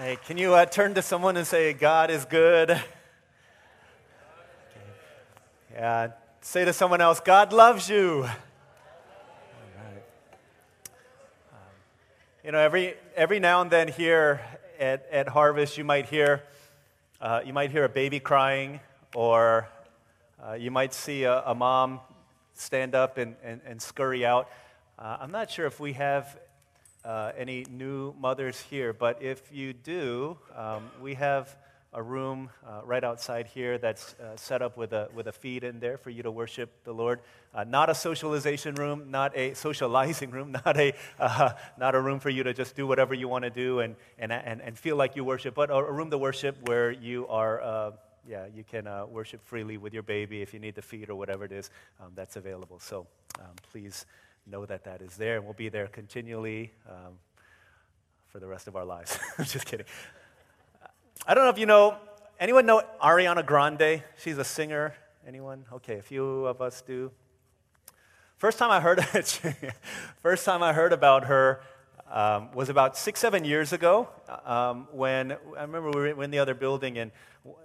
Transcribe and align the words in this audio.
Hey, 0.00 0.16
can 0.24 0.38
you 0.38 0.54
uh, 0.54 0.64
turn 0.64 0.94
to 0.94 1.02
someone 1.02 1.36
and 1.36 1.46
say, 1.46 1.74
God 1.74 2.10
is 2.10 2.24
good? 2.24 2.70
Okay. 2.70 2.80
Yeah, 5.74 6.08
say 6.40 6.64
to 6.64 6.72
someone 6.72 7.02
else, 7.02 7.20
God 7.20 7.52
loves 7.52 7.90
you. 7.90 8.24
Um, 8.24 8.32
you 12.42 12.52
know, 12.52 12.58
every, 12.58 12.94
every 13.14 13.38
now 13.38 13.60
and 13.60 13.70
then 13.70 13.86
here 13.86 14.40
at, 14.80 15.06
at 15.12 15.28
Harvest, 15.28 15.76
you 15.76 15.84
might 15.84 16.06
hear, 16.06 16.42
uh, 17.20 17.42
you 17.44 17.52
might 17.52 17.70
hear 17.70 17.84
a 17.84 17.90
baby 17.90 18.18
crying, 18.18 18.80
or 19.14 19.68
uh, 20.42 20.54
you 20.54 20.70
might 20.70 20.94
see 20.94 21.24
a, 21.24 21.42
a, 21.42 21.54
mom 21.54 22.00
stand 22.54 22.94
up 22.94 23.18
and, 23.18 23.36
and, 23.44 23.60
and 23.66 23.82
scurry 23.82 24.24
out. 24.24 24.48
Uh, 24.98 25.18
I'm 25.20 25.32
not 25.32 25.50
sure 25.50 25.66
if 25.66 25.78
we 25.78 25.92
have 25.92 26.38
uh, 27.04 27.32
any 27.36 27.64
new 27.70 28.14
mothers 28.18 28.60
here, 28.60 28.92
but 28.92 29.22
if 29.22 29.52
you 29.52 29.72
do, 29.72 30.38
um, 30.56 30.90
we 31.00 31.14
have 31.14 31.56
a 31.94 32.02
room 32.02 32.48
uh, 32.66 32.80
right 32.84 33.04
outside 33.04 33.46
here 33.46 33.76
that's 33.76 34.14
uh, 34.14 34.34
set 34.36 34.62
up 34.62 34.78
with 34.78 34.94
a, 34.94 35.08
with 35.14 35.26
a 35.26 35.32
feed 35.32 35.62
in 35.62 35.78
there 35.78 35.98
for 35.98 36.08
you 36.08 36.22
to 36.22 36.30
worship 36.30 36.70
the 36.84 36.92
Lord. 36.92 37.20
Uh, 37.54 37.64
not 37.64 37.90
a 37.90 37.94
socialization 37.94 38.74
room, 38.76 39.10
not 39.10 39.36
a 39.36 39.52
socializing 39.52 40.30
room, 40.30 40.52
not 40.64 40.78
a, 40.78 40.94
uh, 41.18 41.50
not 41.78 41.94
a 41.94 42.00
room 42.00 42.18
for 42.18 42.30
you 42.30 42.42
to 42.44 42.54
just 42.54 42.74
do 42.76 42.86
whatever 42.86 43.12
you 43.12 43.28
want 43.28 43.44
to 43.44 43.50
do 43.50 43.80
and, 43.80 43.96
and, 44.18 44.32
and, 44.32 44.62
and 44.62 44.78
feel 44.78 44.96
like 44.96 45.16
you 45.16 45.24
worship, 45.24 45.54
but 45.54 45.70
a, 45.70 45.92
room 45.92 46.10
to 46.10 46.16
worship 46.16 46.56
where 46.66 46.90
you 46.90 47.26
are, 47.28 47.60
uh, 47.60 47.90
yeah, 48.26 48.46
you 48.54 48.64
can 48.64 48.88
worship 49.10 49.42
freely 49.42 49.76
with 49.76 49.92
your 49.92 50.04
baby 50.04 50.40
if 50.40 50.54
you 50.54 50.60
need 50.60 50.74
the 50.74 50.82
feed 50.82 51.10
or 51.10 51.14
whatever 51.14 51.44
it 51.44 51.52
is 51.52 51.70
um, 52.00 52.12
that's 52.14 52.36
available. 52.36 52.78
So 52.78 53.06
um, 53.38 53.50
please 53.70 54.06
know 54.46 54.66
that 54.66 54.84
that 54.84 55.02
is 55.02 55.16
there, 55.16 55.36
and 55.36 55.44
we'll 55.44 55.54
be 55.54 55.68
there 55.68 55.86
continually 55.86 56.72
um, 56.88 57.18
for 58.28 58.40
the 58.40 58.46
rest 58.46 58.66
of 58.66 58.76
our 58.76 58.84
lives. 58.84 59.18
I'm 59.38 59.44
just 59.44 59.66
kidding. 59.66 59.86
I 61.26 61.34
don't 61.34 61.44
know 61.44 61.50
if 61.50 61.58
you 61.58 61.66
know, 61.66 61.96
anyone 62.40 62.66
know 62.66 62.82
Ariana 63.02 63.46
Grande? 63.46 64.02
She's 64.16 64.38
a 64.38 64.44
singer. 64.44 64.94
Anyone? 65.26 65.64
Okay, 65.72 65.98
a 65.98 66.02
few 66.02 66.46
of 66.46 66.60
us 66.60 66.82
do. 66.82 67.12
First 68.36 68.58
time 68.58 68.72
I 68.72 68.80
heard 68.80 69.04
first 70.22 70.44
time 70.44 70.64
I 70.64 70.72
heard 70.72 70.92
about 70.92 71.26
her 71.26 71.62
um, 72.10 72.50
was 72.52 72.68
about 72.68 72.96
six, 72.96 73.20
seven 73.20 73.44
years 73.44 73.72
ago 73.72 74.08
um, 74.44 74.88
when 74.90 75.32
I 75.56 75.62
remember 75.62 75.90
we 75.90 76.12
were 76.12 76.22
in 76.22 76.30
the 76.32 76.40
other 76.40 76.54
building 76.54 76.98
and 76.98 77.12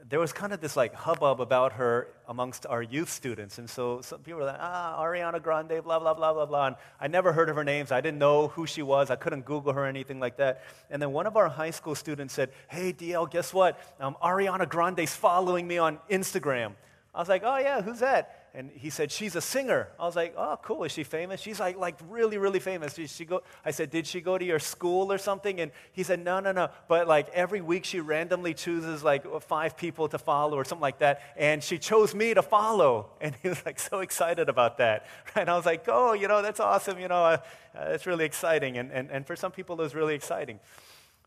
there 0.10 0.20
was 0.20 0.34
kind 0.34 0.54
of 0.54 0.62
this 0.62 0.76
like 0.76 0.94
hubbub 0.96 1.40
about 1.40 1.74
her 1.74 2.08
amongst 2.28 2.66
our 2.66 2.82
youth 2.82 3.10
students. 3.10 3.60
And 3.60 3.70
so 3.70 4.02
some 4.02 4.20
people 4.20 4.40
were 4.40 4.46
like, 4.46 4.58
ah, 4.60 5.00
Ariana 5.00 5.42
Grande, 5.42 5.84
blah, 5.84 6.00
blah, 6.00 6.16
blah, 6.16 6.34
blah, 6.34 6.46
blah. 6.46 6.68
And 6.68 6.76
I 7.00 7.08
never 7.08 7.32
heard 7.32 7.50
of 7.50 7.56
her 7.56 7.64
names. 7.64 7.92
I 7.92 8.02
didn't 8.02 8.18
know 8.18 8.48
who 8.48 8.66
she 8.66 8.82
was. 8.82 9.12
I 9.12 9.16
couldn't 9.16 9.46
Google 9.46 9.74
her 9.74 9.84
or 9.84 9.86
anything 9.86 10.20
like 10.20 10.38
that. 10.38 10.64
And 10.90 11.00
then 11.00 11.12
one 11.12 11.28
of 11.28 11.38
our 11.38 11.48
high 11.48 11.70
school 11.70 11.94
students 11.94 12.34
said, 12.34 12.50
hey, 12.68 12.92
DL, 12.92 13.30
guess 13.30 13.54
what? 13.54 13.80
Um, 14.00 14.16
Ariana 14.24 14.68
Grande's 14.68 15.16
following 15.16 15.68
me 15.68 15.78
on 15.78 16.00
Instagram. 16.10 16.74
I 17.18 17.20
was 17.20 17.28
like, 17.28 17.42
oh, 17.44 17.58
yeah, 17.58 17.82
who's 17.82 18.00
that? 18.00 18.48
and 18.58 18.72
he 18.74 18.90
said 18.90 19.12
she's 19.12 19.36
a 19.36 19.42
singer. 19.42 19.90
I 20.00 20.06
was 20.06 20.16
like 20.16 20.34
oh 20.36 20.58
cool. 20.64 20.84
Is 20.84 20.92
she 20.92 21.04
famous? 21.04 21.40
She's 21.40 21.60
like 21.60 21.78
like 21.78 21.96
really 22.10 22.40
really 22.40 22.60
famous. 22.60 22.96
Did 22.96 23.08
she 23.08 23.24
go 23.24 23.44
i 23.64 23.70
said 23.70 23.92
did 23.92 24.08
she 24.08 24.20
go 24.20 24.36
to 24.36 24.44
your 24.44 24.58
school 24.58 25.14
or 25.14 25.20
something? 25.20 25.62
And 25.62 25.72
he 25.92 26.02
said 26.02 26.26
no 26.26 26.40
no 26.40 26.52
no. 26.52 26.70
But 26.88 27.08
like 27.08 27.30
every 27.30 27.62
week 27.62 27.86
she 27.86 28.00
randomly 28.00 28.56
chooses 28.56 29.04
like 29.04 29.26
five 29.44 29.78
people 29.78 30.08
to 30.10 30.18
follow 30.18 30.58
or 30.58 30.66
something 30.66 30.82
like 30.82 30.98
that 31.00 31.22
and 31.38 31.64
she 31.64 31.78
chose 31.78 32.16
me 32.16 32.34
to 32.34 32.42
follow. 32.42 33.12
And 33.22 33.36
he 33.44 33.50
was 33.50 33.64
like 33.64 33.80
so 33.80 34.00
excited 34.00 34.50
about 34.50 34.80
that. 34.80 35.06
And 35.36 35.52
i 35.52 35.56
was 35.56 35.68
like 35.68 35.86
oh 35.88 36.14
you 36.14 36.28
know 36.28 36.42
that's 36.42 36.60
awesome. 36.60 37.00
You 37.00 37.10
know 37.10 37.24
uh, 37.24 37.38
uh, 37.76 37.90
that's 37.90 38.08
really 38.08 38.26
exciting. 38.26 38.80
And, 38.80 38.92
and, 38.92 39.12
and 39.12 39.28
for 39.28 39.36
some 39.36 39.52
people 39.52 39.80
it 39.80 39.84
was 39.84 39.94
really 39.94 40.16
exciting. 40.16 40.60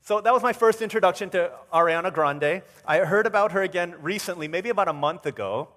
So 0.03 0.21
that 0.21 0.33
was 0.33 0.43
my 0.43 0.53
first 0.53 0.83
introduction 0.83 1.31
to 1.31 1.53
Ariana 1.73 2.13
Grande. 2.13 2.63
I 2.85 2.99
heard 2.99 3.27
about 3.27 3.53
her 3.53 3.63
again 3.63 3.95
recently, 4.01 4.49
maybe 4.49 4.71
about 4.71 4.89
a 4.89 4.93
month 4.93 5.27
ago 5.27 5.69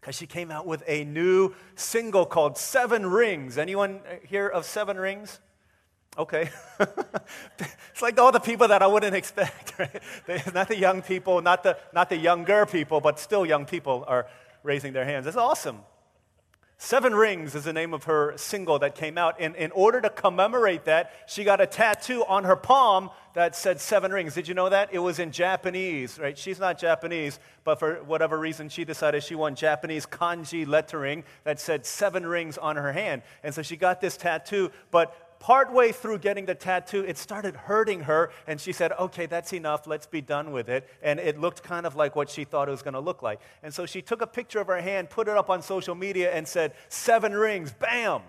because 0.00 0.14
she 0.14 0.26
came 0.26 0.50
out 0.50 0.66
with 0.66 0.82
a 0.86 1.04
new 1.04 1.54
single 1.74 2.24
called 2.24 2.56
Seven 2.56 3.06
Rings. 3.06 3.58
Anyone 3.58 4.00
hear 4.26 4.48
of 4.48 4.64
Seven 4.64 4.96
Rings? 4.96 5.40
Okay. 6.16 6.50
it's 6.80 8.02
like 8.02 8.18
all 8.18 8.32
the 8.32 8.40
people 8.40 8.68
that 8.68 8.82
I 8.82 8.86
wouldn't 8.86 9.14
expect, 9.14 9.74
right? 9.78 10.54
not 10.54 10.68
the 10.68 10.76
young 10.76 11.02
people, 11.02 11.40
not 11.42 11.62
the, 11.62 11.76
not 11.92 12.08
the 12.08 12.16
younger 12.16 12.66
people, 12.66 13.00
but 13.00 13.18
still 13.18 13.44
young 13.44 13.66
people 13.66 14.04
are 14.08 14.26
raising 14.62 14.92
their 14.92 15.04
hands. 15.04 15.26
It's 15.26 15.36
awesome. 15.36 15.80
Seven 16.78 17.14
Rings 17.14 17.54
is 17.54 17.64
the 17.64 17.74
name 17.74 17.92
of 17.92 18.04
her 18.04 18.32
single 18.38 18.78
that 18.78 18.94
came 18.94 19.18
out. 19.18 19.36
And 19.38 19.54
in 19.54 19.70
order 19.72 20.00
to 20.00 20.08
commemorate 20.08 20.86
that, 20.86 21.12
she 21.26 21.44
got 21.44 21.60
a 21.60 21.66
tattoo 21.66 22.24
on 22.26 22.44
her 22.44 22.56
palm 22.56 23.10
that 23.34 23.54
said 23.54 23.80
seven 23.80 24.12
rings. 24.12 24.34
Did 24.34 24.48
you 24.48 24.54
know 24.54 24.68
that? 24.68 24.90
It 24.92 24.98
was 24.98 25.18
in 25.18 25.30
Japanese, 25.30 26.18
right? 26.18 26.36
She's 26.36 26.58
not 26.58 26.78
Japanese, 26.78 27.38
but 27.64 27.78
for 27.78 27.96
whatever 28.04 28.38
reason, 28.38 28.68
she 28.68 28.84
decided 28.84 29.22
she 29.22 29.34
wanted 29.34 29.58
Japanese 29.58 30.06
kanji 30.06 30.66
lettering 30.66 31.24
that 31.44 31.60
said 31.60 31.86
seven 31.86 32.26
rings 32.26 32.58
on 32.58 32.76
her 32.76 32.92
hand. 32.92 33.22
And 33.42 33.54
so 33.54 33.62
she 33.62 33.76
got 33.76 34.00
this 34.00 34.16
tattoo, 34.16 34.70
but 34.90 35.38
partway 35.40 35.90
through 35.90 36.18
getting 36.18 36.46
the 36.46 36.54
tattoo, 36.54 37.02
it 37.02 37.18
started 37.18 37.56
hurting 37.56 38.00
her, 38.00 38.30
and 38.46 38.60
she 38.60 38.72
said, 38.72 38.92
Okay, 38.98 39.26
that's 39.26 39.52
enough, 39.52 39.86
let's 39.86 40.06
be 40.06 40.20
done 40.20 40.52
with 40.52 40.68
it. 40.68 40.88
And 41.02 41.18
it 41.18 41.40
looked 41.40 41.62
kind 41.62 41.86
of 41.86 41.96
like 41.96 42.14
what 42.14 42.30
she 42.30 42.44
thought 42.44 42.68
it 42.68 42.72
was 42.72 42.82
going 42.82 42.94
to 42.94 43.00
look 43.00 43.22
like. 43.22 43.40
And 43.62 43.72
so 43.72 43.86
she 43.86 44.02
took 44.02 44.22
a 44.22 44.26
picture 44.26 44.60
of 44.60 44.66
her 44.68 44.80
hand, 44.80 45.10
put 45.10 45.28
it 45.28 45.36
up 45.36 45.50
on 45.50 45.62
social 45.62 45.94
media, 45.94 46.32
and 46.32 46.46
said, 46.46 46.74
Seven 46.88 47.32
rings, 47.32 47.72
bam! 47.72 48.22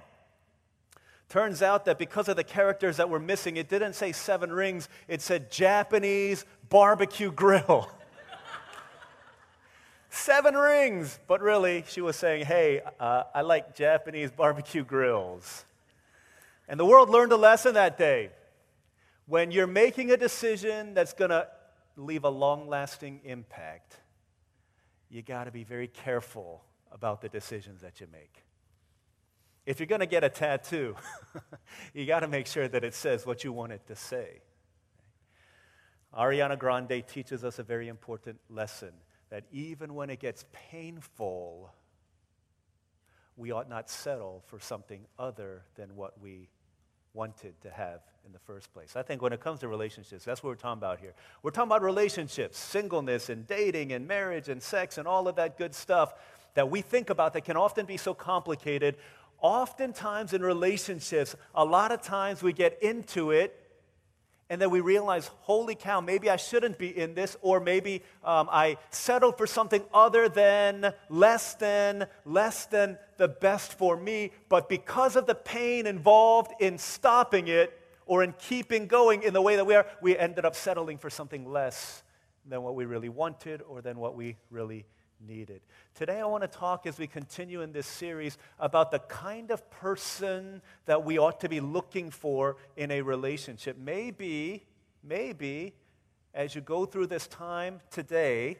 Turns 1.31 1.61
out 1.61 1.85
that 1.85 1.97
because 1.97 2.27
of 2.27 2.35
the 2.35 2.43
characters 2.43 2.97
that 2.97 3.09
were 3.09 3.17
missing, 3.17 3.55
it 3.55 3.69
didn't 3.69 3.93
say 3.93 4.11
seven 4.11 4.51
rings, 4.51 4.89
it 5.07 5.21
said 5.21 5.49
Japanese 5.49 6.43
barbecue 6.67 7.31
grill. 7.31 7.89
seven 10.09 10.55
rings! 10.55 11.17
But 11.27 11.39
really, 11.39 11.85
she 11.87 12.01
was 12.01 12.17
saying, 12.17 12.47
Hey, 12.47 12.81
uh, 12.99 13.23
I 13.33 13.43
like 13.43 13.73
Japanese 13.77 14.29
barbecue 14.29 14.83
grills. 14.83 15.63
And 16.67 16.77
the 16.77 16.83
world 16.83 17.09
learned 17.09 17.31
a 17.31 17.37
lesson 17.37 17.75
that 17.75 17.97
day. 17.97 18.31
When 19.25 19.51
you're 19.51 19.67
making 19.67 20.11
a 20.11 20.17
decision 20.17 20.93
that's 20.93 21.13
going 21.13 21.31
to 21.31 21.47
leave 21.95 22.25
a 22.25 22.29
long 22.29 22.67
lasting 22.67 23.21
impact, 23.23 23.95
you 25.09 25.21
got 25.21 25.45
to 25.45 25.51
be 25.51 25.63
very 25.63 25.87
careful 25.87 26.65
about 26.91 27.21
the 27.21 27.29
decisions 27.29 27.79
that 27.79 28.01
you 28.01 28.07
make. 28.11 28.43
If 29.65 29.79
you're 29.79 29.87
going 29.87 29.99
to 29.99 30.07
get 30.07 30.23
a 30.23 30.29
tattoo, 30.29 30.95
you 31.93 32.05
got 32.05 32.21
to 32.21 32.27
make 32.27 32.47
sure 32.47 32.67
that 32.67 32.83
it 32.83 32.93
says 32.93 33.25
what 33.25 33.43
you 33.43 33.53
want 33.53 33.71
it 33.71 33.85
to 33.87 33.95
say. 33.95 34.41
Ariana 36.17 36.57
Grande 36.57 37.03
teaches 37.07 37.43
us 37.43 37.59
a 37.59 37.63
very 37.63 37.87
important 37.87 38.39
lesson 38.49 38.91
that 39.29 39.45
even 39.51 39.93
when 39.93 40.09
it 40.09 40.19
gets 40.19 40.45
painful, 40.51 41.71
we 43.37 43.51
ought 43.51 43.69
not 43.69 43.89
settle 43.89 44.43
for 44.47 44.59
something 44.59 45.05
other 45.17 45.63
than 45.75 45.95
what 45.95 46.19
we 46.21 46.49
wanted 47.13 47.59
to 47.61 47.69
have 47.69 48.01
in 48.25 48.31
the 48.31 48.39
first 48.39 48.73
place. 48.73 48.95
I 48.95 49.03
think 49.03 49.21
when 49.21 49.33
it 49.33 49.41
comes 49.41 49.59
to 49.61 49.67
relationships, 49.67 50.25
that's 50.25 50.43
what 50.43 50.49
we're 50.49 50.55
talking 50.55 50.79
about 50.79 50.99
here. 50.99 51.13
We're 51.43 51.51
talking 51.51 51.69
about 51.69 51.81
relationships, 51.81 52.57
singleness 52.57 53.29
and 53.29 53.47
dating 53.47 53.93
and 53.93 54.07
marriage 54.07 54.49
and 54.49 54.61
sex 54.61 54.97
and 54.97 55.07
all 55.07 55.27
of 55.27 55.35
that 55.35 55.57
good 55.57 55.73
stuff 55.73 56.13
that 56.53 56.69
we 56.69 56.81
think 56.81 57.09
about 57.09 57.33
that 57.33 57.45
can 57.45 57.57
often 57.57 57.85
be 57.85 57.97
so 57.97 58.13
complicated. 58.13 58.97
Oftentimes 59.41 60.33
in 60.33 60.41
relationships, 60.41 61.35
a 61.53 61.65
lot 61.65 61.91
of 61.91 62.01
times 62.01 62.41
we 62.41 62.53
get 62.53 62.81
into 62.81 63.31
it 63.31 63.57
and 64.51 64.59
then 64.59 64.69
we 64.69 64.81
realize, 64.81 65.27
holy 65.43 65.75
cow, 65.75 66.01
maybe 66.01 66.29
I 66.29 66.35
shouldn't 66.35 66.77
be 66.77 66.89
in 66.89 67.13
this, 67.13 67.37
or 67.41 67.61
maybe 67.61 68.03
um, 68.21 68.49
I 68.51 68.75
settled 68.89 69.37
for 69.37 69.47
something 69.47 69.81
other 69.93 70.27
than, 70.27 70.93
less 71.07 71.53
than, 71.53 72.05
less 72.25 72.65
than 72.65 72.97
the 73.15 73.29
best 73.29 73.77
for 73.77 73.95
me. 73.95 74.31
But 74.49 74.67
because 74.67 75.15
of 75.15 75.25
the 75.25 75.35
pain 75.35 75.87
involved 75.87 76.51
in 76.59 76.77
stopping 76.77 77.47
it 77.47 77.79
or 78.05 78.25
in 78.25 78.33
keeping 78.33 78.87
going 78.87 79.23
in 79.23 79.31
the 79.33 79.41
way 79.41 79.55
that 79.55 79.63
we 79.63 79.73
are, 79.73 79.85
we 80.01 80.17
ended 80.17 80.43
up 80.43 80.57
settling 80.57 80.97
for 80.97 81.09
something 81.09 81.49
less 81.49 82.03
than 82.45 82.61
what 82.61 82.75
we 82.75 82.83
really 82.83 83.07
wanted 83.07 83.61
or 83.61 83.81
than 83.81 83.99
what 83.99 84.17
we 84.17 84.35
really 84.49 84.85
needed. 85.27 85.61
Today, 85.95 86.19
I 86.19 86.25
want 86.25 86.43
to 86.43 86.47
talk 86.47 86.85
as 86.85 86.97
we 86.97 87.07
continue 87.07 87.61
in 87.61 87.71
this 87.71 87.87
series 87.87 88.37
about 88.59 88.91
the 88.91 88.99
kind 88.99 89.51
of 89.51 89.69
person 89.69 90.61
that 90.85 91.03
we 91.03 91.17
ought 91.17 91.39
to 91.41 91.49
be 91.49 91.59
looking 91.59 92.09
for 92.11 92.57
in 92.75 92.91
a 92.91 93.01
relationship. 93.01 93.77
Maybe, 93.77 94.65
maybe, 95.03 95.73
as 96.33 96.55
you 96.55 96.61
go 96.61 96.85
through 96.85 97.07
this 97.07 97.27
time 97.27 97.81
today, 97.89 98.57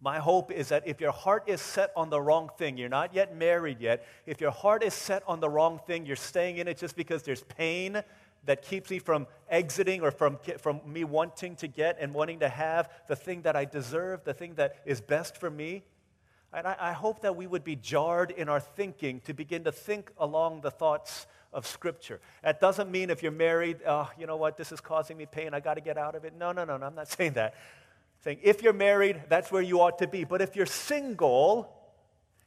my 0.00 0.18
hope 0.18 0.52
is 0.52 0.68
that 0.68 0.86
if 0.86 1.00
your 1.00 1.12
heart 1.12 1.44
is 1.46 1.62
set 1.62 1.90
on 1.96 2.10
the 2.10 2.20
wrong 2.20 2.50
thing, 2.58 2.76
you're 2.76 2.90
not 2.90 3.14
yet 3.14 3.34
married 3.34 3.80
yet, 3.80 4.06
if 4.26 4.40
your 4.40 4.50
heart 4.50 4.82
is 4.82 4.92
set 4.92 5.22
on 5.26 5.40
the 5.40 5.48
wrong 5.48 5.80
thing, 5.86 6.04
you're 6.04 6.16
staying 6.16 6.58
in 6.58 6.68
it 6.68 6.76
just 6.76 6.94
because 6.94 7.22
there's 7.22 7.42
pain 7.44 8.02
that 8.46 8.62
keeps 8.62 8.90
me 8.90 8.98
from 8.98 9.26
exiting 9.48 10.02
or 10.02 10.10
from, 10.10 10.38
from 10.58 10.80
me 10.86 11.04
wanting 11.04 11.56
to 11.56 11.68
get 11.68 11.96
and 12.00 12.12
wanting 12.14 12.40
to 12.40 12.48
have 12.48 12.90
the 13.08 13.16
thing 13.16 13.42
that 13.42 13.56
I 13.56 13.64
deserve, 13.64 14.24
the 14.24 14.34
thing 14.34 14.54
that 14.54 14.76
is 14.84 15.00
best 15.00 15.36
for 15.36 15.50
me. 15.50 15.84
And 16.52 16.66
I, 16.66 16.76
I 16.78 16.92
hope 16.92 17.22
that 17.22 17.36
we 17.36 17.46
would 17.46 17.64
be 17.64 17.76
jarred 17.76 18.30
in 18.30 18.48
our 18.48 18.60
thinking 18.60 19.20
to 19.20 19.34
begin 19.34 19.64
to 19.64 19.72
think 19.72 20.10
along 20.18 20.60
the 20.60 20.70
thoughts 20.70 21.26
of 21.52 21.66
Scripture. 21.66 22.20
That 22.42 22.60
doesn't 22.60 22.90
mean 22.90 23.10
if 23.10 23.22
you're 23.22 23.32
married, 23.32 23.78
oh, 23.86 24.10
you 24.18 24.26
know 24.26 24.36
what, 24.36 24.56
this 24.56 24.72
is 24.72 24.80
causing 24.80 25.16
me 25.16 25.26
pain, 25.26 25.54
I 25.54 25.60
got 25.60 25.74
to 25.74 25.80
get 25.80 25.96
out 25.96 26.14
of 26.14 26.24
it. 26.24 26.34
No, 26.36 26.52
no, 26.52 26.64
no, 26.64 26.76
no, 26.76 26.86
I'm 26.86 26.94
not 26.94 27.08
saying 27.16 27.34
that. 27.34 27.54
I'm 27.54 28.22
saying 28.22 28.38
if 28.42 28.62
you're 28.62 28.72
married, 28.72 29.22
that's 29.28 29.50
where 29.50 29.62
you 29.62 29.80
ought 29.80 29.98
to 29.98 30.06
be. 30.06 30.24
But 30.24 30.42
if 30.42 30.56
you're 30.56 30.66
single, 30.66 31.72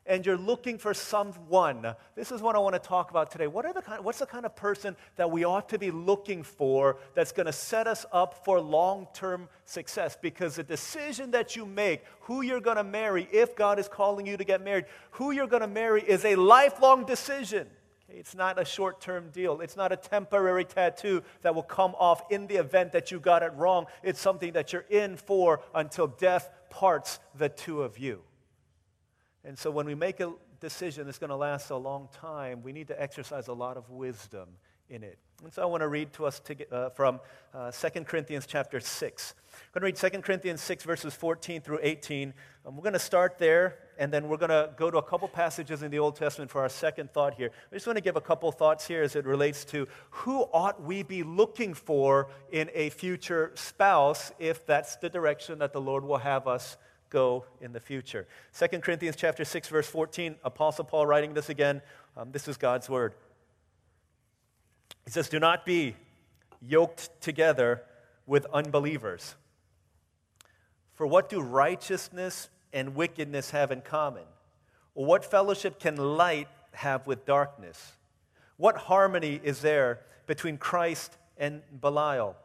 and 0.07 0.25
you're 0.25 0.38
looking 0.38 0.77
for 0.77 0.94
someone, 0.94 1.95
this 2.15 2.31
is 2.31 2.42
what 2.42 2.56
I 2.56 2.59
want 2.59 2.74
to 2.74 2.80
talk 2.80 3.12
about 3.12 3.30
today. 3.30 3.48
What 3.48 3.65
are 3.65 3.74
the 3.74 3.81
kind, 3.81 4.04
what's 4.04 4.19
the 4.19 4.25
kind 4.25 4.45
of 4.45 4.56
person 4.56 4.95
that 5.18 5.30
we 5.30 5.44
ought 5.44 5.69
to 5.69 5.77
be 5.77 5.92
looking 5.92 6.44
for 6.44 6.98
that's 7.13 7.31
going 7.31 7.45
to 7.45 7.54
set 7.54 7.88
us 7.88 8.06
up 8.12 8.45
for 8.45 8.59
long 8.59 9.07
term 9.13 9.50
success? 9.65 10.18
Because 10.19 10.56
the 10.56 10.63
decision 10.63 11.31
that 11.31 11.56
you 11.56 11.65
make, 11.65 12.04
who 12.21 12.42
you're 12.42 12.62
going 12.62 12.77
to 12.77 12.83
marry, 12.83 13.27
if 13.31 13.56
God 13.56 13.80
is 13.80 13.88
calling 13.88 14.25
you 14.25 14.38
to 14.38 14.44
get 14.44 14.63
married, 14.63 14.86
who 15.12 15.31
you're 15.31 15.48
going 15.48 15.62
to 15.62 15.68
marry 15.68 16.01
is 16.01 16.24
a 16.25 16.36
lifelong 16.36 17.06
decision. 17.06 17.68
It's 18.09 18.33
not 18.33 18.59
a 18.59 18.63
short 18.63 19.01
term 19.01 19.30
deal. 19.31 19.59
It's 19.59 19.75
not 19.75 19.92
a 19.92 19.98
temporary 19.98 20.63
tattoo 20.63 21.24
that 21.42 21.54
will 21.54 21.63
come 21.63 21.94
off 22.00 22.31
in 22.31 22.48
the 22.48 22.56
event 22.56 22.94
that 22.94 23.12
you 23.12 23.19
got 23.19 23.44
it 23.44 23.51
wrong. 23.56 23.86
It's 24.01 24.19
something 24.19 24.54
that 24.54 24.71
you're 24.71 24.86
in 24.89 25.18
for 25.18 25.62
until 25.75 26.07
death 26.07 26.50
parts 26.69 27.19
the 27.36 27.50
two 27.50 27.81
of 27.81 28.00
you. 28.00 28.21
And 29.47 29.57
so 29.57 29.71
when 29.71 29.85
we 29.85 29.95
make 29.95 30.19
a 30.19 30.33
decision 30.59 31.05
that's 31.05 31.19
going 31.19 31.29
to 31.29 31.35
last 31.38 31.69
a 31.69 31.77
long 31.77 32.09
time, 32.11 32.61
we 32.63 32.73
need 32.73 32.89
to 32.89 33.01
exercise 33.01 33.47
a 33.47 33.53
lot 33.53 33.77
of 33.77 33.89
wisdom 33.89 34.49
in 34.89 35.03
it. 35.03 35.17
And 35.41 35.53
so 35.53 35.61
I 35.61 35.65
want 35.65 35.81
to 35.81 35.88
read 35.88 36.11
to 36.13 36.25
us 36.25 36.41
to 36.41 36.53
get, 36.53 36.73
uh, 36.73 36.89
from 36.89 37.21
uh, 37.53 37.71
2 37.71 38.03
Corinthians 38.03 38.45
chapter 38.45 38.81
6. 38.81 39.35
I'm 39.53 39.79
going 39.79 39.94
to 39.94 40.05
read 40.05 40.11
2 40.11 40.21
Corinthians 40.21 40.59
6, 40.59 40.83
verses 40.83 41.13
14 41.13 41.61
through 41.61 41.79
18. 41.81 42.33
Um, 42.65 42.75
we're 42.75 42.81
going 42.81 42.91
to 42.91 42.99
start 42.99 43.38
there, 43.38 43.77
and 43.97 44.11
then 44.11 44.27
we're 44.27 44.35
going 44.35 44.49
to 44.49 44.71
go 44.75 44.91
to 44.91 44.97
a 44.97 45.03
couple 45.03 45.29
passages 45.29 45.81
in 45.81 45.91
the 45.91 45.99
Old 45.99 46.17
Testament 46.17 46.51
for 46.51 46.61
our 46.61 46.69
second 46.69 47.13
thought 47.13 47.35
here. 47.35 47.51
I 47.71 47.75
just 47.75 47.88
want 47.88 47.95
to 47.95 48.03
give 48.03 48.17
a 48.17 48.21
couple 48.21 48.51
thoughts 48.51 48.85
here 48.85 49.01
as 49.01 49.15
it 49.15 49.25
relates 49.25 49.63
to 49.65 49.88
who 50.09 50.41
ought 50.51 50.83
we 50.83 51.03
be 51.03 51.23
looking 51.23 51.73
for 51.73 52.27
in 52.51 52.69
a 52.73 52.89
future 52.89 53.53
spouse 53.55 54.33
if 54.39 54.65
that's 54.65 54.97
the 54.97 55.09
direction 55.09 55.59
that 55.59 55.71
the 55.71 55.81
Lord 55.81 56.03
will 56.03 56.17
have 56.17 56.47
us 56.47 56.75
go 57.09 57.45
in 57.62 57.74
the 57.74 57.80
future. 57.80 58.27
2 58.57 58.80
Corinthians 58.80 59.15
chapter 59.15 59.45
6 59.45 59.68
verse 59.69 59.88
14, 59.88 60.36
Apostle 60.44 60.86
Paul 60.86 61.06
writing 61.06 61.33
this 61.33 61.50
again. 61.50 61.81
Um, 62.15 62.31
this 62.31 62.48
is 62.48 62.57
God's 62.57 62.89
word. 62.89 63.13
He 65.06 65.12
says, 65.12 65.30
"Do 65.30 65.39
not 65.39 65.65
be 65.65 65.95
yoked 66.62 67.09
together 67.21 67.83
with 68.25 68.45
unbelievers. 68.54 69.36
For 70.94 71.07
what 71.07 71.30
do 71.30 71.42
righteousness 71.42 72.50
and 72.74 72.95
wickedness 72.95 73.51
have 73.51 73.71
in 73.71 73.81
common? 73.81 74.24
What 74.94 75.24
fellowship 75.24 75.80
can 75.80 75.95
light 75.95 76.48
have 76.74 77.07
with 77.07 77.25
darkness? 77.25 77.94
What 78.57 78.75
harmony 78.77 79.39
is 79.44 79.62
there 79.62 80.01
between 80.25 80.57
Christ 80.57 81.15
and 81.38 81.62
Belial? 81.80 82.36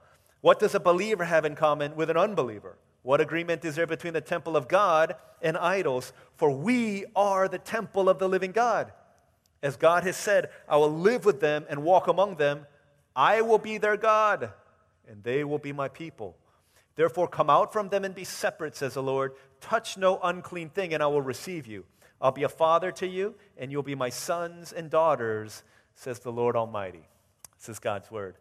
What 0.42 0.58
does 0.58 0.74
a 0.74 0.80
believer 0.80 1.24
have 1.24 1.44
in 1.44 1.54
common 1.54 1.96
with 1.96 2.10
an 2.10 2.16
unbeliever? 2.16 2.76
What 3.02 3.20
agreement 3.20 3.64
is 3.64 3.74
there 3.74 3.86
between 3.86 4.12
the 4.12 4.20
temple 4.20 4.56
of 4.56 4.68
God 4.68 5.16
and 5.40 5.56
idols? 5.56 6.12
For 6.36 6.50
we 6.50 7.04
are 7.16 7.48
the 7.48 7.58
temple 7.58 8.08
of 8.08 8.18
the 8.18 8.28
living 8.28 8.52
God. 8.52 8.92
As 9.62 9.76
God 9.76 10.04
has 10.04 10.16
said, 10.16 10.50
I 10.68 10.76
will 10.76 10.92
live 10.92 11.24
with 11.24 11.40
them 11.40 11.64
and 11.68 11.82
walk 11.82 12.06
among 12.08 12.36
them. 12.36 12.66
I 13.14 13.42
will 13.42 13.58
be 13.58 13.78
their 13.78 13.96
God, 13.96 14.50
and 15.08 15.22
they 15.22 15.44
will 15.44 15.58
be 15.58 15.72
my 15.72 15.88
people. 15.88 16.36
Therefore, 16.94 17.28
come 17.28 17.50
out 17.50 17.72
from 17.72 17.88
them 17.88 18.04
and 18.04 18.14
be 18.14 18.24
separate, 18.24 18.76
says 18.76 18.94
the 18.94 19.02
Lord. 19.02 19.32
Touch 19.60 19.96
no 19.96 20.18
unclean 20.22 20.70
thing, 20.70 20.94
and 20.94 21.02
I 21.02 21.06
will 21.06 21.22
receive 21.22 21.66
you. 21.66 21.84
I'll 22.20 22.32
be 22.32 22.42
a 22.44 22.48
father 22.48 22.92
to 22.92 23.06
you, 23.06 23.34
and 23.56 23.72
you'll 23.72 23.82
be 23.82 23.94
my 23.94 24.10
sons 24.10 24.72
and 24.72 24.90
daughters, 24.90 25.62
says 25.94 26.20
the 26.20 26.32
Lord 26.32 26.54
Almighty. 26.54 27.08
This 27.58 27.68
is 27.68 27.78
God's 27.78 28.10
word. 28.10 28.36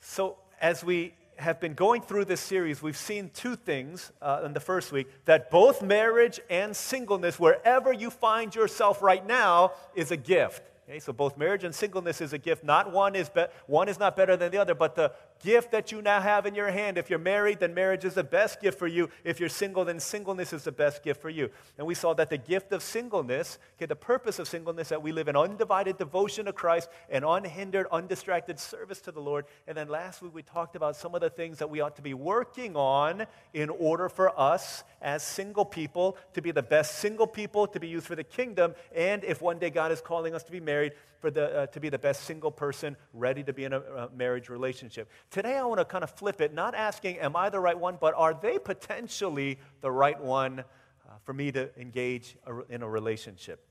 So, 0.00 0.38
as 0.60 0.84
we 0.84 1.14
have 1.36 1.60
been 1.60 1.74
going 1.74 2.02
through 2.02 2.26
this 2.26 2.40
series, 2.40 2.82
we've 2.82 2.96
seen 2.96 3.30
two 3.34 3.56
things 3.56 4.12
uh, 4.22 4.42
in 4.44 4.52
the 4.52 4.60
first 4.60 4.92
week 4.92 5.08
that 5.24 5.50
both 5.50 5.82
marriage 5.82 6.40
and 6.50 6.74
singleness, 6.74 7.38
wherever 7.38 7.92
you 7.92 8.10
find 8.10 8.54
yourself 8.54 9.02
right 9.02 9.26
now, 9.26 9.72
is 9.94 10.10
a 10.10 10.16
gift. 10.16 10.62
Okay, 10.88 10.98
so 10.98 11.12
both 11.12 11.38
marriage 11.38 11.64
and 11.64 11.74
singleness 11.74 12.20
is 12.20 12.34
a 12.34 12.38
gift. 12.38 12.62
Not 12.62 12.92
one 12.92 13.14
is 13.14 13.30
be- 13.30 13.46
one 13.66 13.88
is 13.88 13.98
not 13.98 14.16
better 14.16 14.36
than 14.36 14.52
the 14.52 14.58
other, 14.58 14.74
but 14.74 14.94
the 14.94 15.12
gift 15.44 15.72
that 15.72 15.92
you 15.92 16.00
now 16.00 16.20
have 16.20 16.46
in 16.46 16.54
your 16.54 16.70
hand. 16.70 16.96
If 16.96 17.10
you're 17.10 17.18
married, 17.18 17.60
then 17.60 17.74
marriage 17.74 18.04
is 18.04 18.14
the 18.14 18.24
best 18.24 18.60
gift 18.60 18.78
for 18.78 18.86
you. 18.86 19.10
If 19.22 19.38
you're 19.38 19.50
single, 19.50 19.84
then 19.84 20.00
singleness 20.00 20.54
is 20.54 20.64
the 20.64 20.72
best 20.72 21.02
gift 21.02 21.20
for 21.20 21.28
you. 21.28 21.50
And 21.76 21.86
we 21.86 21.94
saw 21.94 22.14
that 22.14 22.30
the 22.30 22.38
gift 22.38 22.72
of 22.72 22.82
singleness, 22.82 23.58
okay, 23.76 23.84
the 23.86 23.94
purpose 23.94 24.38
of 24.38 24.48
singleness, 24.48 24.88
that 24.88 25.02
we 25.02 25.12
live 25.12 25.28
in 25.28 25.36
undivided 25.36 25.98
devotion 25.98 26.46
to 26.46 26.52
Christ 26.52 26.88
and 27.10 27.24
unhindered, 27.24 27.86
undistracted 27.92 28.58
service 28.58 29.00
to 29.02 29.12
the 29.12 29.20
Lord. 29.20 29.44
And 29.68 29.76
then 29.76 29.88
last 29.88 30.22
week 30.22 30.34
we 30.34 30.42
talked 30.42 30.76
about 30.76 30.96
some 30.96 31.14
of 31.14 31.20
the 31.20 31.30
things 31.30 31.58
that 31.58 31.68
we 31.68 31.80
ought 31.80 31.96
to 31.96 32.02
be 32.02 32.14
working 32.14 32.74
on 32.74 33.26
in 33.52 33.68
order 33.68 34.08
for 34.08 34.38
us 34.40 34.82
as 35.02 35.22
single 35.22 35.66
people 35.66 36.16
to 36.32 36.40
be 36.40 36.52
the 36.52 36.62
best 36.62 36.98
single 36.98 37.26
people 37.26 37.66
to 37.66 37.78
be 37.78 37.88
used 37.88 38.06
for 38.06 38.16
the 38.16 38.24
kingdom. 38.24 38.74
And 38.96 39.22
if 39.22 39.42
one 39.42 39.58
day 39.58 39.68
God 39.68 39.92
is 39.92 40.00
calling 40.00 40.34
us 40.34 40.42
to 40.44 40.52
be 40.52 40.60
married, 40.60 40.92
for 41.24 41.30
the, 41.30 41.60
uh, 41.60 41.66
to 41.68 41.80
be 41.80 41.88
the 41.88 41.98
best 41.98 42.24
single 42.24 42.50
person 42.50 42.98
ready 43.14 43.42
to 43.42 43.54
be 43.54 43.64
in 43.64 43.72
a, 43.72 43.80
a 43.80 44.10
marriage 44.14 44.50
relationship. 44.50 45.10
Today, 45.34 45.56
I 45.56 45.64
want 45.64 45.80
to 45.80 45.84
kind 45.84 46.04
of 46.04 46.10
flip 46.10 46.40
it, 46.40 46.54
not 46.54 46.76
asking, 46.76 47.18
Am 47.18 47.34
I 47.34 47.48
the 47.48 47.58
right 47.58 47.76
one, 47.76 47.98
but 48.00 48.14
are 48.14 48.34
they 48.40 48.56
potentially 48.56 49.58
the 49.80 49.90
right 49.90 50.22
one 50.22 50.60
uh, 50.60 51.14
for 51.24 51.32
me 51.32 51.50
to 51.50 51.76
engage 51.76 52.36
a, 52.46 52.60
in 52.72 52.84
a 52.84 52.88
relationship? 52.88 53.66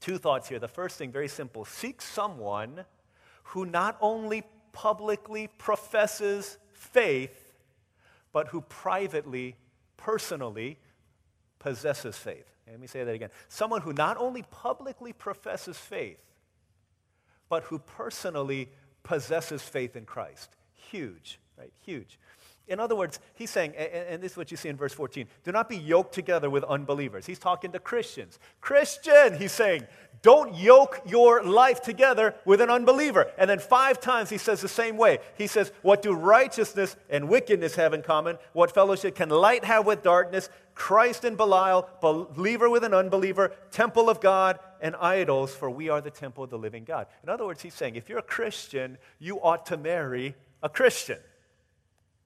Two 0.00 0.16
thoughts 0.16 0.48
here. 0.48 0.58
The 0.58 0.68
first 0.68 0.96
thing, 0.96 1.12
very 1.12 1.28
simple 1.28 1.66
seek 1.66 2.00
someone 2.00 2.86
who 3.42 3.66
not 3.66 3.98
only 4.00 4.44
publicly 4.72 5.50
professes 5.58 6.56
faith, 6.72 7.52
but 8.32 8.48
who 8.48 8.62
privately, 8.62 9.56
personally 9.98 10.78
possesses 11.58 12.16
faith. 12.16 12.50
Let 12.66 12.80
me 12.80 12.86
say 12.86 13.04
that 13.04 13.14
again. 13.14 13.30
Someone 13.50 13.82
who 13.82 13.92
not 13.92 14.16
only 14.16 14.44
publicly 14.50 15.12
professes 15.12 15.76
faith, 15.76 16.24
but 17.50 17.64
who 17.64 17.80
personally 17.80 18.70
possesses 19.02 19.60
faith 19.60 19.94
in 19.94 20.06
Christ. 20.06 20.56
Huge, 20.90 21.38
right? 21.58 21.72
Huge. 21.84 22.18
In 22.68 22.80
other 22.80 22.96
words, 22.96 23.20
he's 23.34 23.50
saying, 23.50 23.76
and 23.76 24.20
this 24.20 24.32
is 24.32 24.36
what 24.36 24.50
you 24.50 24.56
see 24.56 24.68
in 24.68 24.76
verse 24.76 24.92
14 24.92 25.26
do 25.44 25.52
not 25.52 25.68
be 25.68 25.76
yoked 25.76 26.12
together 26.12 26.50
with 26.50 26.64
unbelievers. 26.64 27.24
He's 27.24 27.38
talking 27.38 27.70
to 27.72 27.78
Christians. 27.78 28.40
Christian, 28.60 29.38
he's 29.38 29.52
saying, 29.52 29.86
don't 30.22 30.54
yoke 30.56 31.00
your 31.06 31.44
life 31.44 31.80
together 31.82 32.34
with 32.44 32.60
an 32.60 32.70
unbeliever. 32.70 33.30
And 33.38 33.48
then 33.48 33.60
five 33.60 34.00
times 34.00 34.30
he 34.30 34.38
says 34.38 34.60
the 34.60 34.68
same 34.68 34.96
way. 34.96 35.18
He 35.38 35.46
says, 35.46 35.70
What 35.82 36.02
do 36.02 36.12
righteousness 36.12 36.96
and 37.08 37.28
wickedness 37.28 37.76
have 37.76 37.94
in 37.94 38.02
common? 38.02 38.38
What 38.52 38.72
fellowship 38.72 39.14
can 39.14 39.28
light 39.28 39.64
have 39.64 39.86
with 39.86 40.02
darkness? 40.02 40.48
Christ 40.74 41.24
and 41.24 41.36
Belial, 41.36 41.88
believer 42.00 42.68
with 42.68 42.84
an 42.84 42.92
unbeliever, 42.92 43.52
temple 43.70 44.10
of 44.10 44.20
God 44.20 44.58
and 44.80 44.94
idols, 44.96 45.54
for 45.54 45.70
we 45.70 45.88
are 45.88 46.00
the 46.00 46.10
temple 46.10 46.44
of 46.44 46.50
the 46.50 46.58
living 46.58 46.84
God. 46.84 47.06
In 47.22 47.28
other 47.28 47.46
words, 47.46 47.62
he's 47.62 47.74
saying, 47.74 47.96
if 47.96 48.08
you're 48.08 48.18
a 48.18 48.22
Christian, 48.22 48.98
you 49.18 49.38
ought 49.38 49.64
to 49.66 49.76
marry 49.76 50.34
a 50.66 50.68
Christian. 50.68 51.18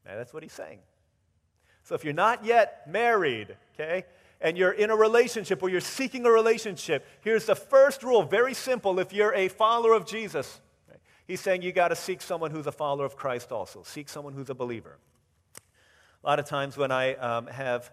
Now, 0.07 0.17
that's 0.17 0.33
what 0.33 0.43
he's 0.43 0.53
saying. 0.53 0.79
So 1.85 1.95
if 1.95 2.05
you're 2.05 2.15
not 2.15 2.45
yet 2.45 2.91
married, 2.91 3.55
okay, 3.75 4.05
and 4.41 4.57
you're 4.57 4.73
in 4.73 4.91
a 4.91 4.97
relationship 4.97 5.63
or 5.63 5.69
you're 5.69 5.81
seeking 5.81 6.25
a 6.25 6.31
relationship, 6.31 7.07
here's 7.21 7.45
the 7.45 7.55
first 7.55 8.03
rule 8.03 8.23
very 8.23 8.55
simple 8.55 8.99
if 8.99 9.13
you're 9.13 9.35
a 9.35 9.49
follower 9.49 9.93
of 9.93 10.07
Jesus. 10.07 10.61
He's 11.27 11.41
saying 11.41 11.63
you 11.63 11.71
got 11.71 11.89
to 11.89 11.97
seek 11.97 12.23
someone 12.23 12.51
who's 12.51 12.67
a 12.67 12.73
follower 12.73 13.05
of 13.05 13.15
Christ 13.15 13.53
also. 13.53 13.83
Seek 13.85 14.09
someone 14.09 14.33
who's 14.33 14.51
a 14.51 14.55
believer. 14.55 14.97
A 16.25 16.27
lot 16.27 16.39
of 16.39 16.47
times 16.47 16.77
when 16.77 16.91
I 16.91 17.15
um, 17.15 17.47
have 17.47 17.93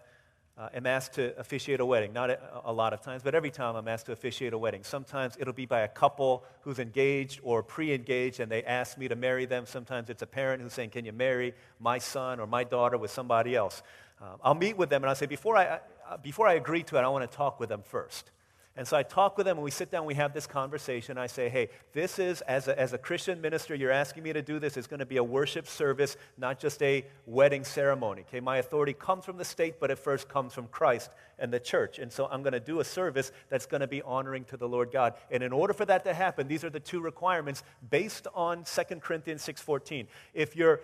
uh, 0.58 0.68
am 0.74 0.86
asked 0.86 1.12
to 1.14 1.38
officiate 1.38 1.78
a 1.80 1.86
wedding. 1.86 2.12
Not 2.12 2.30
a, 2.30 2.38
a, 2.64 2.72
lot 2.72 2.92
of 2.92 3.00
times, 3.00 3.22
but 3.22 3.34
every 3.34 3.50
time 3.50 3.76
I'm 3.76 3.86
asked 3.86 4.06
to 4.06 4.12
officiate 4.12 4.52
a 4.52 4.58
wedding. 4.58 4.82
Sometimes 4.82 5.36
it'll 5.38 5.52
be 5.52 5.66
by 5.66 5.80
a 5.80 5.88
couple 5.88 6.44
who's 6.62 6.80
engaged 6.80 7.40
or 7.44 7.62
pre 7.62 7.92
engaged 7.92 8.40
and 8.40 8.50
they 8.50 8.64
ask 8.64 8.98
me 8.98 9.06
to 9.08 9.14
marry 9.14 9.46
them. 9.46 9.66
Sometimes 9.66 10.10
it's 10.10 10.22
a 10.22 10.26
parent 10.26 10.60
who's 10.60 10.72
saying, 10.72 10.90
Can 10.90 11.04
you 11.04 11.12
marry 11.12 11.54
my 11.78 11.98
son 11.98 12.40
or 12.40 12.46
my 12.46 12.64
daughter 12.64 12.98
with 12.98 13.12
somebody 13.12 13.54
else? 13.54 13.82
Um, 14.20 14.38
I'll 14.42 14.54
meet 14.54 14.76
with 14.76 14.90
them 14.90 15.02
and 15.04 15.10
I'll 15.10 15.16
say, 15.16 15.26
before 15.26 15.56
I, 15.56 15.80
uh, 16.08 16.16
before 16.16 16.48
I 16.48 16.54
agree 16.54 16.82
to 16.82 16.96
it, 16.96 17.00
I 17.02 17.08
want 17.08 17.30
to 17.30 17.36
talk 17.36 17.60
with 17.60 17.68
them 17.68 17.82
first. 17.82 18.30
And 18.78 18.86
so 18.86 18.96
I 18.96 19.02
talk 19.02 19.36
with 19.36 19.44
them 19.44 19.56
and 19.56 19.64
we 19.64 19.72
sit 19.72 19.90
down, 19.90 20.06
we 20.06 20.14
have 20.14 20.32
this 20.32 20.46
conversation. 20.46 21.18
I 21.18 21.26
say, 21.26 21.48
hey, 21.48 21.68
this 21.94 22.20
is, 22.20 22.42
as 22.42 22.68
a, 22.68 22.78
as 22.78 22.92
a 22.92 22.98
Christian 22.98 23.40
minister, 23.40 23.74
you're 23.74 23.90
asking 23.90 24.22
me 24.22 24.32
to 24.32 24.40
do 24.40 24.60
this. 24.60 24.76
It's 24.76 24.86
going 24.86 25.00
to 25.00 25.06
be 25.06 25.16
a 25.16 25.24
worship 25.24 25.66
service, 25.66 26.16
not 26.36 26.60
just 26.60 26.80
a 26.80 27.04
wedding 27.26 27.64
ceremony. 27.64 28.22
Okay, 28.28 28.38
my 28.38 28.58
authority 28.58 28.92
comes 28.92 29.24
from 29.24 29.36
the 29.36 29.44
state, 29.44 29.80
but 29.80 29.90
it 29.90 29.98
first 29.98 30.28
comes 30.28 30.54
from 30.54 30.68
Christ 30.68 31.10
and 31.40 31.52
the 31.52 31.58
church. 31.58 31.98
And 31.98 32.12
so 32.12 32.28
I'm 32.30 32.44
going 32.44 32.52
to 32.52 32.60
do 32.60 32.78
a 32.78 32.84
service 32.84 33.32
that's 33.48 33.66
going 33.66 33.80
to 33.80 33.88
be 33.88 34.00
honoring 34.02 34.44
to 34.44 34.56
the 34.56 34.68
Lord 34.68 34.92
God. 34.92 35.14
And 35.28 35.42
in 35.42 35.52
order 35.52 35.72
for 35.72 35.84
that 35.86 36.04
to 36.04 36.14
happen, 36.14 36.46
these 36.46 36.62
are 36.62 36.70
the 36.70 36.78
two 36.78 37.00
requirements 37.00 37.64
based 37.90 38.28
on 38.32 38.62
2 38.62 39.00
Corinthians 39.00 39.44
6.14. 39.44 40.06
If 40.34 40.54
you're 40.54 40.82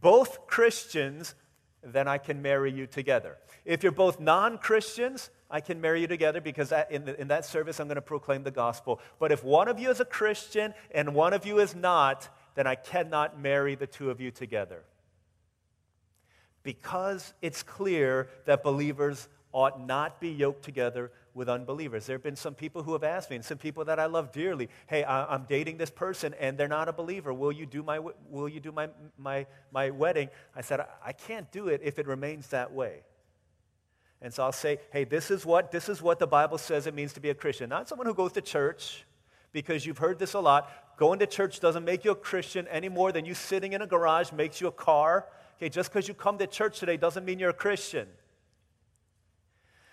both 0.00 0.46
Christians, 0.46 1.34
then 1.82 2.08
I 2.08 2.16
can 2.16 2.40
marry 2.40 2.72
you 2.72 2.86
together. 2.86 3.36
If 3.66 3.82
you're 3.82 3.92
both 3.92 4.18
non 4.18 4.56
Christians, 4.56 5.28
I 5.54 5.60
can 5.60 5.80
marry 5.80 6.00
you 6.00 6.08
together 6.08 6.40
because 6.40 6.72
in, 6.90 7.04
the, 7.04 7.20
in 7.20 7.28
that 7.28 7.44
service 7.44 7.78
I'm 7.78 7.86
going 7.86 7.94
to 7.94 8.02
proclaim 8.02 8.42
the 8.42 8.50
gospel. 8.50 9.00
But 9.20 9.30
if 9.30 9.44
one 9.44 9.68
of 9.68 9.78
you 9.78 9.88
is 9.88 10.00
a 10.00 10.04
Christian 10.04 10.74
and 10.90 11.14
one 11.14 11.32
of 11.32 11.46
you 11.46 11.60
is 11.60 11.76
not, 11.76 12.28
then 12.56 12.66
I 12.66 12.74
cannot 12.74 13.40
marry 13.40 13.76
the 13.76 13.86
two 13.86 14.10
of 14.10 14.20
you 14.20 14.32
together. 14.32 14.82
Because 16.64 17.34
it's 17.40 17.62
clear 17.62 18.30
that 18.46 18.64
believers 18.64 19.28
ought 19.52 19.80
not 19.80 20.20
be 20.20 20.30
yoked 20.30 20.64
together 20.64 21.12
with 21.34 21.48
unbelievers. 21.48 22.06
There 22.06 22.16
have 22.16 22.24
been 22.24 22.34
some 22.34 22.54
people 22.54 22.82
who 22.82 22.92
have 22.92 23.04
asked 23.04 23.30
me, 23.30 23.36
and 23.36 23.44
some 23.44 23.58
people 23.58 23.84
that 23.84 24.00
I 24.00 24.06
love 24.06 24.32
dearly, 24.32 24.68
hey, 24.88 25.04
I'm 25.04 25.44
dating 25.44 25.76
this 25.76 25.90
person 25.90 26.34
and 26.40 26.58
they're 26.58 26.66
not 26.66 26.88
a 26.88 26.92
believer. 26.92 27.32
Will 27.32 27.52
you 27.52 27.64
do 27.64 27.84
my, 27.84 28.00
will 28.28 28.48
you 28.48 28.58
do 28.58 28.72
my, 28.72 28.88
my, 29.16 29.46
my 29.70 29.90
wedding? 29.90 30.30
I 30.56 30.62
said, 30.62 30.80
I 31.04 31.12
can't 31.12 31.48
do 31.52 31.68
it 31.68 31.80
if 31.84 32.00
it 32.00 32.08
remains 32.08 32.48
that 32.48 32.72
way. 32.72 33.04
And 34.24 34.32
so 34.32 34.42
I'll 34.42 34.52
say, 34.52 34.78
hey, 34.90 35.04
this 35.04 35.30
is 35.30 35.44
what, 35.44 35.70
this 35.70 35.90
is 35.90 36.00
what 36.00 36.18
the 36.18 36.26
Bible 36.26 36.56
says 36.56 36.86
it 36.86 36.94
means 36.94 37.12
to 37.12 37.20
be 37.20 37.28
a 37.28 37.34
Christian. 37.34 37.68
Not 37.68 37.90
someone 37.90 38.06
who 38.06 38.14
goes 38.14 38.32
to 38.32 38.40
church, 38.40 39.04
because 39.52 39.84
you've 39.84 39.98
heard 39.98 40.18
this 40.18 40.32
a 40.32 40.40
lot. 40.40 40.70
Going 40.96 41.18
to 41.18 41.26
church 41.26 41.60
doesn't 41.60 41.84
make 41.84 42.06
you 42.06 42.12
a 42.12 42.16
Christian 42.16 42.66
any 42.68 42.88
more 42.88 43.12
than 43.12 43.26
you 43.26 43.34
sitting 43.34 43.74
in 43.74 43.82
a 43.82 43.86
garage 43.86 44.32
makes 44.32 44.62
you 44.62 44.66
a 44.66 44.72
car. 44.72 45.26
Okay, 45.58 45.68
just 45.68 45.92
because 45.92 46.08
you 46.08 46.14
come 46.14 46.38
to 46.38 46.46
church 46.46 46.80
today 46.80 46.96
doesn't 46.96 47.26
mean 47.26 47.38
you're 47.38 47.50
a 47.50 47.52
Christian. 47.52 48.08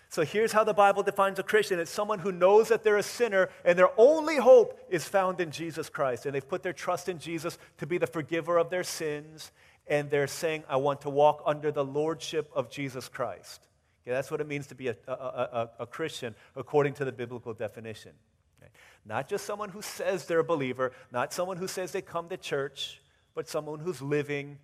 So 0.08 0.24
here's 0.24 0.52
how 0.52 0.64
the 0.64 0.74
Bible 0.74 1.02
defines 1.02 1.38
a 1.38 1.42
Christian 1.42 1.78
it's 1.78 1.90
someone 1.90 2.18
who 2.18 2.32
knows 2.32 2.68
that 2.68 2.82
they're 2.82 2.96
a 2.96 3.02
sinner 3.02 3.50
and 3.66 3.78
their 3.78 3.90
only 3.98 4.36
hope 4.36 4.80
is 4.88 5.04
found 5.04 5.40
in 5.40 5.50
Jesus 5.50 5.90
Christ. 5.90 6.24
And 6.24 6.34
they've 6.34 6.48
put 6.48 6.62
their 6.62 6.72
trust 6.72 7.10
in 7.10 7.18
Jesus 7.18 7.58
to 7.78 7.86
be 7.86 7.98
the 7.98 8.06
forgiver 8.06 8.58
of 8.58 8.70
their 8.70 8.84
sins. 8.84 9.52
And 9.86 10.10
they're 10.10 10.26
saying, 10.26 10.64
I 10.70 10.76
want 10.76 11.02
to 11.02 11.10
walk 11.10 11.42
under 11.44 11.70
the 11.70 11.84
lordship 11.84 12.50
of 12.54 12.70
Jesus 12.70 13.10
Christ. 13.10 13.68
Okay, 14.02 14.12
that's 14.12 14.30
what 14.30 14.40
it 14.40 14.48
means 14.48 14.66
to 14.68 14.74
be 14.74 14.88
a, 14.88 14.96
a, 15.06 15.12
a, 15.12 15.70
a 15.80 15.86
Christian 15.86 16.34
according 16.56 16.94
to 16.94 17.04
the 17.04 17.12
biblical 17.12 17.54
definition. 17.54 18.12
Okay? 18.60 18.70
Not 19.04 19.28
just 19.28 19.44
someone 19.44 19.68
who 19.68 19.82
says 19.82 20.26
they're 20.26 20.40
a 20.40 20.44
believer, 20.44 20.92
not 21.12 21.32
someone 21.32 21.56
who 21.56 21.68
says 21.68 21.92
they 21.92 22.02
come 22.02 22.28
to 22.28 22.36
church, 22.36 23.00
but 23.34 23.48
someone 23.48 23.78
who's 23.78 24.02
living 24.02 24.58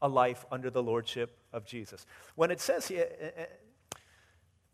a 0.00 0.08
life 0.08 0.46
under 0.50 0.70
the 0.70 0.82
lordship 0.82 1.36
of 1.52 1.66
Jesus. 1.66 2.06
When 2.34 2.50
it 2.50 2.60
says 2.60 2.88
here, 2.88 3.08
eh, 3.20 3.30
eh, 3.36 3.46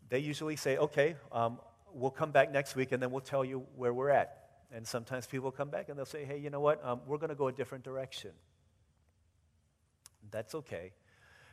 they 0.09 0.19
usually 0.19 0.55
say, 0.55 0.77
okay, 0.77 1.15
um, 1.31 1.59
we'll 1.93 2.11
come 2.11 2.31
back 2.31 2.51
next 2.51 2.75
week 2.75 2.91
and 2.91 3.01
then 3.01 3.11
we'll 3.11 3.21
tell 3.21 3.43
you 3.43 3.65
where 3.75 3.93
we're 3.93 4.09
at. 4.09 4.43
And 4.71 4.85
sometimes 4.85 5.27
people 5.27 5.51
come 5.51 5.69
back 5.69 5.89
and 5.89 5.97
they'll 5.97 6.05
say, 6.05 6.25
hey, 6.25 6.37
you 6.37 6.49
know 6.49 6.59
what? 6.59 6.83
Um, 6.85 7.01
we're 7.05 7.17
going 7.17 7.29
to 7.29 7.35
go 7.35 7.47
a 7.47 7.51
different 7.51 7.83
direction. 7.83 8.31
That's 10.31 10.55
okay. 10.55 10.91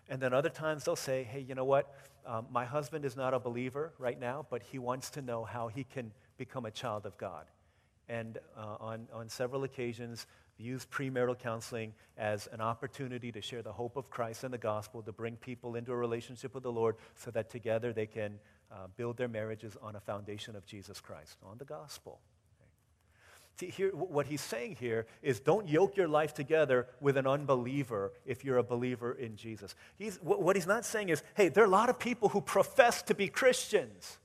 And 0.09 0.21
then 0.21 0.33
other 0.33 0.49
times 0.49 0.85
they'll 0.85 0.97
say, 0.97 1.25
hey, 1.25 1.41
you 1.41 1.55
know 1.55 1.65
what? 1.65 1.95
Um, 2.27 2.47
my 2.51 2.65
husband 2.65 3.05
is 3.05 3.17
not 3.17 3.35
a 3.35 3.39
believer 3.39 3.93
right 3.99 4.19
now, 4.19 4.47
but 4.51 4.63
he 4.63 4.79
wants 4.79 5.11
to 5.11 5.23
know 5.23 5.45
how 5.45 5.69
he 5.69 5.85
can 5.85 6.13
become 6.37 6.67
a 6.67 6.71
child 6.71 7.07
of 7.07 7.17
God. 7.19 7.47
And 8.09 8.39
uh, 8.57 8.77
on, 8.81 9.09
on 9.13 9.29
several 9.29 9.65
occasions, 9.65 10.27
use 10.59 10.87
premarital 10.87 11.39
counseling 11.39 11.95
as 12.17 12.49
an 12.53 12.61
opportunity 12.61 13.33
to 13.33 13.41
share 13.41 13.63
the 13.63 13.73
hope 13.73 13.97
of 13.97 14.11
Christ 14.11 14.45
and 14.45 14.53
the 14.53 14.59
gospel, 14.59 15.03
to 15.03 15.13
bring 15.13 15.37
people 15.37 15.77
into 15.77 15.93
a 15.93 15.97
relationship 15.97 16.55
with 16.55 16.63
the 16.63 16.73
Lord 16.73 16.97
so 17.17 17.31
that 17.31 17.51
together 17.51 17.93
they 17.93 18.07
can 18.07 18.39
uh, 18.71 18.87
build 18.97 19.17
their 19.17 19.29
marriages 19.29 19.77
on 19.83 19.97
a 19.97 20.01
foundation 20.01 20.57
of 20.57 20.65
Jesus 20.67 21.01
Christ, 21.01 21.39
on 21.45 21.59
the 21.59 21.65
gospel. 21.65 22.21
What 23.93 24.27
he's 24.27 24.41
saying 24.41 24.77
here 24.81 25.07
is 25.23 25.39
don't 25.39 25.69
yoke 25.69 25.97
your 25.97 26.09
life 26.09 26.35
together 26.35 26.89
with 27.01 27.17
an 27.17 27.27
unbeliever 27.27 28.13
if 28.27 28.45
you're 28.45 28.59
a 28.59 28.63
believer 28.63 29.13
in 29.13 29.37
Jesus. 29.37 29.75
He's, 29.97 30.17
what 30.17 30.57
he's 30.57 30.67
not 30.67 30.85
saying 30.85 31.11
is, 31.11 31.23
hey, 31.35 31.49
there 31.49 31.63
are 31.63 31.67
a 31.67 31.71
lot 31.71 31.89
of 31.89 31.99
people 31.99 32.29
who 32.29 32.41
profess 32.41 33.03
to 33.03 33.15
be 33.15 33.29
Christians. 33.29 34.19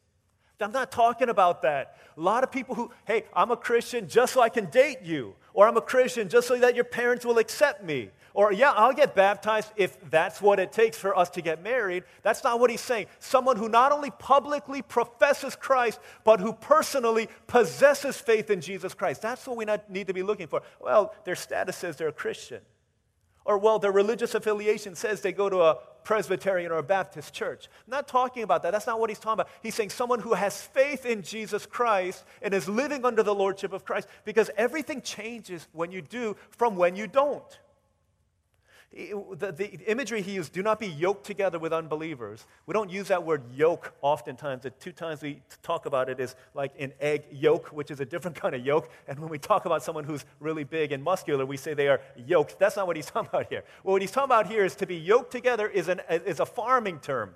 I'm 0.60 0.72
not 0.72 0.92
talking 0.92 1.30
about 1.30 1.62
that. 1.62 1.98
A 2.18 2.22
lot 2.22 2.44
of 2.44 2.52
people 2.52 2.74
who, 2.74 2.92
hey, 3.06 3.26
I'm 3.34 3.52
a 3.52 3.58
Christian 3.58 4.08
just 4.08 4.34
so 4.34 4.42
I 4.42 4.50
can 4.50 4.66
date 4.66 5.02
you, 5.04 5.36
or 5.58 5.68
I'm 5.68 5.76
a 5.76 5.82
Christian 5.82 6.30
just 6.30 6.48
so 6.48 6.56
that 6.60 6.76
your 6.76 6.84
parents 6.84 7.26
will 7.26 7.40
accept 7.40 7.84
me, 7.84 8.12
or 8.36 8.54
yeah, 8.54 8.74
I'll 8.74 8.94
get 8.94 9.16
baptized 9.16 9.72
if 9.76 9.98
that's 10.12 10.40
what 10.40 10.60
it 10.60 10.72
takes 10.72 11.00
for 11.00 11.18
us 11.18 11.32
to 11.32 11.42
get 11.42 11.64
married. 11.64 12.04
That's 12.22 12.44
not 12.44 12.60
what 12.60 12.70
he's 12.70 12.80
saying. 12.80 13.08
Someone 13.18 13.58
who 13.58 13.68
not 13.68 13.92
only 13.92 14.12
publicly 14.12 14.84
professes 14.84 15.56
Christ, 15.56 16.00
but 16.24 16.40
who 16.40 16.54
personally 16.54 17.28
possesses 17.48 18.22
faith 18.22 18.52
in 18.52 18.62
Jesus 18.62 18.94
Christ. 18.94 19.24
That's 19.24 19.48
what 19.48 19.58
we 19.58 19.66
need 19.90 20.06
to 20.06 20.14
be 20.14 20.22
looking 20.22 20.46
for. 20.46 20.62
Well, 20.80 21.16
their 21.24 21.36
status 21.36 21.76
says 21.76 21.98
they're 21.98 22.10
a 22.10 22.14
Christian. 22.14 22.62
Or, 23.44 23.58
well, 23.58 23.80
their 23.80 23.92
religious 23.92 24.36
affiliation 24.36 24.94
says 24.94 25.22
they 25.22 25.32
go 25.32 25.50
to 25.50 25.62
a 25.64 25.80
Presbyterian 26.08 26.72
or 26.72 26.78
a 26.78 26.84
Baptist 26.84 27.34
church. 27.34 27.68
I'm 27.86 27.92
not 27.92 28.08
talking 28.08 28.42
about 28.42 28.64
that. 28.64 28.72
That's 28.72 28.88
not 28.88 28.98
what 28.98 29.10
he's 29.10 29.20
talking 29.20 29.42
about. 29.42 29.50
He's 29.62 29.76
saying 29.76 29.90
someone 29.90 30.22
who 30.22 30.36
has 30.36 30.62
faith 30.62 31.06
in 31.06 31.22
Jesus 31.22 31.66
Christ 31.66 32.24
and 32.42 32.54
is 32.54 32.70
living 32.70 33.04
under 33.04 33.24
the 33.24 33.36
lordship 33.36 33.74
of 33.74 33.84
Christ 33.84 34.08
because 34.24 34.50
everything 34.56 35.02
changes 35.02 35.68
when 35.74 35.92
you 35.92 36.02
do 36.02 36.38
from 36.50 36.78
when 36.78 36.96
you 36.96 37.08
don't. 37.08 37.60
The, 38.94 39.54
the, 39.56 39.92
imagery 39.92 40.22
he 40.22 40.32
used, 40.32 40.54
do 40.54 40.64
not 40.64 40.80
be 40.80 40.88
yoked 40.88 41.26
together 41.26 41.60
with 41.60 41.74
unbelievers. 41.74 42.48
We 42.66 42.74
don't 42.74 42.90
use 42.90 43.10
that 43.10 43.24
word 43.24 43.44
yoke 43.54 43.94
oftentimes. 44.02 44.64
The 44.64 44.70
two 44.72 44.94
times 44.94 45.22
we 45.22 45.42
talk 45.62 45.86
about 45.86 46.10
it 46.10 46.20
is 46.20 46.36
like 46.54 46.72
an 46.80 46.94
egg 47.00 47.26
yolk, 47.32 47.68
which 47.68 47.92
is 47.92 48.00
a 48.00 48.06
different 48.06 48.38
kind 48.42 48.56
of 48.56 48.66
yolk. 48.66 48.90
And 49.08 49.20
when 49.20 49.30
we 49.30 49.38
talk 49.38 49.66
about 49.66 49.84
someone 49.84 50.06
who's 50.06 50.26
really 50.40 50.64
big 50.64 50.94
and 50.94 51.04
muscular, 51.04 51.46
we 51.46 51.58
say 51.58 51.74
they 51.74 51.90
are 51.90 52.02
yoked. 52.16 52.58
That's 52.60 52.78
not 52.78 52.88
what 52.88 52.96
he's 52.96 53.06
talking 53.12 53.30
about 53.30 53.48
here. 53.50 53.64
Well, 53.84 53.92
what 53.92 54.02
he's 54.02 54.12
talking 54.12 54.30
about 54.30 54.48
here 54.48 54.64
is 54.64 54.76
to 54.78 54.88
be 54.88 54.96
yoked 54.96 55.32
together 55.32 55.68
is, 55.68 55.90
an, 55.90 56.02
is 56.10 56.40
a 56.40 56.46
farming 56.46 57.00
term. 57.00 57.36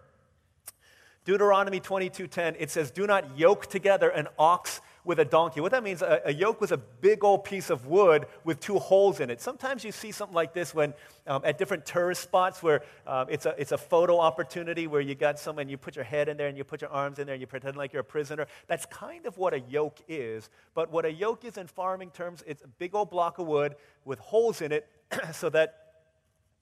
Deuteronomy 1.26 1.80
22:10, 1.80 2.56
it 2.58 2.72
says, 2.72 2.90
Do 2.90 3.06
not 3.06 3.38
yoke 3.38 3.68
together 3.68 4.10
an 4.10 4.28
ox 4.40 4.82
with 5.04 5.20
a 5.20 5.26
donkey. 5.26 5.62
What 5.62 5.72
that 5.72 5.84
means, 5.84 6.02
a, 6.02 6.22
a, 6.26 6.34
yoke 6.34 6.62
was 6.62 6.72
a 6.72 6.78
big 6.78 7.24
old 7.24 7.44
piece 7.44 7.70
of 7.70 7.88
wood 7.88 8.26
with 8.44 8.60
two 8.60 8.78
holes 8.78 9.20
in 9.20 9.30
it. 9.30 9.42
Sometimes 9.42 9.84
you 9.84 9.92
see 9.92 10.12
something 10.12 10.36
like 10.36 10.54
this 10.54 10.74
when 10.74 10.94
um, 11.28 11.42
at 11.44 11.58
different 11.58 11.86
tourist 11.86 12.22
spots 12.22 12.62
where 12.62 12.84
um, 13.08 13.28
it's, 13.30 13.46
a, 13.46 13.56
it's 13.60 13.72
a 13.72 13.78
photo 13.78 14.20
opportunity 14.20 14.88
where 14.88 15.02
you 15.02 15.16
got 15.16 15.40
someone, 15.40 15.70
you 15.70 15.78
put 15.78 15.96
your 15.96 16.06
head 16.06 16.30
in 16.30 16.38
there 16.38 16.48
and 16.48 16.58
you 16.58 16.64
put 16.64 16.82
your 16.82 16.92
arms 16.92 17.20
in 17.20 17.26
there 17.26 17.34
and 17.34 17.42
you 17.42 17.48
pretend 17.48 17.76
like 17.76 17.94
you're 17.94 18.02
a 18.02 18.04
prisoner. 18.04 18.46
That's 18.68 18.86
kind 18.86 19.26
of 19.26 19.38
what 19.38 19.54
a 19.54 19.60
yoke 19.62 20.00
is. 20.08 20.50
But 20.74 20.92
what 20.92 21.06
a 21.06 21.12
yoke 21.12 21.46
is 21.46 21.58
in 21.58 21.68
farming 21.68 22.12
terms, 22.12 22.44
it's 22.46 22.64
a 22.64 22.68
big 22.68 22.94
old 22.94 23.10
block 23.10 23.40
of 23.40 23.48
wood 23.48 23.76
with 24.06 24.20
holes 24.20 24.62
in 24.62 24.72
it 24.72 24.88
so 25.34 25.50
that 25.50 25.78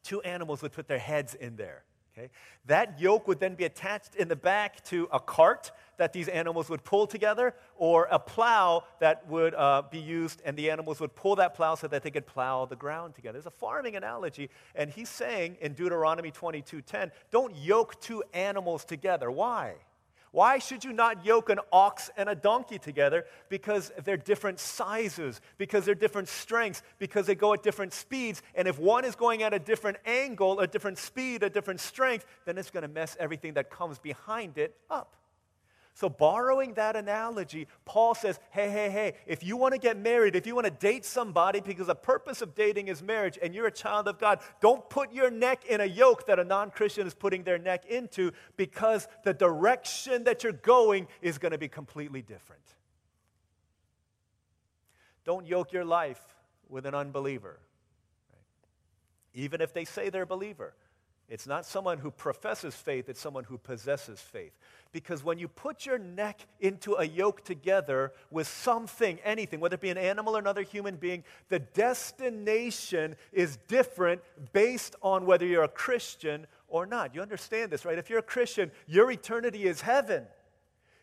two 0.04 0.22
animals 0.22 0.62
would 0.62 0.72
put 0.72 0.88
their 0.88 1.00
heads 1.00 1.36
in 1.36 1.56
there. 1.56 1.84
Okay? 2.20 2.30
That 2.66 3.00
yoke 3.00 3.28
would 3.28 3.40
then 3.40 3.56
be 3.56 3.66
attached 3.66 4.16
in 4.16 4.28
the 4.28 4.36
back 4.36 4.84
to 4.86 5.08
a 5.12 5.20
cart 5.20 5.72
that 5.98 6.14
these 6.14 6.28
animals 6.28 6.70
would 6.70 6.84
pull 6.84 7.08
together, 7.08 7.54
or 7.76 8.08
a 8.10 8.20
plow 8.20 8.84
that 9.00 9.28
would 9.28 9.54
uh, 9.54 9.84
be 9.92 10.00
used, 10.00 10.42
and 10.46 10.56
the 10.56 10.72
animals 10.72 11.00
would 11.02 11.14
pull 11.14 11.36
that 11.36 11.54
plow 11.54 11.76
so 11.76 11.88
that 11.88 12.04
they 12.04 12.12
could 12.12 12.26
plow 12.26 12.66
the 12.66 12.76
ground 12.76 13.16
together. 13.16 13.38
It's 13.38 13.48
a 13.48 13.52
farming 13.52 13.96
analogy, 13.96 14.50
and 14.76 14.90
he's 14.90 15.10
saying 15.10 15.58
in 15.60 15.74
Deuteronomy 15.74 16.32
22:10, 16.32 17.12
don't 17.32 17.56
yoke 17.56 18.00
two 18.00 18.24
animals 18.34 18.86
together. 18.86 19.30
Why? 19.30 19.76
Why 20.32 20.60
should 20.60 20.84
you 20.84 20.94
not 20.94 21.26
yoke 21.26 21.50
an 21.50 21.60
ox 21.72 22.10
and 22.16 22.30
a 22.30 22.36
donkey 22.36 22.78
together? 22.78 23.26
Because 23.50 23.92
they're 24.04 24.18
different 24.18 24.60
sizes, 24.60 25.42
because 25.58 25.86
they're 25.86 25.96
different 25.96 26.28
strengths, 26.28 26.84
because 27.00 27.26
they 27.26 27.36
go 27.36 27.54
at 27.54 27.64
different 27.64 27.94
speeds. 27.94 28.42
And 28.56 28.68
if 28.68 28.78
one 28.78 29.06
is 29.06 29.16
going 29.16 29.44
at 29.44 29.54
a 29.54 29.60
different 29.60 29.98
angle, 30.06 30.60
a 30.60 30.68
different 30.68 30.98
speed, 30.98 31.44
a 31.44 31.50
different 31.50 31.80
strength, 31.80 32.26
then 32.46 32.58
it's 32.58 32.70
going 32.70 32.84
to 32.84 32.88
mess 32.88 33.18
everything 33.20 33.54
that 33.54 33.70
comes 33.70 33.98
behind 33.98 34.58
it 34.58 34.76
up. 34.90 35.16
So, 36.00 36.08
borrowing 36.08 36.76
that 36.76 36.96
analogy, 36.96 37.68
Paul 37.84 38.16
says, 38.16 38.40
hey, 38.52 38.70
hey, 38.70 38.90
hey, 38.90 39.16
if 39.28 39.44
you 39.44 39.58
want 39.58 39.74
to 39.74 39.78
get 39.78 39.98
married, 39.98 40.34
if 40.34 40.48
you 40.48 40.56
want 40.56 40.64
to 40.64 40.72
date 40.72 41.04
somebody, 41.04 41.60
because 41.60 41.88
the 41.88 41.94
purpose 41.96 42.42
of 42.42 42.56
dating 42.56 42.88
is 42.88 43.04
marriage, 43.04 43.38
and 43.42 43.54
you're 43.54 43.68
a 43.68 43.72
child 43.72 44.08
of 44.08 44.18
God, 44.18 44.40
don't 44.62 44.90
put 44.90 45.12
your 45.12 45.30
neck 45.30 45.66
in 45.66 45.82
a 45.82 45.86
yoke 45.86 46.26
that 46.28 46.40
a 46.40 46.46
non 46.46 46.72
Christian 46.72 47.06
is 47.06 47.14
putting 47.14 47.44
their 47.44 47.58
neck 47.58 47.86
into, 47.86 48.32
because 48.56 49.10
the 49.26 49.34
direction 49.34 50.24
that 50.24 50.42
you're 50.42 50.54
going 50.54 51.06
is 51.22 51.38
going 51.38 51.52
to 51.52 51.58
be 51.58 51.68
completely 51.68 52.22
different. 52.22 52.64
Don't 55.26 55.46
yoke 55.46 55.74
your 55.74 55.84
life 55.84 56.22
with 56.70 56.86
an 56.86 56.96
unbeliever, 56.96 57.60
even 59.34 59.60
if 59.60 59.74
they 59.74 59.84
say 59.84 60.10
they're 60.10 60.22
a 60.22 60.26
believer. 60.26 60.74
It's 61.30 61.46
not 61.46 61.64
someone 61.64 62.00
who 62.00 62.10
professes 62.10 62.74
faith, 62.74 63.08
it's 63.08 63.22
someone 63.22 63.44
who 63.44 63.58
possesses 63.60 64.20
faith. 64.20 64.52
Because 64.92 65.24
when 65.24 65.38
you 65.38 65.48
put 65.48 65.86
your 65.86 66.00
neck 66.00 66.42
into 66.60 66.96
a 66.96 67.04
yoke 67.04 67.44
together 67.44 68.12
with 68.32 68.48
something, 68.48 69.20
anything, 69.24 69.60
whether 69.60 69.76
it 69.76 69.82
be 69.82 69.92
an 69.92 69.98
animal 70.00 70.36
or 70.36 70.40
another 70.40 70.64
human 70.64 70.96
being, 70.96 71.24
the 71.50 71.60
destination 71.60 73.16
is 73.32 73.58
different 73.68 74.22
based 74.54 74.96
on 75.04 75.28
whether 75.28 75.46
you're 75.46 75.64
a 75.64 75.68
Christian 75.68 76.48
or 76.68 76.88
not. 76.88 77.14
You 77.14 77.22
understand 77.22 77.72
this, 77.72 77.86
right? 77.86 78.00
If 78.00 78.10
you're 78.10 78.20
a 78.20 78.24
Christian, 78.24 78.72
your 78.88 79.12
eternity 79.12 79.66
is 79.68 79.82
heaven. 79.82 80.26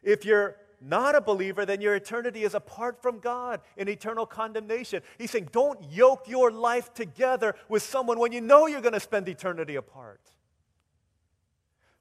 If 0.02 0.24
you're 0.24 0.56
not 0.80 1.14
a 1.14 1.20
believer, 1.20 1.64
then 1.64 1.80
your 1.80 1.94
eternity 1.94 2.44
is 2.44 2.54
apart 2.54 3.00
from 3.00 3.18
God 3.18 3.60
in 3.76 3.88
eternal 3.88 4.26
condemnation. 4.26 5.02
He's 5.18 5.30
saying, 5.30 5.48
don't 5.52 5.78
yoke 5.90 6.28
your 6.28 6.50
life 6.50 6.92
together 6.92 7.54
with 7.68 7.82
someone 7.82 8.18
when 8.18 8.32
you 8.32 8.40
know 8.40 8.66
you're 8.66 8.80
going 8.80 8.92
to 8.92 9.00
spend 9.00 9.28
eternity 9.28 9.76
apart. 9.76 10.20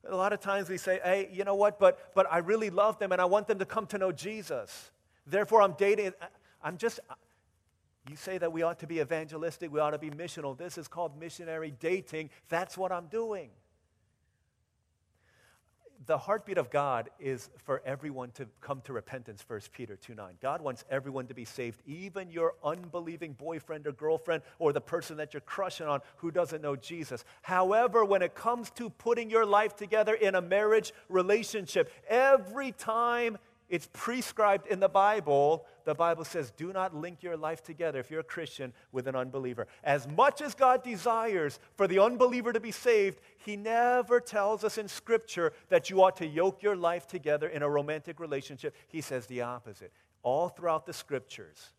A 0.08 0.16
lot 0.16 0.34
of 0.34 0.40
times 0.40 0.70
we 0.70 0.78
say, 0.78 1.00
hey, 1.04 1.30
you 1.32 1.44
know 1.44 1.56
what, 1.56 1.80
but, 1.80 2.14
but 2.14 2.28
I 2.32 2.40
really 2.40 2.70
love 2.70 3.00
them 3.00 3.12
and 3.12 3.22
I 3.22 3.26
want 3.26 3.48
them 3.48 3.60
to 3.60 3.66
come 3.66 3.88
to 3.88 3.98
know 3.98 4.12
Jesus. 4.12 4.92
Therefore, 5.26 5.62
I'm 5.62 5.74
dating. 5.74 6.14
I'm 6.62 6.78
just, 6.78 7.00
you 8.10 8.16
say 8.16 8.38
that 8.38 8.52
we 8.52 8.62
ought 8.62 8.80
to 8.80 8.88
be 8.88 9.00
evangelistic, 9.00 9.72
we 9.72 9.80
ought 9.80 9.92
to 9.92 9.98
be 9.98 10.12
missional. 10.12 10.56
This 10.56 10.78
is 10.78 10.88
called 10.88 11.20
missionary 11.20 11.74
dating. 11.80 12.30
That's 12.50 12.78
what 12.78 12.92
I'm 12.92 13.08
doing 13.08 13.50
the 16.06 16.18
heartbeat 16.18 16.58
of 16.58 16.70
God 16.70 17.10
is 17.20 17.50
for 17.64 17.82
everyone 17.86 18.32
to 18.32 18.48
come 18.62 18.82
to 18.82 18.94
repentance, 18.94 19.44
1 19.48 19.62
Peter 19.74 19.96
2 19.96 20.14
9. 20.14 20.38
God 20.42 20.62
wants 20.62 20.84
everyone 20.90 21.28
to 21.28 21.34
be 21.34 21.46
saved, 21.46 21.82
even 21.86 22.30
your 22.30 22.54
unbelieving 22.64 23.34
boyfriend 23.34 23.88
or 23.88 23.92
girlfriend 23.92 24.44
or 24.60 24.74
the 24.74 24.82
person 24.82 25.18
that 25.18 25.34
you're 25.34 25.42
crushing 25.42 25.88
on 25.88 26.02
who 26.18 26.32
doesn't 26.32 26.62
know 26.62 26.76
Jesus. 26.76 27.24
However, 27.42 28.06
when 28.06 28.22
it 28.22 28.36
comes 28.36 28.70
to 28.72 28.90
putting 28.90 29.30
your 29.30 29.46
life 29.46 29.76
together 29.76 30.14
in 30.14 30.36
a 30.36 30.42
marriage 30.42 30.94
relationship, 31.10 31.92
every 32.08 32.72
time 32.72 33.38
it's 33.68 33.90
prescribed 33.94 34.68
in 34.68 34.80
the 34.80 34.90
Bible. 34.90 35.66
The 35.86 35.96
Bible 35.96 36.24
says, 36.24 36.52
do 36.52 36.72
not 36.72 36.96
link 36.96 37.24
your 37.24 37.36
life 37.36 37.64
together, 37.64 38.00
if 38.00 38.12
you're 38.12 38.20
a 38.20 38.24
Christian, 38.24 38.74
with 38.92 39.08
an 39.08 39.16
unbeliever. 39.16 39.68
As 39.84 40.08
much 40.08 40.42
as 40.42 40.54
God 40.54 40.84
desires 40.84 41.60
for 41.76 41.88
the 41.88 42.00
unbeliever 42.00 42.54
to 42.54 42.60
be 42.60 42.72
saved, 42.72 43.22
He 43.38 43.56
never 43.56 44.20
tells 44.20 44.64
us 44.64 44.78
in 44.78 44.88
Scripture 44.88 45.54
that 45.70 45.90
you 45.90 46.04
ought 46.04 46.18
to 46.18 46.28
yoke 46.28 46.62
your 46.62 46.76
life 46.76 47.08
together 47.08 47.48
in 47.48 47.64
a 47.64 47.70
romantic 47.70 48.20
relationship. 48.20 48.76
He 48.88 49.02
says 49.02 49.26
the 49.26 49.42
opposite. 49.42 49.92
All 50.22 50.50
throughout 50.50 50.86
the 50.86 50.94
Scriptures. 50.94 51.72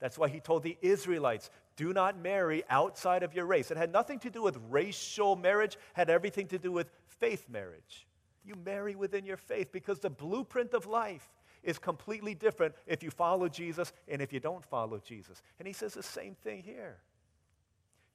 That's 0.00 0.18
why 0.18 0.28
He 0.28 0.40
told 0.40 0.62
the 0.62 0.78
Israelites, 0.80 1.50
do 1.76 1.92
not 1.92 2.18
marry 2.18 2.64
outside 2.68 3.22
of 3.22 3.34
your 3.34 3.46
race. 3.46 3.70
It 3.70 3.76
had 3.76 3.92
nothing 3.92 4.18
to 4.20 4.30
do 4.30 4.42
with 4.42 4.58
racial 4.68 5.36
marriage, 5.36 5.78
had 5.94 6.10
everything 6.10 6.46
to 6.48 6.58
do 6.58 6.72
with 6.72 6.90
faith 7.06 7.48
marriage. 7.48 8.06
You 8.44 8.54
marry 8.64 8.94
within 8.94 9.24
your 9.24 9.36
faith 9.36 9.70
because 9.72 9.98
the 9.98 10.10
blueprint 10.10 10.74
of 10.74 10.86
life 10.86 11.28
is 11.62 11.78
completely 11.78 12.34
different 12.34 12.74
if 12.86 13.02
you 13.02 13.10
follow 13.10 13.48
Jesus 13.48 13.92
and 14.08 14.22
if 14.22 14.32
you 14.32 14.40
don't 14.40 14.64
follow 14.64 14.98
Jesus. 14.98 15.42
And 15.58 15.66
he 15.66 15.74
says 15.74 15.94
the 15.94 16.02
same 16.02 16.34
thing 16.34 16.62
here. 16.62 16.98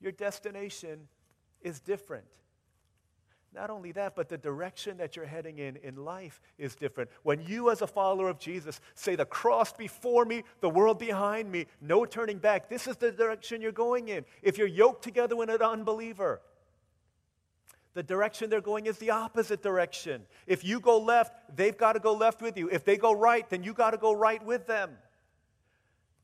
Your 0.02 0.12
destination 0.12 1.08
is 1.62 1.80
different. 1.80 2.26
Not 3.54 3.70
only 3.70 3.94
that, 3.94 4.16
but 4.16 4.28
the 4.28 4.38
direction 4.38 4.98
that 4.98 5.16
you're 5.16 5.26
heading 5.26 5.60
in 5.60 5.78
in 5.78 5.96
life 5.96 6.42
is 6.58 6.76
different. 6.76 7.10
When 7.24 7.42
you, 7.42 7.72
as 7.72 7.82
a 7.82 7.88
follower 7.88 8.28
of 8.28 8.38
Jesus, 8.38 8.82
say, 8.96 9.16
The 9.16 9.26
cross 9.26 9.72
before 9.72 10.26
me, 10.26 10.44
the 10.60 10.70
world 10.70 11.00
behind 11.00 11.50
me, 11.50 11.68
no 11.80 12.06
turning 12.06 12.38
back, 12.38 12.70
this 12.70 12.86
is 12.86 12.98
the 12.98 13.14
direction 13.14 13.62
you're 13.62 13.72
going 13.72 14.10
in. 14.10 14.26
If 14.42 14.58
you're 14.58 14.68
yoked 14.68 15.04
together 15.04 15.38
with 15.38 15.50
an 15.50 15.62
unbeliever, 15.62 16.42
the 17.96 18.04
direction 18.04 18.50
they're 18.50 18.62
going 18.62 18.86
is 18.86 18.98
the 18.98 19.10
opposite 19.10 19.64
direction. 19.64 20.24
If 20.46 20.66
you 20.66 20.82
go 20.82 21.00
left, 21.00 21.34
they've 21.56 21.76
got 21.76 21.94
to 21.94 22.00
go 22.00 22.14
left 22.14 22.42
with 22.42 22.58
you. 22.58 22.70
If 22.70 22.84
they 22.84 22.98
go 22.98 23.14
right, 23.14 23.50
then 23.50 23.64
you 23.64 23.74
got 23.74 23.92
to 23.92 23.98
go 23.98 24.12
right 24.12 24.46
with 24.46 24.68
them. 24.68 24.92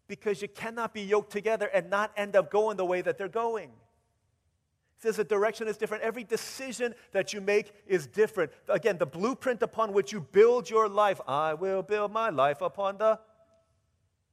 Because 0.07 0.41
you 0.41 0.49
cannot 0.49 0.93
be 0.93 1.01
yoked 1.01 1.31
together 1.31 1.67
and 1.67 1.89
not 1.89 2.11
end 2.17 2.35
up 2.35 2.51
going 2.51 2.75
the 2.75 2.83
way 2.83 3.01
that 3.01 3.17
they're 3.17 3.29
going. 3.29 3.69
He 3.69 5.07
says 5.07 5.15
the 5.15 5.23
direction 5.23 5.69
is 5.69 5.77
different. 5.77 6.03
Every 6.03 6.25
decision 6.25 6.93
that 7.13 7.31
you 7.31 7.39
make 7.39 7.73
is 7.87 8.05
different. 8.05 8.51
Again, 8.67 8.97
the 8.97 9.05
blueprint 9.05 9.63
upon 9.63 9.93
which 9.93 10.11
you 10.11 10.19
build 10.19 10.69
your 10.69 10.89
life. 10.89 11.21
I 11.25 11.53
will 11.53 11.83
build 11.83 12.11
my 12.11 12.29
life 12.29 12.59
upon 12.59 12.97
the 12.97 13.17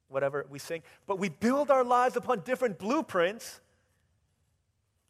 whatever 0.08 0.44
we 0.50 0.58
sing. 0.58 0.82
But 1.06 1.20
we 1.20 1.28
build 1.28 1.70
our 1.70 1.84
lives 1.84 2.16
upon 2.16 2.40
different 2.40 2.80
blueprints 2.80 3.60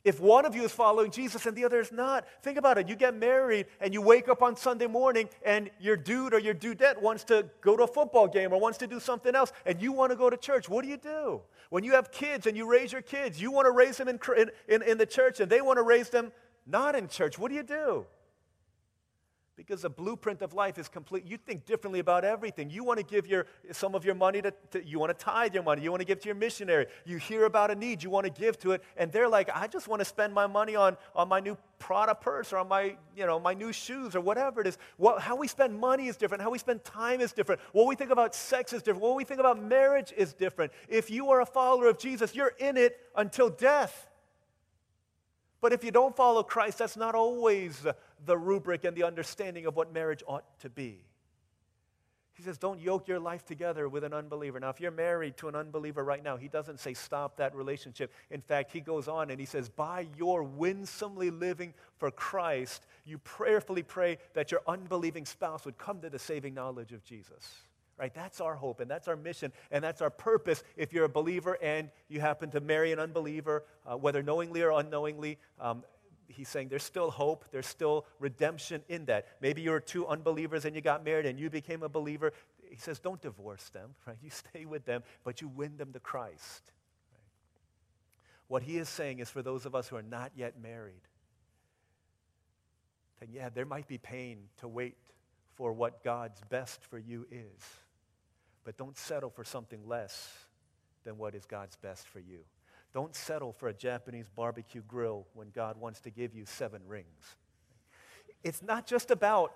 if 0.08 0.20
one 0.20 0.46
of 0.46 0.56
you 0.56 0.62
is 0.62 0.72
following 0.72 1.10
Jesus 1.10 1.44
and 1.44 1.54
the 1.54 1.66
other 1.66 1.80
is 1.80 1.92
not, 1.92 2.26
think 2.42 2.56
about 2.56 2.78
it. 2.78 2.88
You 2.88 2.96
get 2.96 3.14
married 3.14 3.66
and 3.78 3.92
you 3.92 4.00
wake 4.00 4.26
up 4.28 4.42
on 4.42 4.56
Sunday 4.56 4.86
morning 4.86 5.28
and 5.44 5.70
your 5.78 5.98
dude 5.98 6.32
or 6.32 6.38
your 6.38 6.54
dudette 6.54 6.98
wants 7.02 7.24
to 7.24 7.44
go 7.60 7.76
to 7.76 7.82
a 7.82 7.86
football 7.86 8.26
game 8.26 8.54
or 8.54 8.58
wants 8.58 8.78
to 8.78 8.86
do 8.86 9.00
something 9.00 9.34
else 9.34 9.52
and 9.66 9.82
you 9.82 9.92
want 9.92 10.10
to 10.10 10.16
go 10.16 10.30
to 10.30 10.36
church. 10.38 10.66
What 10.66 10.82
do 10.82 10.88
you 10.88 10.96
do? 10.96 11.42
When 11.68 11.84
you 11.84 11.92
have 11.92 12.10
kids 12.10 12.46
and 12.46 12.56
you 12.56 12.66
raise 12.66 12.90
your 12.90 13.02
kids, 13.02 13.38
you 13.38 13.50
want 13.50 13.66
to 13.66 13.70
raise 13.70 13.98
them 13.98 14.08
in, 14.08 14.18
in, 14.66 14.82
in 14.82 14.96
the 14.96 15.04
church 15.04 15.40
and 15.40 15.52
they 15.52 15.60
want 15.60 15.76
to 15.76 15.82
raise 15.82 16.08
them 16.08 16.32
not 16.66 16.94
in 16.94 17.06
church. 17.06 17.38
What 17.38 17.50
do 17.50 17.54
you 17.54 17.62
do? 17.62 18.06
Because 19.58 19.82
the 19.82 19.90
blueprint 19.90 20.40
of 20.40 20.54
life 20.54 20.78
is 20.78 20.88
complete. 20.88 21.26
You 21.26 21.36
think 21.36 21.66
differently 21.66 21.98
about 21.98 22.24
everything. 22.24 22.70
You 22.70 22.84
want 22.84 23.00
to 23.00 23.04
give 23.04 23.26
your, 23.26 23.46
some 23.72 23.96
of 23.96 24.04
your 24.04 24.14
money 24.14 24.40
to, 24.40 24.54
to, 24.70 24.86
you 24.86 25.00
want 25.00 25.18
to 25.18 25.24
tithe 25.24 25.52
your 25.52 25.64
money. 25.64 25.82
You 25.82 25.90
want 25.90 26.00
to 26.00 26.06
give 26.06 26.20
to 26.20 26.26
your 26.26 26.36
missionary. 26.36 26.86
You 27.04 27.16
hear 27.16 27.44
about 27.44 27.72
a 27.72 27.74
need, 27.74 28.00
you 28.00 28.08
want 28.08 28.24
to 28.24 28.30
give 28.30 28.56
to 28.60 28.70
it. 28.70 28.84
And 28.96 29.10
they're 29.10 29.28
like, 29.28 29.50
I 29.52 29.66
just 29.66 29.88
want 29.88 29.98
to 29.98 30.04
spend 30.04 30.32
my 30.32 30.46
money 30.46 30.76
on, 30.76 30.96
on 31.12 31.28
my 31.28 31.40
new 31.40 31.58
Prada 31.80 32.14
purse 32.14 32.52
or 32.52 32.58
on 32.58 32.68
my, 32.68 32.96
you 33.16 33.26
know, 33.26 33.40
my 33.40 33.52
new 33.52 33.72
shoes 33.72 34.14
or 34.14 34.20
whatever 34.20 34.60
it 34.60 34.68
is. 34.68 34.78
What, 34.96 35.20
how 35.20 35.34
we 35.34 35.48
spend 35.48 35.76
money 35.76 36.06
is 36.06 36.16
different. 36.16 36.40
How 36.40 36.50
we 36.50 36.58
spend 36.58 36.84
time 36.84 37.20
is 37.20 37.32
different. 37.32 37.60
What 37.72 37.88
we 37.88 37.96
think 37.96 38.12
about 38.12 38.36
sex 38.36 38.72
is 38.72 38.82
different. 38.82 39.02
What 39.02 39.16
we 39.16 39.24
think 39.24 39.40
about 39.40 39.60
marriage 39.60 40.14
is 40.16 40.34
different. 40.34 40.70
If 40.88 41.10
you 41.10 41.30
are 41.30 41.40
a 41.40 41.46
follower 41.46 41.88
of 41.88 41.98
Jesus, 41.98 42.32
you're 42.32 42.54
in 42.60 42.76
it 42.76 42.96
until 43.16 43.50
death. 43.50 44.06
But 45.60 45.72
if 45.72 45.82
you 45.82 45.90
don't 45.90 46.14
follow 46.14 46.44
Christ, 46.44 46.78
that's 46.78 46.96
not 46.96 47.16
always 47.16 47.84
the 48.24 48.36
rubric 48.36 48.84
and 48.84 48.96
the 48.96 49.04
understanding 49.04 49.66
of 49.66 49.76
what 49.76 49.92
marriage 49.92 50.22
ought 50.26 50.44
to 50.60 50.68
be. 50.68 51.04
He 52.38 52.44
says, 52.44 52.56
don't 52.56 52.80
yoke 52.80 53.08
your 53.08 53.18
life 53.18 53.44
together 53.44 53.88
with 53.88 54.04
an 54.04 54.14
unbeliever. 54.14 54.60
Now, 54.60 54.70
if 54.70 54.80
you're 54.80 54.92
married 54.92 55.36
to 55.38 55.48
an 55.48 55.56
unbeliever 55.56 56.04
right 56.04 56.22
now, 56.22 56.36
he 56.36 56.46
doesn't 56.46 56.78
say 56.78 56.94
stop 56.94 57.38
that 57.38 57.52
relationship. 57.52 58.12
In 58.30 58.40
fact, 58.40 58.70
he 58.70 58.80
goes 58.80 59.08
on 59.08 59.30
and 59.30 59.40
he 59.40 59.44
says, 59.44 59.68
by 59.68 60.06
your 60.16 60.44
winsomely 60.44 61.30
living 61.30 61.74
for 61.96 62.12
Christ, 62.12 62.86
you 63.04 63.18
prayerfully 63.18 63.82
pray 63.82 64.18
that 64.34 64.52
your 64.52 64.60
unbelieving 64.68 65.26
spouse 65.26 65.64
would 65.64 65.78
come 65.78 66.00
to 66.02 66.10
the 66.10 66.18
saving 66.20 66.54
knowledge 66.54 66.92
of 66.92 67.02
Jesus. 67.02 67.56
Right? 67.98 68.14
That's 68.14 68.40
our 68.40 68.54
hope 68.54 68.78
and 68.78 68.88
that's 68.88 69.08
our 69.08 69.16
mission 69.16 69.52
and 69.72 69.82
that's 69.82 70.00
our 70.00 70.10
purpose 70.10 70.62
if 70.76 70.92
you're 70.92 71.06
a 71.06 71.08
believer 71.08 71.58
and 71.60 71.90
you 72.08 72.20
happen 72.20 72.52
to 72.52 72.60
marry 72.60 72.92
an 72.92 73.00
unbeliever, 73.00 73.64
uh, 73.84 73.96
whether 73.96 74.22
knowingly 74.22 74.62
or 74.62 74.70
unknowingly. 74.78 75.38
Um, 75.60 75.82
he's 76.28 76.48
saying 76.48 76.68
there's 76.68 76.82
still 76.82 77.10
hope, 77.10 77.44
there's 77.50 77.66
still 77.66 78.06
redemption 78.18 78.82
in 78.88 79.06
that. 79.06 79.26
Maybe 79.40 79.62
you 79.62 79.70
were 79.70 79.80
two 79.80 80.06
unbelievers 80.06 80.64
and 80.64 80.76
you 80.76 80.82
got 80.82 81.04
married 81.04 81.26
and 81.26 81.38
you 81.38 81.50
became 81.50 81.82
a 81.82 81.88
believer. 81.88 82.32
He 82.70 82.76
says, 82.76 82.98
don't 82.98 83.20
divorce 83.20 83.68
them, 83.70 83.94
right? 84.06 84.18
You 84.22 84.30
stay 84.30 84.64
with 84.64 84.84
them, 84.84 85.02
but 85.24 85.40
you 85.40 85.48
win 85.48 85.76
them 85.76 85.92
to 85.92 86.00
Christ. 86.00 86.72
Right? 87.12 87.22
What 88.48 88.62
he 88.62 88.76
is 88.76 88.88
saying 88.88 89.20
is 89.20 89.30
for 89.30 89.42
those 89.42 89.66
of 89.66 89.74
us 89.74 89.88
who 89.88 89.96
are 89.96 90.02
not 90.02 90.32
yet 90.36 90.60
married, 90.60 91.02
that 93.20 93.30
yeah, 93.30 93.48
there 93.48 93.66
might 93.66 93.88
be 93.88 93.98
pain 93.98 94.38
to 94.58 94.68
wait 94.68 94.96
for 95.56 95.72
what 95.72 96.04
God's 96.04 96.40
best 96.48 96.84
for 96.84 96.98
you 96.98 97.26
is, 97.32 97.64
but 98.64 98.76
don't 98.76 98.96
settle 98.96 99.30
for 99.30 99.42
something 99.42 99.80
less 99.88 100.32
than 101.04 101.18
what 101.18 101.34
is 101.34 101.44
God's 101.46 101.76
best 101.76 102.06
for 102.06 102.20
you. 102.20 102.40
Don't 102.94 103.14
settle 103.14 103.52
for 103.52 103.68
a 103.68 103.74
Japanese 103.74 104.28
barbecue 104.34 104.82
grill 104.88 105.26
when 105.34 105.50
God 105.50 105.78
wants 105.78 106.00
to 106.00 106.10
give 106.10 106.34
you 106.34 106.44
seven 106.46 106.80
rings. 106.86 107.36
It's 108.42 108.62
not 108.62 108.86
just 108.86 109.10
about, 109.10 109.52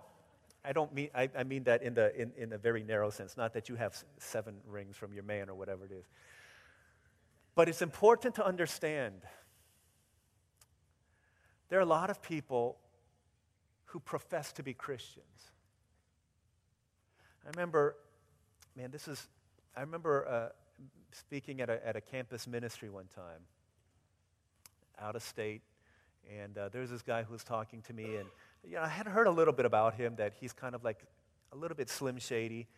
I 0.64 0.72
don't 0.72 0.92
mean, 0.92 1.08
I, 1.14 1.28
I 1.36 1.44
mean 1.44 1.64
that 1.64 1.82
in, 1.82 1.94
the, 1.94 2.14
in, 2.20 2.32
in 2.36 2.52
a 2.52 2.58
very 2.58 2.82
narrow 2.82 3.10
sense, 3.10 3.36
not 3.36 3.54
that 3.54 3.68
you 3.68 3.76
have 3.76 3.96
seven 4.18 4.56
rings 4.66 4.96
from 4.96 5.14
your 5.14 5.22
man 5.22 5.48
or 5.48 5.54
whatever 5.54 5.84
it 5.84 5.92
is. 5.92 6.04
But 7.54 7.68
it's 7.68 7.82
important 7.82 8.34
to 8.36 8.46
understand 8.46 9.14
there 11.68 11.78
are 11.78 11.82
a 11.82 11.86
lot 11.86 12.10
of 12.10 12.20
people 12.20 12.76
who 13.86 14.00
profess 14.00 14.52
to 14.52 14.62
be 14.62 14.74
Christians. 14.74 15.52
I 17.46 17.50
remember, 17.50 17.96
man, 18.76 18.90
this 18.90 19.08
is, 19.08 19.26
I 19.76 19.80
remember 19.80 20.26
uh, 20.28 20.48
speaking 21.12 21.60
at 21.60 21.70
a, 21.70 21.86
at 21.86 21.96
a 21.96 22.00
campus 22.00 22.46
ministry 22.46 22.88
one 22.88 23.06
time, 23.14 23.40
out 24.98 25.16
of 25.16 25.22
state, 25.22 25.62
and 26.40 26.56
uh, 26.56 26.68
there 26.68 26.80
was 26.80 26.90
this 26.90 27.02
guy 27.02 27.22
who 27.22 27.32
was 27.32 27.44
talking 27.44 27.82
to 27.82 27.92
me, 27.92 28.16
and 28.16 28.28
you 28.64 28.76
know, 28.76 28.82
I 28.82 28.88
had 28.88 29.06
heard 29.06 29.26
a 29.26 29.30
little 29.30 29.52
bit 29.52 29.66
about 29.66 29.94
him 29.94 30.14
that 30.16 30.34
he's 30.40 30.52
kind 30.52 30.74
of 30.74 30.84
like 30.84 31.04
a 31.52 31.56
little 31.56 31.76
bit 31.76 31.90
slim 31.90 32.18
shady, 32.18 32.68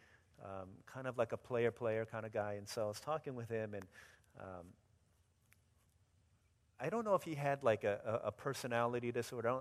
um, 0.44 0.68
kind 0.86 1.06
of 1.06 1.18
like 1.18 1.32
a 1.32 1.36
player 1.36 1.70
player 1.70 2.06
kind 2.06 2.24
of 2.24 2.32
guy. 2.32 2.54
And 2.54 2.68
so 2.68 2.84
I 2.84 2.88
was 2.88 3.00
talking 3.00 3.34
with 3.34 3.48
him, 3.48 3.74
and 3.74 3.84
um, 4.40 4.66
I 6.80 6.88
don't 6.88 7.04
know 7.04 7.14
if 7.14 7.22
he 7.22 7.34
had 7.34 7.62
like 7.62 7.84
a, 7.84 8.20
a, 8.24 8.32
personality 8.32 9.12
disorder. 9.12 9.60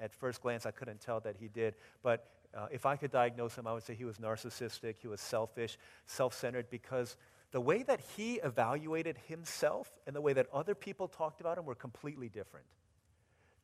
at 0.00 0.12
first 0.12 0.42
glance, 0.42 0.66
I 0.66 0.70
couldn't 0.70 1.00
tell 1.00 1.20
that 1.20 1.36
he 1.38 1.48
did. 1.48 1.74
But 2.02 2.26
uh, 2.54 2.66
if 2.70 2.86
I 2.86 2.96
could 2.96 3.10
diagnose 3.10 3.56
him, 3.56 3.66
I 3.66 3.72
would 3.72 3.82
say 3.82 3.94
he 3.94 4.04
was 4.04 4.18
narcissistic, 4.18 4.96
he 5.00 5.08
was 5.08 5.20
selfish, 5.20 5.78
self 6.06 6.34
centered, 6.34 6.70
because 6.70 7.16
the 7.52 7.60
way 7.60 7.82
that 7.82 8.00
he 8.16 8.34
evaluated 8.34 9.18
himself 9.28 9.90
and 10.06 10.14
the 10.14 10.20
way 10.20 10.32
that 10.32 10.46
other 10.52 10.74
people 10.74 11.08
talked 11.08 11.40
about 11.40 11.58
him 11.58 11.64
were 11.64 11.74
completely 11.74 12.28
different. 12.28 12.66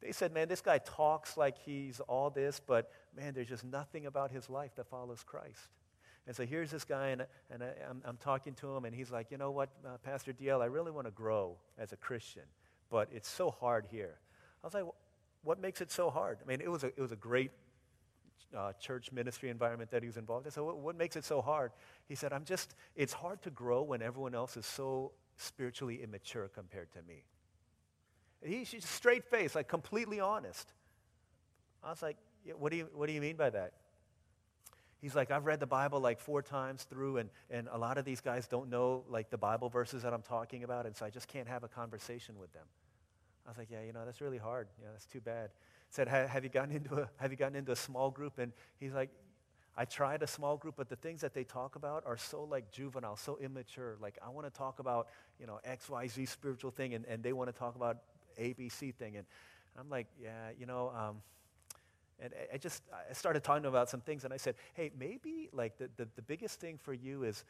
They 0.00 0.12
said, 0.12 0.32
man, 0.32 0.48
this 0.48 0.60
guy 0.60 0.78
talks 0.78 1.36
like 1.36 1.58
he's 1.58 2.00
all 2.00 2.30
this, 2.30 2.60
but 2.64 2.90
man, 3.16 3.34
there's 3.34 3.48
just 3.48 3.64
nothing 3.64 4.06
about 4.06 4.30
his 4.30 4.50
life 4.50 4.74
that 4.76 4.88
follows 4.88 5.22
Christ. 5.24 5.68
And 6.26 6.34
so 6.34 6.44
here's 6.44 6.70
this 6.70 6.84
guy, 6.84 7.08
and, 7.08 7.26
and 7.50 7.62
I, 7.62 8.08
am 8.08 8.16
talking 8.18 8.54
to 8.54 8.76
him, 8.76 8.84
and 8.84 8.94
he's 8.94 9.10
like, 9.10 9.30
you 9.30 9.38
know 9.38 9.50
what, 9.50 9.70
uh, 9.84 9.98
Pastor 9.98 10.32
DL, 10.32 10.60
I 10.60 10.66
really 10.66 10.92
want 10.92 11.06
to 11.06 11.10
grow 11.12 11.56
as 11.78 11.92
a 11.92 11.96
Christian, 11.96 12.42
but 12.90 13.08
it's 13.12 13.28
so 13.28 13.50
hard 13.50 13.86
here. 13.90 14.18
I 14.62 14.66
was 14.66 14.74
like, 14.74 14.84
what 15.42 15.60
makes 15.60 15.80
it 15.80 15.90
so 15.90 16.10
hard? 16.10 16.38
I 16.44 16.48
mean, 16.48 16.60
it 16.60 16.70
was 16.70 16.84
a, 16.84 16.88
it 16.88 17.00
was 17.00 17.10
a 17.10 17.16
great 17.16 17.50
uh, 18.56 18.72
church 18.74 19.12
ministry 19.12 19.48
environment 19.48 19.90
that 19.90 20.02
he 20.02 20.06
was 20.08 20.16
involved 20.16 20.46
in. 20.46 20.52
So, 20.52 20.64
what, 20.64 20.78
what 20.78 20.96
makes 20.96 21.16
it 21.16 21.24
so 21.24 21.40
hard? 21.40 21.72
He 22.08 22.14
said, 22.14 22.32
I'm 22.32 22.44
just, 22.44 22.74
it's 22.96 23.12
hard 23.12 23.42
to 23.42 23.50
grow 23.50 23.82
when 23.82 24.02
everyone 24.02 24.34
else 24.34 24.56
is 24.56 24.66
so 24.66 25.12
spiritually 25.36 26.02
immature 26.02 26.48
compared 26.48 26.92
to 26.92 26.98
me. 27.02 27.24
he's 28.44 28.70
just 28.70 28.88
straight 28.88 29.24
faced, 29.24 29.54
like 29.54 29.68
completely 29.68 30.20
honest. 30.20 30.72
I 31.82 31.90
was 31.90 32.02
like, 32.02 32.16
yeah, 32.44 32.54
what, 32.54 32.70
do 32.70 32.78
you, 32.78 32.88
what 32.94 33.06
do 33.06 33.12
you 33.12 33.20
mean 33.20 33.36
by 33.36 33.50
that? 33.50 33.72
He's 35.00 35.16
like, 35.16 35.32
I've 35.32 35.46
read 35.46 35.58
the 35.58 35.66
Bible 35.66 35.98
like 35.98 36.20
four 36.20 36.42
times 36.42 36.84
through, 36.84 37.16
and, 37.16 37.30
and 37.50 37.68
a 37.72 37.78
lot 37.78 37.98
of 37.98 38.04
these 38.04 38.20
guys 38.20 38.46
don't 38.46 38.70
know 38.70 39.02
like 39.08 39.30
the 39.30 39.38
Bible 39.38 39.68
verses 39.68 40.02
that 40.02 40.14
I'm 40.14 40.22
talking 40.22 40.62
about, 40.62 40.86
and 40.86 40.96
so 40.96 41.04
I 41.04 41.10
just 41.10 41.26
can't 41.26 41.48
have 41.48 41.64
a 41.64 41.68
conversation 41.68 42.38
with 42.38 42.52
them. 42.52 42.66
I 43.44 43.50
was 43.50 43.58
like, 43.58 43.68
yeah, 43.68 43.82
you 43.84 43.92
know, 43.92 44.04
that's 44.04 44.20
really 44.20 44.38
hard. 44.38 44.68
Yeah, 44.80 44.88
that's 44.92 45.06
too 45.06 45.20
bad. 45.20 45.50
Said, 45.92 46.08
have 46.08 46.42
you 46.42 46.48
gotten 46.48 46.74
into 46.74 46.94
a, 46.94 47.10
have 47.16 47.30
you 47.32 47.36
gotten 47.36 47.54
into 47.54 47.70
a 47.70 47.76
small 47.76 48.10
group? 48.10 48.38
And 48.38 48.52
he's 48.80 48.94
like, 48.94 49.10
I 49.76 49.84
tried 49.84 50.22
a 50.22 50.26
small 50.26 50.56
group, 50.56 50.76
but 50.78 50.88
the 50.88 50.96
things 50.96 51.20
that 51.20 51.34
they 51.34 51.44
talk 51.44 51.76
about 51.76 52.04
are 52.06 52.16
so 52.16 52.44
like 52.44 52.70
juvenile, 52.72 53.14
so 53.14 53.36
immature. 53.36 53.98
Like 54.00 54.18
I 54.24 54.30
want 54.30 54.46
to 54.46 54.50
talk 54.50 54.78
about, 54.78 55.08
you 55.38 55.46
know, 55.46 55.60
X, 55.64 55.90
Y, 55.90 56.06
Z 56.06 56.24
spiritual 56.24 56.70
thing, 56.70 56.94
and, 56.94 57.04
and 57.04 57.22
they 57.22 57.34
want 57.34 57.52
to 57.52 57.58
talk 57.58 57.76
about 57.76 57.98
ABC 58.40 58.94
thing. 58.94 59.18
And 59.18 59.26
I'm 59.78 59.90
like, 59.90 60.06
yeah, 60.18 60.48
you 60.58 60.64
know, 60.64 60.94
um, 60.96 61.16
and 62.18 62.32
I 62.50 62.56
just 62.56 62.82
I 63.10 63.12
started 63.12 63.44
talking 63.44 63.66
about 63.66 63.90
some 63.90 64.00
things, 64.00 64.24
and 64.24 64.32
I 64.32 64.38
said, 64.38 64.54
hey, 64.72 64.90
maybe 64.98 65.50
like 65.52 65.76
the, 65.76 65.90
the, 65.98 66.08
the 66.16 66.22
biggest 66.22 66.58
thing 66.58 66.78
for 66.78 66.94
you 66.94 67.24
is 67.24 67.44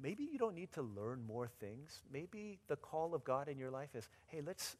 maybe 0.00 0.28
you 0.30 0.38
don't 0.38 0.54
need 0.54 0.70
to 0.74 0.82
learn 0.82 1.24
more 1.26 1.48
things. 1.48 2.02
Maybe 2.12 2.58
the 2.68 2.76
call 2.76 3.16
of 3.16 3.24
God 3.24 3.48
in 3.48 3.58
your 3.58 3.72
life 3.72 3.96
is, 3.96 4.08
hey, 4.26 4.42
let's 4.46 4.76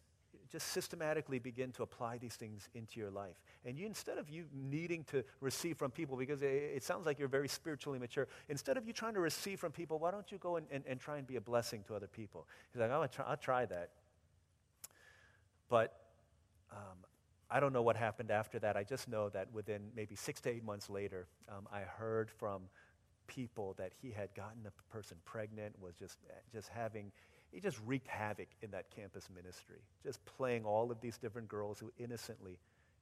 just 0.51 0.69
systematically 0.69 1.39
begin 1.39 1.71
to 1.73 1.83
apply 1.83 2.19
these 2.19 2.35
things 2.35 2.69
into 2.75 2.99
your 2.99 3.11
life. 3.11 3.37
And 3.65 3.79
you, 3.79 3.87
instead 3.87 4.19
of 4.19 4.29
you 4.29 4.45
needing 4.53 5.05
to 5.05 5.25
receive 5.41 5.77
from 5.77 5.91
people, 5.91 6.17
because 6.17 6.43
it, 6.43 6.47
it 6.49 6.83
sounds 6.83 7.07
like 7.07 7.19
you're 7.19 7.29
very 7.29 7.49
spiritually 7.49 7.99
mature, 7.99 8.27
instead 8.49 8.77
of 8.77 8.87
you 8.87 8.93
trying 8.93 9.15
to 9.15 9.21
receive 9.21 9.61
from 9.61 9.73
people, 9.73 9.99
why 9.99 10.11
don't 10.11 10.31
you 10.33 10.39
go 10.39 10.57
and, 10.57 10.67
and, 10.71 10.85
and 10.87 11.01
try 11.01 11.19
and 11.19 11.27
be 11.27 11.37
a 11.37 11.41
blessing 11.41 11.85
to 11.87 11.95
other 11.95 12.09
people? 12.09 12.47
He's 12.73 12.81
like, 12.81 12.91
I'll 12.91 13.07
try, 13.09 13.25
I'll 13.27 13.37
try 13.37 13.67
that. 13.67 13.91
But 15.69 15.97
um, 16.73 16.99
I 17.51 17.61
don't 17.61 17.73
know 17.73 17.83
what 17.83 17.97
happened 17.97 18.31
after 18.31 18.59
that. 18.61 18.77
I 18.77 18.85
just 18.85 19.09
know 19.09 19.29
that 19.31 19.53
within 19.53 19.83
maybe 19.95 20.15
six 20.17 20.41
to 20.43 20.51
eight 20.51 20.65
months 20.65 20.91
later, 20.91 21.27
um, 21.49 21.69
I 21.73 21.81
heard 21.81 22.31
from 22.31 22.63
people 23.27 23.75
that 23.79 23.93
he 24.03 24.11
had 24.11 24.35
gotten 24.35 24.67
a 24.67 24.93
person 24.93 25.17
pregnant, 25.25 25.81
was 25.81 25.95
just, 25.95 26.19
just 26.53 26.69
having, 26.69 27.13
he 27.51 27.61
just 27.61 27.79
wreaked 27.85 28.09
havoc 28.09 28.49
in 28.63 28.71
that 28.71 28.91
campus 28.95 29.29
ministry, 29.35 29.81
just 30.03 30.25
playing 30.25 30.65
all 30.65 30.91
of 30.91 31.01
these 31.01 31.19
different 31.19 31.49
girls 31.49 31.79
who 31.79 31.93
innocently, 31.99 32.59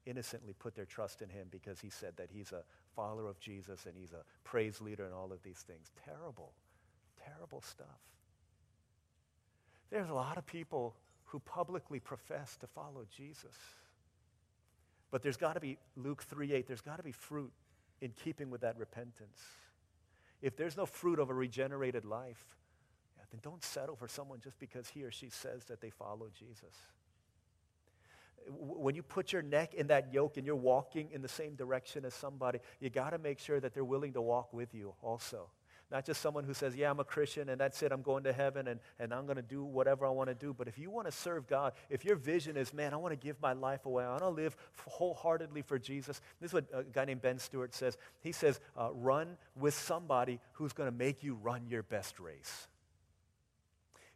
innocently 0.06 0.54
put 0.58 0.74
their 0.74 0.86
trust 0.86 1.22
in 1.22 1.28
him 1.28 1.48
because 1.50 1.80
he 1.80 1.90
said 1.90 2.14
that 2.16 2.28
he's 2.32 2.52
a 2.52 2.62
follower 2.96 3.28
of 3.28 3.38
Jesus 3.40 3.86
and 3.86 3.94
he's 3.96 4.12
a 4.12 4.24
praise 4.44 4.80
leader 4.80 5.04
and 5.04 5.14
all 5.14 5.32
of 5.32 5.42
these 5.42 5.58
things. 5.66 5.92
Terrible, 6.04 6.52
terrible 7.24 7.60
stuff. 7.60 8.00
There's 9.90 10.08
a 10.08 10.14
lot 10.14 10.36
of 10.36 10.46
people 10.46 10.96
who 11.24 11.40
publicly 11.40 12.00
profess 12.00 12.56
to 12.56 12.66
follow 12.66 13.04
Jesus 13.14 13.54
but 15.10 15.22
there's 15.22 15.36
got 15.36 15.54
to 15.54 15.60
be, 15.60 15.78
Luke 15.96 16.22
3 16.22 16.52
8, 16.52 16.66
there's 16.66 16.80
got 16.80 16.96
to 16.96 17.02
be 17.02 17.12
fruit 17.12 17.52
in 18.00 18.12
keeping 18.12 18.50
with 18.50 18.60
that 18.60 18.78
repentance. 18.78 19.42
If 20.42 20.56
there's 20.56 20.76
no 20.76 20.86
fruit 20.86 21.18
of 21.18 21.30
a 21.30 21.34
regenerated 21.34 22.04
life, 22.04 22.56
then 23.30 23.40
don't 23.42 23.62
settle 23.62 23.96
for 23.96 24.08
someone 24.08 24.40
just 24.40 24.58
because 24.58 24.88
he 24.88 25.04
or 25.04 25.10
she 25.10 25.28
says 25.28 25.64
that 25.66 25.80
they 25.80 25.90
follow 25.90 26.28
Jesus. 26.36 26.74
When 28.48 28.94
you 28.94 29.02
put 29.02 29.32
your 29.32 29.42
neck 29.42 29.74
in 29.74 29.88
that 29.88 30.14
yoke 30.14 30.38
and 30.38 30.46
you're 30.46 30.56
walking 30.56 31.10
in 31.12 31.20
the 31.20 31.28
same 31.28 31.54
direction 31.54 32.06
as 32.06 32.14
somebody, 32.14 32.60
you 32.80 32.88
got 32.88 33.10
to 33.10 33.18
make 33.18 33.38
sure 33.38 33.60
that 33.60 33.74
they're 33.74 33.84
willing 33.84 34.14
to 34.14 34.22
walk 34.22 34.54
with 34.54 34.74
you 34.74 34.94
also. 35.02 35.50
Not 35.90 36.04
just 36.04 36.20
someone 36.20 36.44
who 36.44 36.52
says, 36.52 36.76
Yeah, 36.76 36.90
I'm 36.90 37.00
a 37.00 37.04
Christian 37.04 37.48
and 37.48 37.58
that's 37.60 37.82
it, 37.82 37.92
I'm 37.92 38.02
going 38.02 38.24
to 38.24 38.32
heaven 38.32 38.68
and, 38.68 38.80
and 38.98 39.12
I'm 39.12 39.24
going 39.24 39.36
to 39.36 39.42
do 39.42 39.64
whatever 39.64 40.04
I 40.06 40.10
want 40.10 40.28
to 40.28 40.34
do. 40.34 40.52
But 40.52 40.68
if 40.68 40.78
you 40.78 40.90
want 40.90 41.06
to 41.06 41.12
serve 41.12 41.46
God, 41.46 41.72
if 41.88 42.04
your 42.04 42.16
vision 42.16 42.56
is, 42.56 42.74
Man, 42.74 42.92
I 42.92 42.96
want 42.96 43.12
to 43.12 43.16
give 43.16 43.40
my 43.40 43.54
life 43.54 43.86
away, 43.86 44.04
I 44.04 44.10
want 44.10 44.22
to 44.22 44.28
live 44.28 44.56
wholeheartedly 44.86 45.62
for 45.62 45.78
Jesus, 45.78 46.20
this 46.40 46.50
is 46.50 46.54
what 46.54 46.66
a 46.72 46.84
guy 46.84 47.06
named 47.06 47.22
Ben 47.22 47.38
Stewart 47.38 47.74
says. 47.74 47.96
He 48.20 48.32
says, 48.32 48.60
uh, 48.76 48.90
Run 48.92 49.36
with 49.56 49.74
somebody 49.74 50.40
who's 50.52 50.72
going 50.74 50.90
to 50.90 50.96
make 50.96 51.22
you 51.22 51.34
run 51.34 51.66
your 51.68 51.82
best 51.82 52.20
race. 52.20 52.67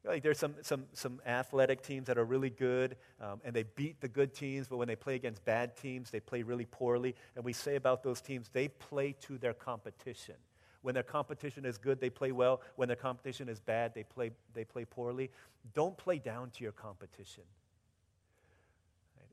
Like 0.05 0.23
there's 0.25 0.38
some, 0.38 0.55
some, 0.62 0.85
some 0.93 1.21
athletic 1.25 1.83
teams 1.83 2.09
that 2.09 2.19
are 2.19 2.25
really 2.25 2.51
good 2.51 2.97
um, 3.21 3.41
and 3.45 3.55
they 3.55 3.62
beat 3.62 4.01
the 4.01 4.09
good 4.09 4.35
teams, 4.35 4.67
but 4.67 4.77
when 4.77 4.88
they 4.88 4.97
play 4.97 5.15
against 5.15 5.45
bad 5.45 5.77
teams, 5.77 6.11
they 6.11 6.19
play 6.19 6.43
really 6.43 6.67
poorly. 6.67 7.15
And 7.37 7.45
we 7.45 7.53
say 7.53 7.77
about 7.77 8.03
those 8.03 8.21
teams, 8.21 8.49
they 8.53 8.69
play 8.69 9.15
to 9.23 9.38
their 9.38 9.55
competition. 9.55 10.35
When 10.83 10.95
their 10.95 11.05
competition 11.05 11.65
is 11.65 11.79
good, 11.79 12.01
they 12.01 12.11
play 12.11 12.33
well. 12.33 12.61
When 12.75 12.88
their 12.88 12.97
competition 12.97 13.49
is 13.49 13.61
bad, 13.61 13.95
they 13.95 14.03
play, 14.03 14.33
they 14.55 14.65
play 14.65 14.85
poorly. 14.85 15.31
Don't 15.73 15.97
play 15.97 16.19
down 16.19 16.51
to 16.51 16.65
your 16.65 16.73
competition. 16.73 17.45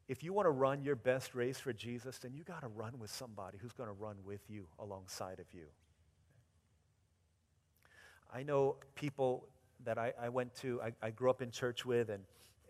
If 0.08 0.24
you 0.24 0.34
want 0.34 0.46
to 0.46 0.52
run 0.52 0.84
your 0.84 0.96
best 0.96 1.34
race 1.36 1.60
for 1.60 1.74
Jesus, 1.74 2.20
then 2.20 2.34
you 2.34 2.44
got 2.44 2.62
to 2.62 2.68
run 2.68 2.98
with 3.00 3.12
somebody 3.12 3.58
who's 3.60 3.74
going 3.74 3.90
to 3.90 3.94
run 3.94 4.16
with 4.24 4.42
you 4.50 4.68
alongside 4.80 5.40
of 5.40 5.46
you. 5.54 5.66
I 8.34 8.44
know 8.44 8.78
people 8.94 9.48
that 9.86 9.98
I, 9.98 10.14
I 10.22 10.30
went 10.30 10.56
to, 10.56 10.82
I, 10.82 10.92
I, 11.02 11.12
grew 11.12 11.30
up 11.30 11.42
in 11.42 11.52
church 11.52 11.86
with, 11.86 12.10
and, 12.10 12.24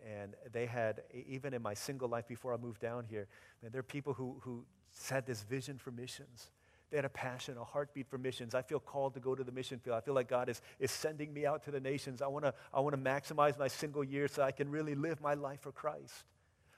and 0.06 0.34
they 0.52 0.66
had, 0.66 1.02
even 1.28 1.54
in 1.54 1.62
my 1.62 1.74
single 1.74 2.08
life 2.08 2.26
before 2.28 2.54
I 2.54 2.56
moved 2.56 2.80
down 2.80 3.04
here, 3.08 3.26
man, 3.62 3.72
there 3.72 3.80
are 3.80 3.84
people 3.84 4.12
who, 4.12 4.36
who 4.40 4.64
had 5.08 5.26
this 5.26 5.42
vision 5.42 5.78
for 5.78 5.90
missions. 5.90 6.50
They 6.90 6.96
had 6.96 7.04
a 7.04 7.10
passion, 7.10 7.56
a 7.56 7.64
heartbeat 7.64 8.08
for 8.08 8.18
missions. 8.18 8.54
I 8.54 8.62
feel 8.62 8.80
called 8.80 9.14
to 9.14 9.20
go 9.20 9.34
to 9.34 9.44
the 9.44 9.52
mission 9.52 9.78
field. 9.78 9.96
I 9.96 10.00
feel 10.00 10.14
like 10.14 10.28
God 10.28 10.48
is, 10.48 10.60
is 10.80 10.90
sending 10.90 11.32
me 11.32 11.46
out 11.46 11.64
to 11.64 11.70
the 11.70 11.80
nations. 11.80 12.20
I 12.20 12.26
want 12.26 12.44
to 12.44 12.54
I 12.74 12.80
wanna 12.80 12.98
maximize 12.98 13.56
my 13.58 13.68
single 13.68 14.02
year 14.02 14.26
so 14.26 14.42
I 14.42 14.50
can 14.50 14.68
really 14.70 14.96
live 14.96 15.20
my 15.20 15.34
life 15.34 15.60
for 15.60 15.70
Christ. 15.70 16.24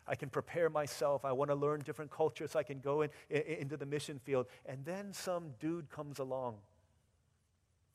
I 0.06 0.14
can 0.14 0.28
prepare 0.28 0.68
myself. 0.68 1.24
I 1.24 1.32
want 1.32 1.50
to 1.50 1.54
learn 1.54 1.80
different 1.80 2.10
cultures 2.10 2.50
so 2.50 2.58
I 2.58 2.64
can 2.64 2.80
go 2.80 3.02
in, 3.02 3.10
in, 3.30 3.42
into 3.42 3.76
the 3.76 3.86
mission 3.86 4.18
field. 4.18 4.46
And 4.66 4.84
then 4.84 5.12
some 5.12 5.54
dude 5.60 5.88
comes 5.90 6.18
along 6.18 6.56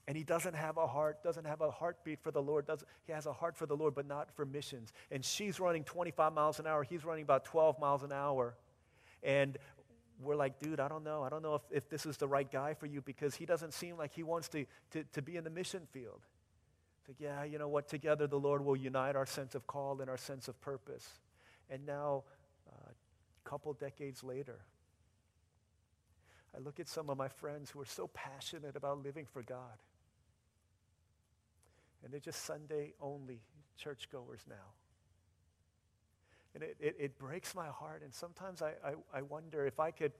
and 0.07 0.15
he 0.15 0.23
doesn't 0.23 0.55
have 0.55 0.77
a 0.77 0.87
heart, 0.87 1.21
doesn't 1.21 1.45
have 1.45 1.59
a 1.59 1.69
heartbeat 1.69 2.19
for 2.21 2.31
the 2.31 2.41
Lord. 2.41 2.65
Does, 2.65 2.83
he 3.05 3.11
has 3.11 3.25
a 3.25 3.33
heart 3.33 3.57
for 3.57 3.65
the 3.65 3.75
Lord, 3.75 3.93
but 3.93 4.07
not 4.07 4.33
for 4.35 4.45
missions. 4.45 4.93
And 5.11 5.23
she's 5.23 5.59
running 5.59 5.83
25 5.83 6.33
miles 6.33 6.59
an 6.59 6.67
hour. 6.67 6.83
He's 6.83 7.03
running 7.03 7.23
about 7.23 7.43
12 7.43 7.77
miles 7.77 8.03
an 8.03 8.13
hour. 8.13 8.55
And 9.21 9.57
we're 10.21 10.37
like, 10.37 10.59
dude, 10.59 10.79
I 10.79 10.87
don't 10.87 11.03
know. 11.03 11.23
I 11.23 11.29
don't 11.29 11.43
know 11.43 11.55
if, 11.55 11.61
if 11.69 11.89
this 11.89 12.05
is 12.05 12.15
the 12.15 12.27
right 12.27 12.49
guy 12.49 12.73
for 12.73 12.85
you 12.85 13.01
because 13.01 13.35
he 13.35 13.45
doesn't 13.45 13.73
seem 13.73 13.97
like 13.97 14.13
he 14.13 14.23
wants 14.23 14.47
to, 14.49 14.65
to, 14.91 15.03
to 15.11 15.21
be 15.21 15.35
in 15.35 15.43
the 15.43 15.49
mission 15.49 15.81
field. 15.91 16.21
It's 17.01 17.09
like, 17.09 17.19
yeah, 17.19 17.43
you 17.43 17.59
know 17.59 17.67
what? 17.67 17.89
Together 17.89 18.27
the 18.27 18.39
Lord 18.39 18.63
will 18.63 18.77
unite 18.77 19.17
our 19.17 19.25
sense 19.25 19.55
of 19.55 19.67
call 19.67 19.99
and 19.99 20.09
our 20.09 20.17
sense 20.17 20.47
of 20.47 20.59
purpose. 20.61 21.19
And 21.69 21.85
now, 21.85 22.23
uh, 22.69 22.91
a 22.91 23.49
couple 23.49 23.73
decades 23.73 24.23
later, 24.23 24.59
I 26.55 26.59
look 26.59 26.79
at 26.79 26.87
some 26.87 27.09
of 27.09 27.17
my 27.17 27.27
friends 27.27 27.71
who 27.71 27.81
are 27.81 27.85
so 27.85 28.07
passionate 28.07 28.77
about 28.77 29.03
living 29.03 29.25
for 29.31 29.43
God. 29.43 29.77
And 32.03 32.13
they're 32.13 32.19
just 32.19 32.45
Sunday 32.45 32.93
only 33.01 33.41
churchgoers 33.77 34.41
now. 34.47 34.55
And 36.53 36.63
it, 36.63 36.77
it, 36.79 36.95
it, 36.99 37.19
breaks 37.19 37.53
my 37.53 37.67
heart. 37.67 38.01
And 38.03 38.13
sometimes 38.13 38.61
I, 38.61 38.73
I, 38.83 38.93
I, 39.13 39.21
wonder 39.21 39.67
if 39.67 39.79
I 39.79 39.91
could, 39.91 40.11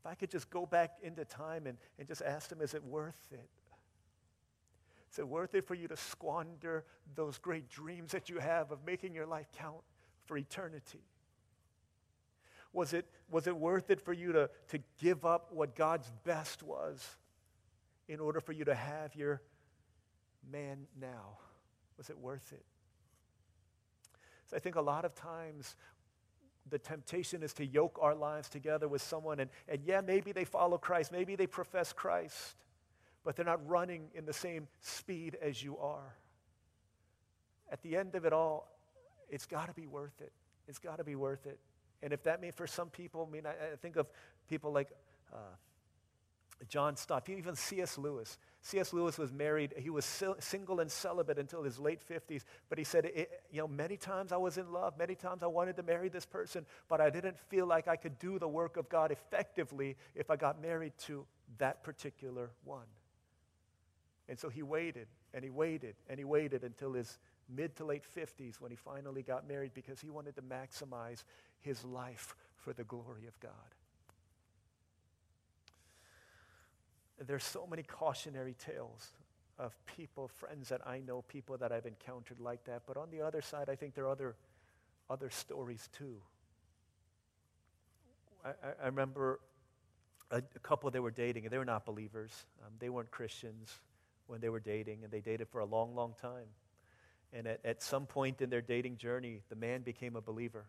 if 0.00 0.06
I 0.06 0.14
could 0.14 0.30
just 0.30 0.50
go 0.50 0.66
back 0.66 0.94
into 1.02 1.24
time 1.24 1.66
and, 1.66 1.78
and 1.98 2.08
just 2.08 2.22
ask 2.22 2.48
them, 2.48 2.60
is 2.60 2.74
it 2.74 2.82
worth 2.82 3.28
it? 3.30 3.48
Is 5.12 5.18
it 5.18 5.28
worth 5.28 5.54
it 5.54 5.66
for 5.66 5.74
you 5.74 5.88
to 5.88 5.96
squander 5.96 6.84
those 7.14 7.38
great 7.38 7.68
dreams 7.70 8.12
that 8.12 8.28
you 8.28 8.38
have 8.38 8.72
of 8.72 8.84
making 8.84 9.14
your 9.14 9.26
life 9.26 9.46
count 9.56 9.82
for 10.26 10.36
eternity? 10.36 11.04
Was 12.72 12.92
it, 12.92 13.06
was 13.30 13.46
it 13.46 13.56
worth 13.56 13.90
it 13.90 14.00
for 14.00 14.12
you 14.12 14.32
to, 14.32 14.50
to 14.68 14.78
give 15.00 15.24
up 15.24 15.52
what 15.52 15.74
God's 15.74 16.10
best 16.24 16.62
was 16.62 17.16
in 18.08 18.20
order 18.20 18.40
for 18.40 18.52
you 18.52 18.64
to 18.64 18.74
have 18.74 19.14
your 19.14 19.40
man 20.50 20.86
now? 21.00 21.38
Was 21.96 22.10
it 22.10 22.18
worth 22.18 22.52
it? 22.52 22.64
So 24.46 24.56
I 24.56 24.60
think 24.60 24.76
a 24.76 24.80
lot 24.80 25.04
of 25.04 25.14
times 25.14 25.76
the 26.70 26.78
temptation 26.78 27.42
is 27.42 27.52
to 27.54 27.64
yoke 27.64 27.98
our 28.00 28.14
lives 28.14 28.48
together 28.48 28.88
with 28.88 29.02
someone, 29.02 29.40
and, 29.40 29.50
and 29.68 29.80
yeah, 29.84 30.00
maybe 30.00 30.32
they 30.32 30.44
follow 30.44 30.78
Christ, 30.78 31.12
maybe 31.12 31.36
they 31.36 31.46
profess 31.46 31.92
Christ, 31.92 32.56
but 33.24 33.36
they're 33.36 33.44
not 33.44 33.66
running 33.68 34.08
in 34.14 34.26
the 34.26 34.32
same 34.32 34.68
speed 34.80 35.36
as 35.42 35.62
you 35.62 35.78
are. 35.78 36.14
At 37.70 37.82
the 37.82 37.96
end 37.96 38.14
of 38.14 38.24
it 38.24 38.32
all, 38.32 38.68
it's 39.28 39.46
got 39.46 39.66
to 39.68 39.74
be 39.74 39.86
worth 39.86 40.20
it. 40.20 40.32
It's 40.66 40.78
got 40.78 40.98
to 40.98 41.04
be 41.04 41.14
worth 41.14 41.46
it. 41.46 41.58
And 42.02 42.12
if 42.12 42.22
that 42.22 42.40
means 42.40 42.54
for 42.54 42.66
some 42.66 42.88
people, 42.88 43.26
I 43.28 43.32
mean, 43.32 43.46
I, 43.46 43.72
I 43.72 43.76
think 43.80 43.96
of 43.96 44.06
people 44.48 44.72
like 44.72 44.88
uh, 45.32 45.36
John 46.68 46.96
Stott. 46.96 47.28
Even 47.28 47.54
C.S. 47.54 47.98
Lewis. 47.98 48.38
C.S. 48.62 48.92
Lewis 48.92 49.16
was 49.18 49.32
married. 49.32 49.74
He 49.76 49.90
was 49.90 50.04
single 50.40 50.80
and 50.80 50.90
celibate 50.90 51.38
until 51.38 51.62
his 51.62 51.78
late 51.78 52.00
50s. 52.06 52.42
But 52.68 52.78
he 52.78 52.84
said, 52.84 53.10
you 53.50 53.60
know, 53.60 53.68
many 53.68 53.96
times 53.96 54.32
I 54.32 54.36
was 54.36 54.58
in 54.58 54.72
love. 54.72 54.98
Many 54.98 55.14
times 55.14 55.42
I 55.42 55.46
wanted 55.46 55.76
to 55.76 55.82
marry 55.82 56.08
this 56.08 56.26
person, 56.26 56.66
but 56.88 57.00
I 57.00 57.10
didn't 57.10 57.38
feel 57.38 57.66
like 57.66 57.86
I 57.86 57.96
could 57.96 58.18
do 58.18 58.38
the 58.38 58.48
work 58.48 58.76
of 58.76 58.88
God 58.88 59.12
effectively 59.12 59.96
if 60.14 60.30
I 60.30 60.36
got 60.36 60.60
married 60.60 60.92
to 61.06 61.24
that 61.58 61.82
particular 61.82 62.50
one. 62.64 62.86
And 64.28 64.38
so 64.38 64.48
he 64.48 64.62
waited 64.62 65.06
and 65.32 65.42
he 65.42 65.50
waited 65.50 65.94
and 66.08 66.18
he 66.18 66.24
waited 66.24 66.64
until 66.64 66.92
his 66.92 67.18
mid 67.48 67.76
to 67.76 67.84
late 67.84 68.04
50s 68.04 68.60
when 68.60 68.70
he 68.70 68.76
finally 68.76 69.22
got 69.22 69.48
married 69.48 69.72
because 69.72 70.00
he 70.00 70.10
wanted 70.10 70.34
to 70.36 70.42
maximize 70.42 71.24
his 71.60 71.84
life 71.84 72.34
for 72.56 72.72
the 72.72 72.84
glory 72.84 73.26
of 73.26 73.38
God. 73.40 73.52
There's 77.26 77.44
so 77.44 77.66
many 77.66 77.82
cautionary 77.82 78.54
tales 78.54 79.12
of 79.58 79.74
people, 79.86 80.28
friends 80.28 80.68
that 80.68 80.86
I 80.86 81.00
know, 81.00 81.22
people 81.22 81.56
that 81.58 81.72
I've 81.72 81.86
encountered 81.86 82.40
like 82.40 82.64
that. 82.64 82.82
But 82.86 82.96
on 82.96 83.10
the 83.10 83.22
other 83.22 83.42
side, 83.42 83.68
I 83.68 83.74
think 83.74 83.94
there 83.94 84.04
are 84.04 84.10
other, 84.10 84.36
other 85.10 85.30
stories 85.30 85.88
too. 85.96 86.16
I, 88.44 88.50
I 88.82 88.86
remember 88.86 89.40
a, 90.30 90.36
a, 90.36 90.58
couple 90.60 90.90
they 90.90 91.00
were 91.00 91.10
dating, 91.10 91.44
and 91.44 91.52
they 91.52 91.58
were 91.58 91.64
not 91.64 91.84
believers. 91.84 92.30
Um, 92.64 92.72
they 92.78 92.88
weren't 92.88 93.10
Christians 93.10 93.72
when 94.28 94.40
they 94.40 94.48
were 94.48 94.60
dating, 94.60 95.00
and 95.02 95.12
they 95.12 95.20
dated 95.20 95.48
for 95.48 95.60
a 95.60 95.64
long, 95.64 95.96
long 95.96 96.14
time. 96.20 96.46
And 97.32 97.48
at, 97.48 97.60
at 97.64 97.82
some 97.82 98.06
point 98.06 98.40
in 98.40 98.50
their 98.50 98.62
dating 98.62 98.96
journey, 98.96 99.42
the 99.48 99.56
man 99.56 99.82
became 99.82 100.14
a 100.14 100.20
believer 100.20 100.66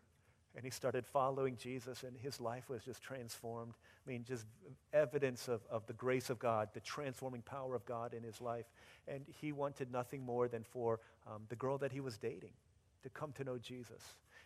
and 0.56 0.66
he 0.66 0.72
started 0.72 1.06
following 1.06 1.56
Jesus, 1.58 2.04
and 2.04 2.18
his 2.18 2.42
life 2.42 2.70
was 2.70 2.84
just 2.84 3.02
transformed. 3.02 3.74
I 4.06 4.10
mean, 4.10 4.26
just 4.28 4.46
evidence 4.94 5.48
of, 5.48 5.62
of 5.70 5.86
the 5.86 5.94
grace 5.94 6.30
of 6.30 6.40
God, 6.40 6.70
the 6.74 6.80
transforming 6.80 7.42
power 7.42 7.76
of 7.76 7.86
God 7.86 8.14
in 8.14 8.24
his 8.24 8.42
life. 8.42 8.66
And 9.08 9.26
he 9.42 9.52
wanted 9.52 9.92
nothing 9.92 10.26
more 10.26 10.48
than 10.48 10.64
for 10.64 11.00
um, 11.28 11.44
the 11.50 11.56
girl 11.56 11.78
that 11.78 11.92
he 11.92 12.00
was 12.00 12.18
dating 12.18 12.54
to 13.04 13.10
come 13.10 13.32
to 13.34 13.44
know 13.44 13.58
Jesus. 13.58 14.02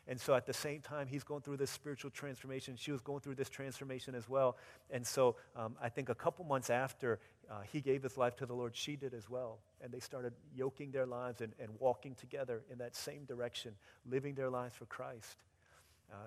And 0.05 0.19
so 0.19 0.35
at 0.35 0.45
the 0.45 0.53
same 0.53 0.81
time, 0.81 1.07
he's 1.07 1.23
going 1.23 1.41
through 1.41 1.57
this 1.57 1.71
spiritual 1.71 2.11
transformation. 2.11 2.75
She 2.75 2.91
was 2.91 2.99
going 2.99 3.21
through 3.21 3.35
this 3.35 3.49
transformation 3.49 4.15
as 4.15 4.27
well. 4.27 4.57
And 4.91 5.07
so 5.07 5.37
um, 5.55 5.77
I 5.81 5.87
think 5.87 6.09
a 6.09 6.15
couple 6.15 6.43
months 6.43 6.69
after 6.69 7.19
uh, 7.49 7.61
he 7.71 7.79
gave 7.79 8.03
his 8.03 8.17
life 8.17 8.35
to 8.37 8.45
the 8.45 8.53
Lord, 8.53 8.75
she 8.75 8.97
did 8.97 9.13
as 9.13 9.29
well. 9.29 9.59
And 9.81 9.93
they 9.93 10.01
started 10.01 10.33
yoking 10.53 10.91
their 10.91 11.05
lives 11.05 11.39
and, 11.39 11.53
and 11.57 11.69
walking 11.79 12.15
together 12.15 12.63
in 12.69 12.79
that 12.79 12.97
same 12.97 13.23
direction, 13.23 13.75
living 14.05 14.35
their 14.35 14.49
lives 14.49 14.75
for 14.75 14.85
Christ. 14.85 15.37
Uh, 16.13 16.17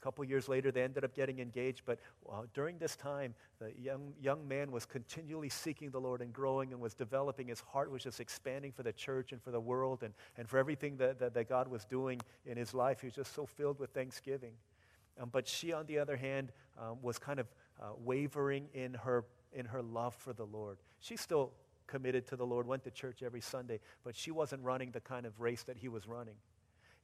a 0.00 0.02
couple 0.02 0.24
years 0.24 0.48
later, 0.48 0.72
they 0.72 0.82
ended 0.82 1.04
up 1.04 1.14
getting 1.14 1.40
engaged, 1.40 1.82
but 1.84 1.98
uh, 2.30 2.42
during 2.54 2.78
this 2.78 2.96
time, 2.96 3.34
the 3.58 3.70
young, 3.78 4.14
young 4.20 4.48
man 4.48 4.72
was 4.72 4.86
continually 4.86 5.50
seeking 5.50 5.90
the 5.90 6.00
Lord 6.00 6.22
and 6.22 6.32
growing 6.32 6.72
and 6.72 6.80
was 6.80 6.94
developing. 6.94 7.48
His 7.48 7.60
heart 7.60 7.90
was 7.90 8.02
just 8.02 8.18
expanding 8.18 8.72
for 8.72 8.82
the 8.82 8.94
church 8.94 9.32
and 9.32 9.42
for 9.42 9.50
the 9.50 9.60
world 9.60 10.02
and, 10.02 10.14
and 10.38 10.48
for 10.48 10.58
everything 10.58 10.96
that, 10.96 11.18
that, 11.18 11.34
that 11.34 11.48
God 11.50 11.68
was 11.68 11.84
doing 11.84 12.18
in 12.46 12.56
his 12.56 12.72
life. 12.72 13.02
He 13.02 13.08
was 13.08 13.14
just 13.14 13.34
so 13.34 13.44
filled 13.44 13.78
with 13.78 13.90
thanksgiving. 13.90 14.52
Um, 15.20 15.28
but 15.30 15.46
she, 15.46 15.74
on 15.74 15.84
the 15.84 15.98
other 15.98 16.16
hand, 16.16 16.50
um, 16.80 16.96
was 17.02 17.18
kind 17.18 17.38
of 17.38 17.46
uh, 17.78 17.88
wavering 18.02 18.68
in 18.72 18.94
her, 18.94 19.26
in 19.52 19.66
her 19.66 19.82
love 19.82 20.14
for 20.14 20.32
the 20.32 20.46
Lord. 20.46 20.78
She 21.00 21.16
still 21.16 21.52
committed 21.86 22.26
to 22.28 22.36
the 22.36 22.46
Lord, 22.46 22.66
went 22.66 22.84
to 22.84 22.90
church 22.90 23.22
every 23.22 23.42
Sunday, 23.42 23.80
but 24.02 24.16
she 24.16 24.30
wasn't 24.30 24.62
running 24.62 24.92
the 24.92 25.00
kind 25.00 25.26
of 25.26 25.38
race 25.40 25.64
that 25.64 25.76
he 25.76 25.88
was 25.88 26.06
running. 26.08 26.36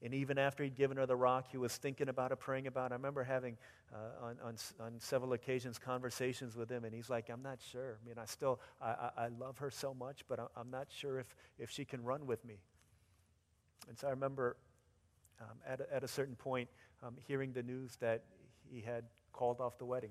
And 0.03 0.13
even 0.13 0.37
after 0.37 0.63
he'd 0.63 0.75
given 0.75 0.99
her 0.99 1.07
the 1.07 1.17
rock, 1.17 1.47
he 1.51 1.57
was 1.57 1.75
thinking 1.77 2.09
about 2.09 2.31
it, 2.31 2.39
praying 2.39 2.67
about 2.67 2.91
it. 2.91 2.95
I 2.95 2.97
remember 2.97 3.25
having, 3.25 3.57
uh, 3.95 4.27
on, 4.27 4.37
on, 4.45 4.57
on, 4.79 4.93
several 4.99 5.33
occasions, 5.33 5.79
conversations 5.79 6.55
with 6.55 6.71
him, 6.71 6.85
and 6.85 6.95
he's 6.95 7.09
like, 7.09 7.31
I'm 7.31 7.43
not 7.43 7.59
sure. 7.73 7.99
I 8.03 8.07
mean, 8.07 8.17
I 8.19 8.27
still, 8.27 8.61
I, 8.81 8.89
I, 8.89 9.11
I 9.17 9.29
love 9.29 9.59
her 9.59 9.71
so 9.71 9.95
much, 9.95 10.25
but 10.29 10.39
I, 10.39 10.61
am 10.61 10.71
not 10.71 10.89
sure 10.91 11.19
if, 11.19 11.35
if 11.59 11.71
she 11.71 11.87
can 11.87 12.05
run 12.05 12.27
with 12.27 12.45
me. 12.45 12.59
And 13.89 13.99
so 13.99 14.07
I 14.07 14.11
remember 14.11 14.57
um, 15.41 15.57
at, 15.67 15.81
a, 15.81 15.95
at 15.95 16.05
a 16.05 16.09
certain 16.09 16.37
point 16.37 16.69
um, 17.03 17.15
hearing 17.27 17.53
the 17.53 17.63
news 17.63 17.97
that 18.01 18.25
he 18.71 18.83
had 18.83 19.05
called 19.33 19.61
off 19.61 19.79
the 19.79 19.87
wedding. 19.87 20.11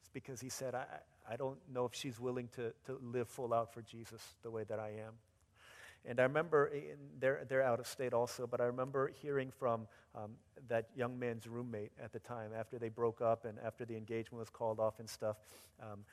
It's 0.00 0.10
because 0.12 0.40
he 0.40 0.50
said, 0.50 0.74
I, 0.74 0.84
I 1.30 1.36
don't 1.36 1.58
know 1.72 1.86
if 1.86 1.94
she's 1.94 2.20
willing 2.20 2.48
to, 2.56 2.72
to 2.86 2.98
live 3.02 3.28
full 3.28 3.54
out 3.54 3.72
for 3.72 3.82
Jesus 3.82 4.22
the 4.42 4.50
way 4.50 4.64
that 4.64 4.78
I 4.78 4.88
am. 4.88 5.14
And 6.08 6.20
I 6.20 6.22
remember, 6.22 6.72
they're, 7.18 7.44
they're 7.48 7.62
out 7.62 7.80
of 7.80 7.86
state 7.86 8.12
also, 8.12 8.46
but 8.46 8.60
I 8.60 8.64
remember 8.64 9.10
hearing 9.22 9.50
from 9.50 9.88
um, 10.14 10.32
that 10.68 10.88
young 10.94 11.18
man's 11.18 11.46
roommate 11.46 11.90
at 12.02 12.12
the 12.12 12.20
time 12.20 12.50
after 12.56 12.78
they 12.78 12.88
broke 12.88 13.20
up 13.20 13.44
and 13.44 13.58
after 13.64 13.84
the 13.84 13.96
engagement 13.96 14.38
was 14.38 14.48
called 14.48 14.78
off 14.78 15.00
and 15.00 15.08
stuff. 15.08 15.36
Um, 15.82 16.04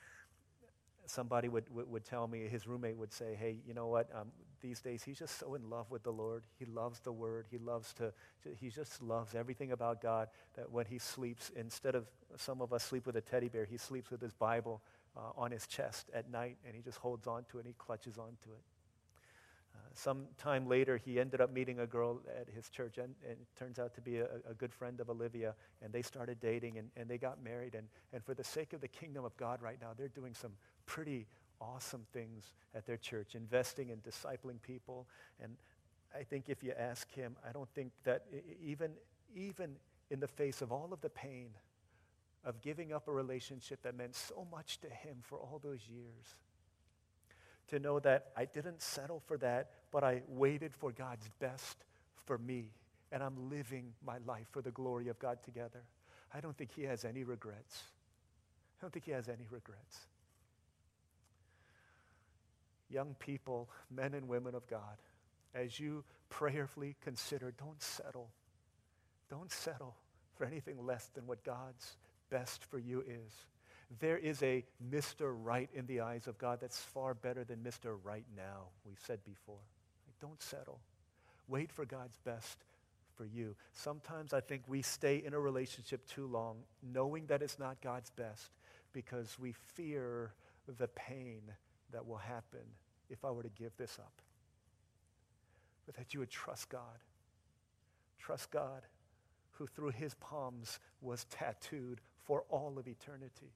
somebody 1.06 1.48
would, 1.48 1.64
would, 1.72 1.88
would, 1.90 2.04
tell 2.04 2.26
me, 2.26 2.48
his 2.48 2.66
roommate 2.66 2.96
would 2.96 3.12
say, 3.12 3.36
hey, 3.38 3.58
you 3.66 3.74
know 3.74 3.86
what, 3.86 4.08
um, 4.14 4.28
these 4.60 4.80
days 4.80 5.02
he's 5.02 5.18
just 5.18 5.38
so 5.38 5.54
in 5.54 5.68
love 5.68 5.90
with 5.90 6.02
the 6.02 6.12
Lord. 6.12 6.42
He 6.58 6.64
loves 6.64 7.00
the 7.00 7.12
Word. 7.12 7.46
He 7.50 7.58
loves 7.58 7.92
to, 7.94 8.12
he 8.58 8.70
just 8.70 9.02
loves 9.02 9.34
everything 9.34 9.72
about 9.72 10.00
God 10.00 10.28
that 10.56 10.70
when 10.70 10.86
he 10.86 10.98
sleeps, 10.98 11.50
instead 11.54 11.94
of 11.94 12.06
some 12.36 12.62
of 12.62 12.72
us 12.72 12.82
sleep 12.82 13.06
with 13.06 13.16
a 13.16 13.20
teddy 13.20 13.48
bear, 13.48 13.64
he 13.64 13.76
sleeps 13.76 14.10
with 14.10 14.20
his 14.20 14.32
Bible 14.32 14.80
uh, 15.16 15.20
on 15.36 15.50
his 15.50 15.66
chest 15.66 16.10
at 16.14 16.30
night 16.30 16.56
and 16.66 16.74
he 16.74 16.82
just 16.82 16.98
holds 16.98 17.26
on 17.26 17.44
to 17.50 17.58
it 17.58 17.60
and 17.60 17.68
he 17.68 17.74
clutches 17.78 18.18
onto 18.18 18.50
it. 18.50 18.73
Some 19.96 20.26
time 20.38 20.68
later, 20.68 20.96
he 20.96 21.20
ended 21.20 21.40
up 21.40 21.52
meeting 21.52 21.78
a 21.78 21.86
girl 21.86 22.20
at 22.40 22.48
his 22.52 22.68
church, 22.68 22.98
and, 22.98 23.14
and 23.22 23.32
it 23.32 23.46
turns 23.56 23.78
out 23.78 23.94
to 23.94 24.00
be 24.00 24.18
a, 24.18 24.26
a, 24.50 24.54
good 24.54 24.74
friend 24.74 24.98
of 25.00 25.08
Olivia. 25.08 25.54
And 25.82 25.92
they 25.92 26.02
started 26.02 26.40
dating, 26.40 26.78
and, 26.78 26.90
and 26.96 27.08
they 27.08 27.16
got 27.16 27.42
married. 27.42 27.76
And, 27.76 27.86
and 28.12 28.24
for 28.24 28.34
the 28.34 28.42
sake 28.42 28.72
of 28.72 28.80
the 28.80 28.88
kingdom 28.88 29.24
of 29.24 29.36
God 29.36 29.62
right 29.62 29.78
now, 29.80 29.90
they're 29.96 30.08
doing 30.08 30.34
some 30.34 30.52
pretty 30.84 31.26
awesome 31.60 32.06
things 32.12 32.52
at 32.74 32.86
their 32.86 32.96
church, 32.96 33.36
investing 33.36 33.90
in 33.90 33.98
discipling 33.98 34.60
people. 34.62 35.06
And 35.40 35.56
I 36.18 36.24
think 36.24 36.48
if 36.48 36.62
you 36.62 36.72
ask 36.76 37.10
him, 37.12 37.36
I 37.48 37.52
don't 37.52 37.68
think 37.70 37.92
that 38.02 38.24
even, 38.62 38.92
even 39.34 39.76
in 40.10 40.20
the 40.20 40.28
face 40.28 40.60
of 40.60 40.72
all 40.72 40.92
of 40.92 41.00
the 41.00 41.10
pain 41.10 41.50
of 42.44 42.60
giving 42.60 42.92
up 42.92 43.08
a 43.08 43.12
relationship 43.12 43.82
that 43.82 43.96
meant 43.96 44.14
so 44.14 44.46
much 44.50 44.80
to 44.80 44.88
him 44.88 45.18
for 45.22 45.38
all 45.38 45.60
those 45.62 45.80
years, 45.88 46.36
to 47.68 47.78
know 47.78 47.98
that 48.00 48.26
I 48.36 48.44
didn't 48.44 48.82
settle 48.82 49.20
for 49.26 49.38
that, 49.38 49.70
but 49.94 50.02
I 50.02 50.22
waited 50.26 50.74
for 50.74 50.90
God's 50.90 51.30
best 51.38 51.84
for 52.26 52.36
me. 52.36 52.72
And 53.12 53.22
I'm 53.22 53.48
living 53.48 53.92
my 54.04 54.18
life 54.26 54.48
for 54.50 54.60
the 54.60 54.72
glory 54.72 55.06
of 55.06 55.20
God 55.20 55.40
together. 55.44 55.84
I 56.34 56.40
don't 56.40 56.58
think 56.58 56.72
he 56.74 56.82
has 56.82 57.04
any 57.04 57.22
regrets. 57.22 57.84
I 58.76 58.82
don't 58.82 58.92
think 58.92 59.04
he 59.04 59.12
has 59.12 59.28
any 59.28 59.46
regrets. 59.52 60.08
Young 62.90 63.14
people, 63.20 63.70
men 63.88 64.14
and 64.14 64.26
women 64.26 64.56
of 64.56 64.66
God, 64.66 64.98
as 65.54 65.78
you 65.78 66.02
prayerfully 66.28 66.96
consider, 67.00 67.54
don't 67.56 67.80
settle. 67.80 68.30
Don't 69.30 69.52
settle 69.52 69.94
for 70.34 70.44
anything 70.44 70.84
less 70.84 71.06
than 71.14 71.28
what 71.28 71.44
God's 71.44 71.96
best 72.30 72.64
for 72.64 72.80
you 72.80 73.02
is. 73.02 73.32
There 74.00 74.18
is 74.18 74.42
a 74.42 74.64
Mr. 74.90 75.32
Right 75.40 75.70
in 75.72 75.86
the 75.86 76.00
eyes 76.00 76.26
of 76.26 76.36
God 76.36 76.58
that's 76.60 76.80
far 76.80 77.14
better 77.14 77.44
than 77.44 77.58
Mr. 77.58 77.96
Right 78.02 78.26
now, 78.36 78.70
we've 78.84 78.98
said 79.06 79.20
before. 79.24 79.60
Don't 80.24 80.40
settle. 80.40 80.80
Wait 81.48 81.70
for 81.70 81.84
God's 81.84 82.16
best 82.24 82.64
for 83.14 83.26
you. 83.26 83.54
Sometimes 83.72 84.32
I 84.32 84.40
think 84.40 84.62
we 84.66 84.80
stay 84.80 85.22
in 85.22 85.34
a 85.34 85.38
relationship 85.38 86.06
too 86.06 86.26
long 86.26 86.56
knowing 86.82 87.26
that 87.26 87.42
it's 87.42 87.58
not 87.58 87.82
God's 87.82 88.08
best 88.08 88.50
because 88.94 89.38
we 89.38 89.52
fear 89.52 90.32
the 90.78 90.88
pain 90.88 91.42
that 91.92 92.06
will 92.06 92.16
happen 92.16 92.62
if 93.10 93.22
I 93.22 93.32
were 93.32 93.42
to 93.42 93.50
give 93.50 93.76
this 93.76 93.98
up. 93.98 94.14
But 95.84 95.94
that 95.96 96.14
you 96.14 96.20
would 96.20 96.30
trust 96.30 96.70
God. 96.70 97.02
Trust 98.18 98.50
God 98.50 98.80
who 99.50 99.66
through 99.66 99.90
his 99.90 100.14
palms 100.14 100.78
was 101.02 101.24
tattooed 101.24 102.00
for 102.22 102.44
all 102.48 102.78
of 102.78 102.88
eternity 102.88 103.52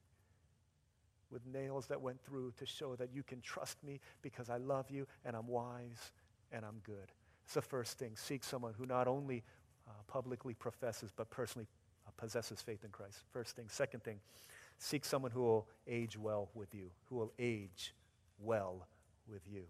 with 1.31 1.45
nails 1.47 1.87
that 1.87 1.99
went 1.99 2.21
through 2.23 2.53
to 2.57 2.65
show 2.67 2.95
that 2.95 3.09
you 3.11 3.23
can 3.23 3.41
trust 3.41 3.83
me 3.83 3.99
because 4.21 4.51
I 4.51 4.57
love 4.57 4.91
you 4.91 5.07
and 5.25 5.35
I'm 5.35 5.47
wise 5.47 6.11
and 6.51 6.65
I'm 6.65 6.79
good. 6.83 7.11
It's 7.45 7.53
the 7.53 7.61
first 7.61 7.97
thing. 7.97 8.11
Seek 8.15 8.43
someone 8.43 8.73
who 8.77 8.85
not 8.85 9.07
only 9.07 9.43
uh, 9.87 9.91
publicly 10.07 10.53
professes 10.53 11.11
but 11.15 11.29
personally 11.29 11.67
uh, 12.07 12.11
possesses 12.17 12.61
faith 12.61 12.83
in 12.83 12.89
Christ. 12.91 13.23
First 13.31 13.55
thing. 13.55 13.65
Second 13.69 14.03
thing, 14.03 14.19
seek 14.77 15.05
someone 15.05 15.31
who 15.31 15.41
will 15.41 15.67
age 15.87 16.17
well 16.17 16.49
with 16.53 16.73
you, 16.73 16.89
who 17.09 17.15
will 17.15 17.33
age 17.39 17.93
well 18.39 18.87
with 19.27 19.41
you. 19.51 19.63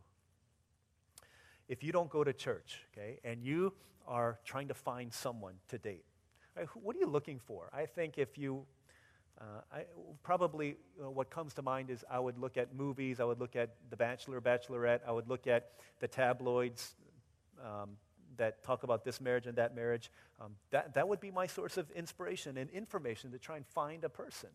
If 1.67 1.83
you 1.83 1.91
don't 1.91 2.09
go 2.09 2.23
to 2.23 2.33
church, 2.33 2.81
okay, 2.91 3.19
and 3.23 3.43
you 3.43 3.73
are 4.07 4.39
trying 4.43 4.67
to 4.69 4.73
find 4.73 5.13
someone 5.13 5.53
to 5.69 5.77
date, 5.77 6.03
right, 6.55 6.67
what 6.73 6.95
are 6.95 6.99
you 6.99 7.07
looking 7.07 7.39
for? 7.39 7.69
I 7.71 7.85
think 7.85 8.17
if 8.17 8.37
you 8.37 8.65
uh, 9.39 9.43
I, 9.71 9.85
probably 10.21 10.75
uh, 11.01 11.09
what 11.09 11.29
comes 11.29 11.53
to 11.53 11.61
mind 11.61 11.89
is 11.89 12.03
I 12.09 12.19
would 12.19 12.37
look 12.37 12.57
at 12.57 12.75
movies, 12.75 13.19
I 13.19 13.23
would 13.23 13.39
look 13.39 13.55
at 13.55 13.75
The 13.89 13.95
Bachelor, 13.95 14.41
Bachelorette, 14.41 14.99
I 15.07 15.11
would 15.11 15.29
look 15.29 15.47
at 15.47 15.71
the 15.99 16.07
tabloids 16.07 16.95
um, 17.63 17.91
that 18.37 18.63
talk 18.63 18.83
about 18.83 19.05
this 19.05 19.21
marriage 19.21 19.47
and 19.47 19.55
that 19.57 19.75
marriage. 19.75 20.11
Um, 20.41 20.55
that, 20.71 20.93
that 20.95 21.07
would 21.07 21.19
be 21.19 21.31
my 21.31 21.47
source 21.47 21.77
of 21.77 21.89
inspiration 21.91 22.57
and 22.57 22.69
information 22.71 23.31
to 23.31 23.39
try 23.39 23.55
and 23.57 23.65
find 23.65 24.03
a 24.03 24.09
person. 24.09 24.49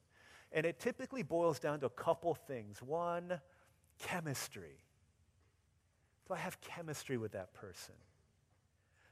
And 0.52 0.66
it 0.66 0.78
typically 0.78 1.22
boils 1.22 1.58
down 1.58 1.80
to 1.80 1.86
a 1.86 1.90
couple 1.90 2.34
things. 2.34 2.82
One, 2.82 3.40
chemistry. 3.98 4.84
Do 6.28 6.34
I 6.34 6.38
have 6.38 6.60
chemistry 6.60 7.16
with 7.16 7.32
that 7.32 7.54
person? 7.54 7.94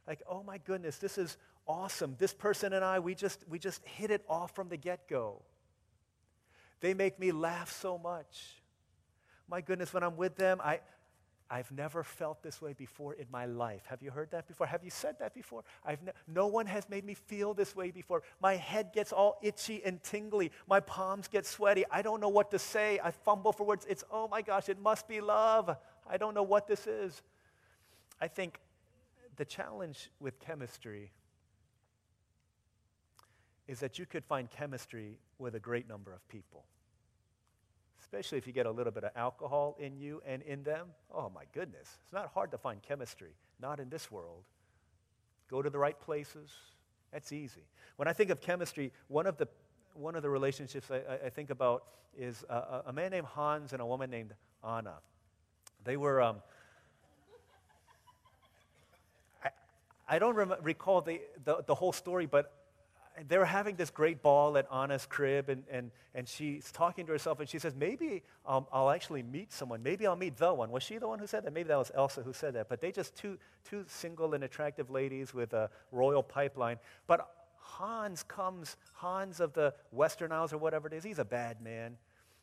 Like, 0.07 0.23
oh 0.29 0.43
my 0.43 0.59
goodness, 0.59 0.99
this 0.99 1.19
is 1.19 1.37
awesome. 1.67 2.17
This 2.19 2.35
person 2.35 2.73
and 2.73 2.85
I, 2.85 2.99
we 2.99 3.15
just, 3.15 3.45
we 3.49 3.59
just 3.59 3.85
hit 3.85 4.11
it 4.11 4.25
off 4.29 4.55
from 4.55 4.69
the 4.69 4.77
get 4.77 5.09
go. 5.09 5.43
They 6.83 6.95
make 6.95 7.19
me 7.19 7.31
laugh 7.31 7.73
so 7.73 7.97
much. 7.97 8.61
My 9.49 9.61
goodness, 9.61 9.95
when 9.95 10.03
I'm 10.03 10.17
with 10.17 10.37
them, 10.37 10.61
I, 10.63 10.81
I've 11.49 11.71
never 11.71 12.03
felt 12.03 12.43
this 12.43 12.61
way 12.61 12.73
before 12.73 13.15
in 13.15 13.27
my 13.31 13.47
life. 13.47 13.83
Have 13.87 14.03
you 14.03 14.11
heard 14.11 14.33
that 14.33 14.49
before? 14.49 14.67
Have 14.67 14.83
you 14.83 14.91
said 14.91 15.17
that 15.21 15.33
before? 15.33 15.63
I've 15.85 16.03
ne- 16.03 16.13
no 16.27 16.49
one 16.49 16.67
has 16.67 16.89
made 16.91 17.05
me 17.05 17.15
feel 17.15 17.55
this 17.55 17.77
way 17.77 17.93
before. 17.93 18.25
My 18.41 18.57
head 18.57 18.91
gets 18.93 19.13
all 19.13 19.39
itchy 19.43 19.81
and 19.85 20.03
tingly. 20.03 20.51
My 20.69 20.81
palms 20.81 21.29
get 21.29 21.47
sweaty. 21.47 21.85
I 21.89 22.03
don't 22.03 22.21
know 22.21 22.29
what 22.29 22.51
to 22.51 22.59
say. 22.59 22.99
I 23.03 23.13
fumble 23.13 23.53
for 23.53 23.65
words. 23.65 23.87
It's, 23.89 24.03
oh 24.11 24.27
my 24.27 24.43
gosh, 24.43 24.69
it 24.69 24.81
must 24.81 25.07
be 25.07 25.21
love. 25.21 25.77
I 26.11 26.17
don't 26.17 26.35
know 26.35 26.43
what 26.43 26.67
this 26.67 26.89
is. 26.89 27.23
I 28.21 28.27
think 28.27 28.59
the 29.37 29.45
challenge 29.45 30.11
with 30.19 30.41
chemistry 30.41 31.13
is 33.69 33.81
that 33.81 33.99
you 33.99 34.07
could 34.07 34.25
find 34.25 34.51
chemistry 34.51 35.19
with 35.43 35.55
a 35.55 35.61
great 35.61 35.89
number 35.89 36.13
of 36.13 36.27
people 36.29 36.65
especially 38.13 38.37
if 38.37 38.47
you 38.47 38.53
get 38.53 38.67
a 38.67 38.71
little 38.71 38.93
bit 38.93 39.05
of 39.05 39.11
alcohol 39.17 39.75
in 39.79 39.97
you 39.97 40.23
and 40.27 40.43
in 40.43 40.63
them. 40.65 40.89
Oh 41.11 41.33
my 41.35 41.45
goodness, 41.55 41.99
it's 42.05 42.13
not 42.13 42.31
hard 42.35 42.51
to 42.51 42.59
find 42.59 42.83
chemistry, 42.83 43.31
not 43.59 43.81
in 43.81 43.89
this 43.89 44.11
world. 44.11 44.45
Go 45.49 45.63
to 45.63 45.71
the 45.71 45.79
right 45.79 45.99
places, 45.99 46.51
that's 47.11 47.33
easy. 47.33 47.63
When 47.97 48.09
I 48.09 48.13
think 48.13 48.29
of 48.29 48.43
chemistry, 48.43 48.93
one 49.09 49.27
of 49.27 49.39
the, 49.39 49.49
one 49.95 50.15
of 50.15 50.23
the 50.23 50.29
relationships 50.29 50.91
I, 50.91 51.27
I 51.27 51.31
think 51.31 51.49
about 51.49 51.85
is 52.15 52.45
a, 52.51 52.83
a, 52.87 52.93
man 52.93 53.11
named 53.13 53.27
Hans 53.27 53.73
and 53.73 53.81
a 53.81 53.87
woman 53.87 54.11
named 54.11 54.35
Anna. 54.63 54.97
They 55.85 55.97
were. 55.97 56.21
Um, 56.21 56.37
I, 59.43 59.49
I 60.07 60.19
don't 60.19 60.35
rem- 60.35 60.55
recall 60.63 61.01
the, 61.01 61.23
the, 61.45 61.65
the 61.67 61.75
whole 61.75 61.93
story, 61.93 62.27
but 62.27 62.62
they 63.29 63.39
were 63.39 63.45
having 63.45 63.77
this 63.77 63.91
great 63.91 64.23
ball 64.23 64.57
at 64.57 64.67
Anna's 64.73 65.07
crib, 65.07 65.49
and, 65.49 65.65
and, 65.71 65.91
and 66.15 66.29
she's 66.29 66.71
talking 66.73 67.07
to 67.07 67.13
herself, 67.13 67.41
and 67.41 67.49
she 67.49 67.59
says, 67.59 67.75
Maybe 67.75 68.23
um, 68.47 68.67
I'll 68.73 68.91
actually 68.91 69.23
meet 69.23 69.53
someone. 69.53 69.83
Maybe 69.83 70.07
I'll 70.07 70.17
meet 70.17 70.37
the 70.37 70.53
one. 70.53 70.71
Was 70.71 70.83
she 70.83 70.99
the 70.99 71.09
one 71.09 71.19
who 71.19 71.27
said 71.27 71.45
that? 71.45 71.53
Maybe 71.53 71.69
that 71.69 71.79
was 71.79 71.91
Elsa 71.95 72.23
who 72.23 72.33
said 72.33 72.55
that. 72.55 72.69
But 72.69 72.81
they 72.81 72.93
just 72.93 73.15
two, 73.17 73.39
two 73.69 73.85
single 73.87 74.35
and 74.35 74.45
attractive 74.45 74.91
ladies 74.91 75.35
with 75.35 75.53
a 75.53 75.71
royal 75.91 76.23
pipeline. 76.23 76.79
But 77.07 77.29
Hans 77.59 78.23
comes, 78.23 78.77
Hans 78.95 79.41
of 79.41 79.53
the 79.53 79.75
Western 79.91 80.33
Isles 80.33 80.53
or 80.53 80.59
whatever 80.59 80.89
it 80.89 80.95
is, 80.95 81.05
he's 81.05 81.19
a 81.19 81.25
bad 81.25 81.61
man 81.63 81.97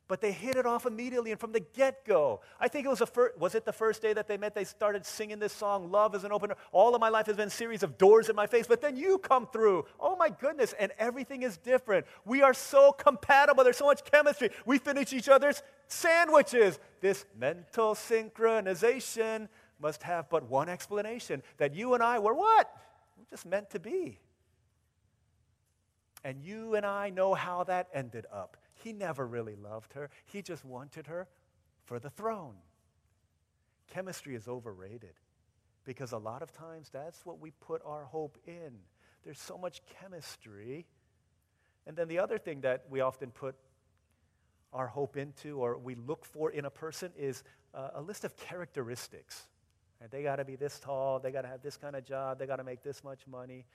but 0.10 0.22
they 0.22 0.32
hit 0.32 0.56
it 0.56 0.65
off 0.65 0.88
immediately 0.88 1.30
and 1.30 1.39
from 1.39 1.52
the 1.52 1.60
get-go. 1.60 2.41
I 2.60 2.67
think 2.67 2.88
it 2.88 2.89
was 2.89 3.00
a 3.00 3.06
fir- 3.06 3.32
was 3.38 3.54
it 3.54 3.63
the 3.63 3.72
first 3.72 4.02
day 4.02 4.12
that 4.12 4.28
they 4.28 4.38
met 4.38 4.56
they 4.56 4.63
started 4.63 5.06
singing 5.06 5.38
this 5.38 5.54
song 5.54 5.91
Love 5.91 6.15
is 6.15 6.24
an 6.24 6.32
open 6.32 6.50
door. 6.50 6.58
All 6.72 6.95
of 6.95 7.00
my 7.00 7.10
life 7.10 7.28
has 7.28 7.38
been 7.38 7.48
a 7.48 7.52
series 7.52 7.84
of 7.84 7.95
doors 8.00 8.28
in 8.28 8.36
my 8.36 8.48
face, 8.48 8.65
but 8.65 8.82
then 8.82 8.98
you 8.98 9.19
come 9.19 9.45
through. 9.45 9.86
Oh 10.00 10.15
my 10.15 10.30
goodness, 10.30 10.74
and 10.80 10.91
everything 10.98 11.43
is 11.43 11.58
different. 11.58 12.08
We 12.26 12.41
are 12.41 12.56
so 12.56 12.91
compatible. 12.91 13.63
There's 13.63 13.78
so 13.78 13.86
much 13.86 14.04
chemistry. 14.04 14.50
We 14.65 14.80
finish 14.80 15.13
each 15.13 15.30
other's 15.30 15.62
sandwiches. 15.88 16.80
This 17.02 17.26
mental 17.38 17.93
synchronization 17.93 19.48
must 19.80 20.02
have 20.02 20.28
but 20.28 20.50
one 20.50 20.69
explanation 20.69 21.43
that 21.58 21.76
you 21.76 21.93
and 21.93 22.02
I 22.02 22.17
were 22.17 22.34
what? 22.34 22.67
We're 23.15 23.26
just 23.30 23.45
meant 23.45 23.69
to 23.69 23.80
be. 23.80 24.19
And 26.24 26.41
you 26.41 26.74
and 26.74 26.84
I 26.84 27.12
know 27.12 27.36
how 27.36 27.63
that 27.65 27.89
ended 27.93 28.26
up. 28.34 28.58
He 28.84 28.94
never 28.94 29.26
really 29.26 29.56
loved 29.56 29.94
her, 29.94 30.10
he 30.26 30.42
just 30.42 30.65
wanted 30.65 31.08
her 31.08 31.28
for 31.86 32.00
the 32.00 32.10
throne. 32.10 32.56
Chemistry 33.92 34.36
is 34.36 34.48
overrated 34.48 35.13
because 35.84 36.12
a 36.12 36.18
lot 36.18 36.42
of 36.42 36.52
times 36.54 36.89
that's 36.92 37.26
what 37.26 37.39
we 37.39 37.52
put 37.52 37.82
our 37.86 38.06
hope 38.06 38.38
in. 38.46 38.72
There's 39.24 39.39
so 39.39 39.58
much 39.58 39.82
chemistry. 40.00 40.86
And 41.88 41.98
then 41.98 42.08
the 42.08 42.20
other 42.20 42.38
thing 42.38 42.62
that 42.62 42.86
we 42.89 43.02
often 43.02 43.32
put 43.32 43.56
our 44.72 44.88
hope 44.88 45.18
into 45.18 45.58
or 45.58 45.78
we 45.78 45.96
look 45.96 46.26
for 46.26 46.52
in 46.52 46.65
a 46.65 46.70
person 46.70 47.12
is 47.18 47.44
uh, 47.74 47.89
a 47.96 48.02
list 48.02 48.24
of 48.24 48.38
characteristics. 48.38 49.48
They 50.12 50.24
got 50.24 50.38
to 50.38 50.46
be 50.46 50.56
this 50.56 50.80
tall, 50.80 51.20
they 51.20 51.32
got 51.32 51.42
to 51.42 51.50
have 51.50 51.62
this 51.62 51.76
kind 51.76 51.96
of 51.96 52.06
job, 52.06 52.39
they 52.39 52.46
got 52.46 52.58
to 52.58 52.63
make 52.63 52.84
this 52.84 53.04
much 53.04 53.28
money. 53.28 53.65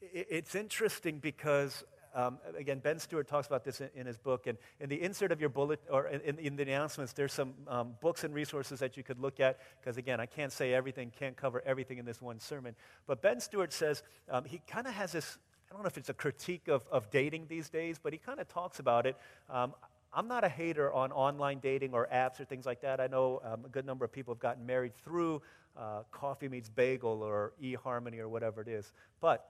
It's 0.00 0.56
interesting 0.56 1.18
because 1.18 1.84
um, 2.14 2.38
again, 2.56 2.78
Ben 2.78 2.98
Stuart 2.98 3.28
talks 3.28 3.46
about 3.46 3.64
this 3.64 3.80
in, 3.80 3.88
in, 3.94 4.06
his 4.06 4.18
book. 4.18 4.46
And 4.46 4.58
in 4.80 4.88
the 4.88 5.00
insert 5.00 5.32
of 5.32 5.40
your 5.40 5.48
bullet, 5.48 5.80
or 5.90 6.08
in, 6.08 6.38
in 6.38 6.56
the 6.56 6.62
announcements, 6.62 7.12
there's 7.12 7.32
some 7.32 7.54
um, 7.68 7.94
books 8.00 8.24
and 8.24 8.34
resources 8.34 8.80
that 8.80 8.96
you 8.96 9.02
could 9.02 9.18
look 9.18 9.40
at. 9.40 9.58
Because 9.80 9.96
again, 9.96 10.20
I 10.20 10.26
can't 10.26 10.52
say 10.52 10.74
everything, 10.74 11.12
can't 11.18 11.36
cover 11.36 11.62
everything 11.64 11.98
in 11.98 12.04
this 12.04 12.20
one 12.20 12.38
sermon. 12.38 12.74
But 13.06 13.22
Ben 13.22 13.40
Stuart 13.40 13.72
says 13.72 14.02
um, 14.30 14.44
he 14.44 14.60
kind 14.66 14.86
of 14.86 14.94
has 14.94 15.12
this 15.12 15.38
I 15.72 15.74
don't 15.74 15.84
know 15.84 15.88
if 15.88 15.96
it's 15.96 16.10
a 16.10 16.14
critique 16.14 16.68
of, 16.68 16.86
of 16.92 17.10
dating 17.10 17.46
these 17.48 17.70
days, 17.70 17.98
but 17.98 18.12
he 18.12 18.18
kind 18.18 18.38
of 18.40 18.46
talks 18.46 18.78
about 18.78 19.06
it. 19.06 19.16
Um, 19.48 19.72
I'm 20.12 20.28
not 20.28 20.44
a 20.44 20.48
hater 20.48 20.92
on 20.92 21.10
online 21.12 21.60
dating 21.60 21.94
or 21.94 22.06
apps 22.12 22.38
or 22.40 22.44
things 22.44 22.66
like 22.66 22.82
that. 22.82 23.00
I 23.00 23.06
know 23.06 23.40
um, 23.42 23.64
a 23.64 23.68
good 23.70 23.86
number 23.86 24.04
of 24.04 24.12
people 24.12 24.34
have 24.34 24.40
gotten 24.40 24.66
married 24.66 24.94
through 25.02 25.40
uh, 25.74 26.02
Coffee 26.10 26.48
Meets 26.48 26.68
Bagel 26.68 27.22
or 27.22 27.54
eHarmony 27.62 28.18
or 28.18 28.28
whatever 28.28 28.60
it 28.60 28.68
is. 28.68 28.92
But 29.22 29.46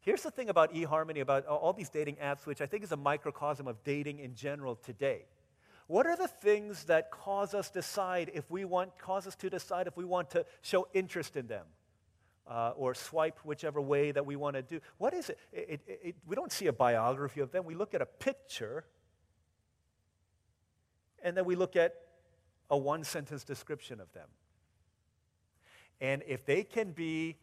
Here's 0.00 0.22
the 0.22 0.30
thing 0.30 0.48
about 0.48 0.72
eHarmony, 0.74 1.20
about 1.20 1.46
all 1.46 1.72
these 1.72 1.90
dating 1.90 2.16
apps, 2.16 2.46
which 2.46 2.60
I 2.60 2.66
think 2.66 2.82
is 2.82 2.92
a 2.92 2.96
microcosm 2.96 3.68
of 3.68 3.84
dating 3.84 4.18
in 4.18 4.34
general 4.34 4.74
today. 4.74 5.26
What 5.88 6.06
are 6.06 6.16
the 6.16 6.28
things 6.28 6.84
that 6.84 7.10
cause 7.10 7.52
us 7.52 7.68
decide 7.68 8.30
if 8.32 8.50
we 8.50 8.64
want, 8.64 8.96
cause 8.96 9.26
us 9.26 9.36
to 9.36 9.50
decide 9.50 9.86
if 9.86 9.96
we 9.96 10.04
want 10.04 10.30
to 10.30 10.46
show 10.62 10.88
interest 10.94 11.36
in 11.36 11.48
them? 11.48 11.66
Uh, 12.46 12.72
or 12.76 12.94
swipe 12.94 13.38
whichever 13.44 13.80
way 13.80 14.10
that 14.10 14.26
we 14.26 14.34
want 14.34 14.56
to 14.56 14.62
do. 14.62 14.80
What 14.98 15.14
is 15.14 15.30
it? 15.30 15.38
It, 15.52 15.80
it, 15.86 16.00
it? 16.02 16.16
We 16.26 16.34
don't 16.34 16.50
see 16.50 16.66
a 16.66 16.72
biography 16.72 17.40
of 17.40 17.52
them. 17.52 17.64
We 17.64 17.76
look 17.76 17.94
at 17.94 18.02
a 18.02 18.06
picture, 18.06 18.84
and 21.22 21.36
then 21.36 21.44
we 21.44 21.54
look 21.54 21.76
at 21.76 21.94
a 22.68 22.76
one 22.76 23.04
sentence 23.04 23.44
description 23.44 24.00
of 24.00 24.12
them. 24.14 24.26
And 26.00 26.24
if 26.26 26.44
they 26.44 26.64
can 26.64 26.90
be 26.90 27.36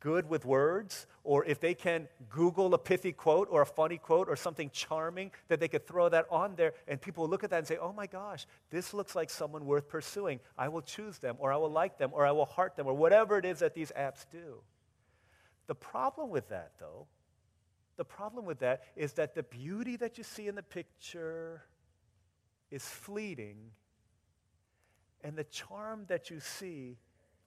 good 0.00 0.28
with 0.28 0.44
words, 0.44 1.06
or 1.22 1.44
if 1.44 1.60
they 1.60 1.74
can 1.74 2.08
Google 2.28 2.74
a 2.74 2.78
pithy 2.78 3.12
quote 3.12 3.48
or 3.50 3.62
a 3.62 3.66
funny 3.66 3.98
quote 3.98 4.28
or 4.28 4.36
something 4.36 4.70
charming, 4.70 5.30
that 5.48 5.60
they 5.60 5.68
could 5.68 5.86
throw 5.86 6.08
that 6.08 6.26
on 6.30 6.54
there 6.56 6.74
and 6.88 7.00
people 7.00 7.22
will 7.24 7.30
look 7.30 7.44
at 7.44 7.50
that 7.50 7.58
and 7.58 7.66
say, 7.66 7.76
oh 7.76 7.92
my 7.92 8.06
gosh, 8.06 8.46
this 8.70 8.92
looks 8.92 9.14
like 9.14 9.30
someone 9.30 9.66
worth 9.66 9.88
pursuing. 9.88 10.40
I 10.58 10.68
will 10.68 10.82
choose 10.82 11.18
them, 11.18 11.36
or 11.38 11.52
I 11.52 11.56
will 11.56 11.70
like 11.70 11.98
them, 11.98 12.10
or 12.12 12.26
I 12.26 12.32
will 12.32 12.44
heart 12.44 12.76
them, 12.76 12.86
or 12.86 12.94
whatever 12.94 13.38
it 13.38 13.44
is 13.44 13.60
that 13.60 13.74
these 13.74 13.92
apps 13.98 14.26
do. 14.30 14.62
The 15.66 15.74
problem 15.74 16.30
with 16.30 16.48
that, 16.48 16.72
though, 16.78 17.06
the 17.96 18.04
problem 18.04 18.44
with 18.44 18.58
that 18.58 18.82
is 18.96 19.12
that 19.14 19.34
the 19.34 19.44
beauty 19.44 19.96
that 19.96 20.18
you 20.18 20.24
see 20.24 20.48
in 20.48 20.54
the 20.54 20.62
picture 20.62 21.62
is 22.70 22.84
fleeting, 22.84 23.56
and 25.22 25.36
the 25.36 25.44
charm 25.44 26.04
that 26.08 26.28
you 26.28 26.40
see 26.40 26.98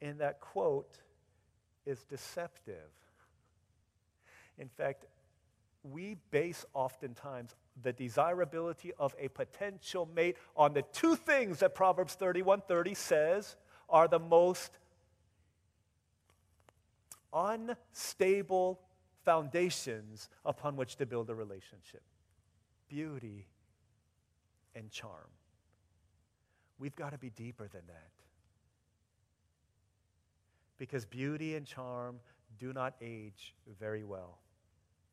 in 0.01 0.17
that 0.19 0.39
quote 0.39 0.99
is 1.87 2.03
deceptive. 2.03 2.91
In 4.57 4.67
fact, 4.67 5.05
we 5.83 6.17
base 6.31 6.65
oftentimes 6.73 7.55
the 7.81 7.93
desirability 7.93 8.91
of 8.99 9.15
a 9.17 9.29
potential 9.29 10.09
mate 10.13 10.35
on 10.55 10.73
the 10.73 10.81
two 10.81 11.15
things 11.15 11.59
that 11.59 11.73
Proverbs 11.73 12.15
31:30 12.15 12.93
says 12.95 13.55
are 13.89 14.07
the 14.07 14.19
most 14.19 14.77
unstable 17.33 18.81
foundations 19.23 20.29
upon 20.45 20.75
which 20.75 20.95
to 20.97 21.05
build 21.05 21.29
a 21.29 21.35
relationship. 21.35 22.01
Beauty 22.89 23.47
and 24.75 24.91
charm. 24.91 25.29
We've 26.79 26.95
got 26.95 27.11
to 27.11 27.17
be 27.17 27.29
deeper 27.29 27.67
than 27.67 27.85
that 27.87 28.26
because 30.77 31.05
beauty 31.05 31.55
and 31.55 31.65
charm 31.65 32.19
do 32.59 32.73
not 32.73 32.95
age 33.01 33.55
very 33.79 34.03
well. 34.03 34.39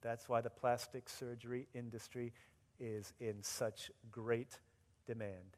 That's 0.02 0.28
why 0.28 0.40
the 0.40 0.50
plastic 0.50 1.08
surgery 1.08 1.66
industry 1.74 2.32
is 2.78 3.12
in 3.20 3.42
such 3.42 3.90
great 4.10 4.58
demand. 5.06 5.56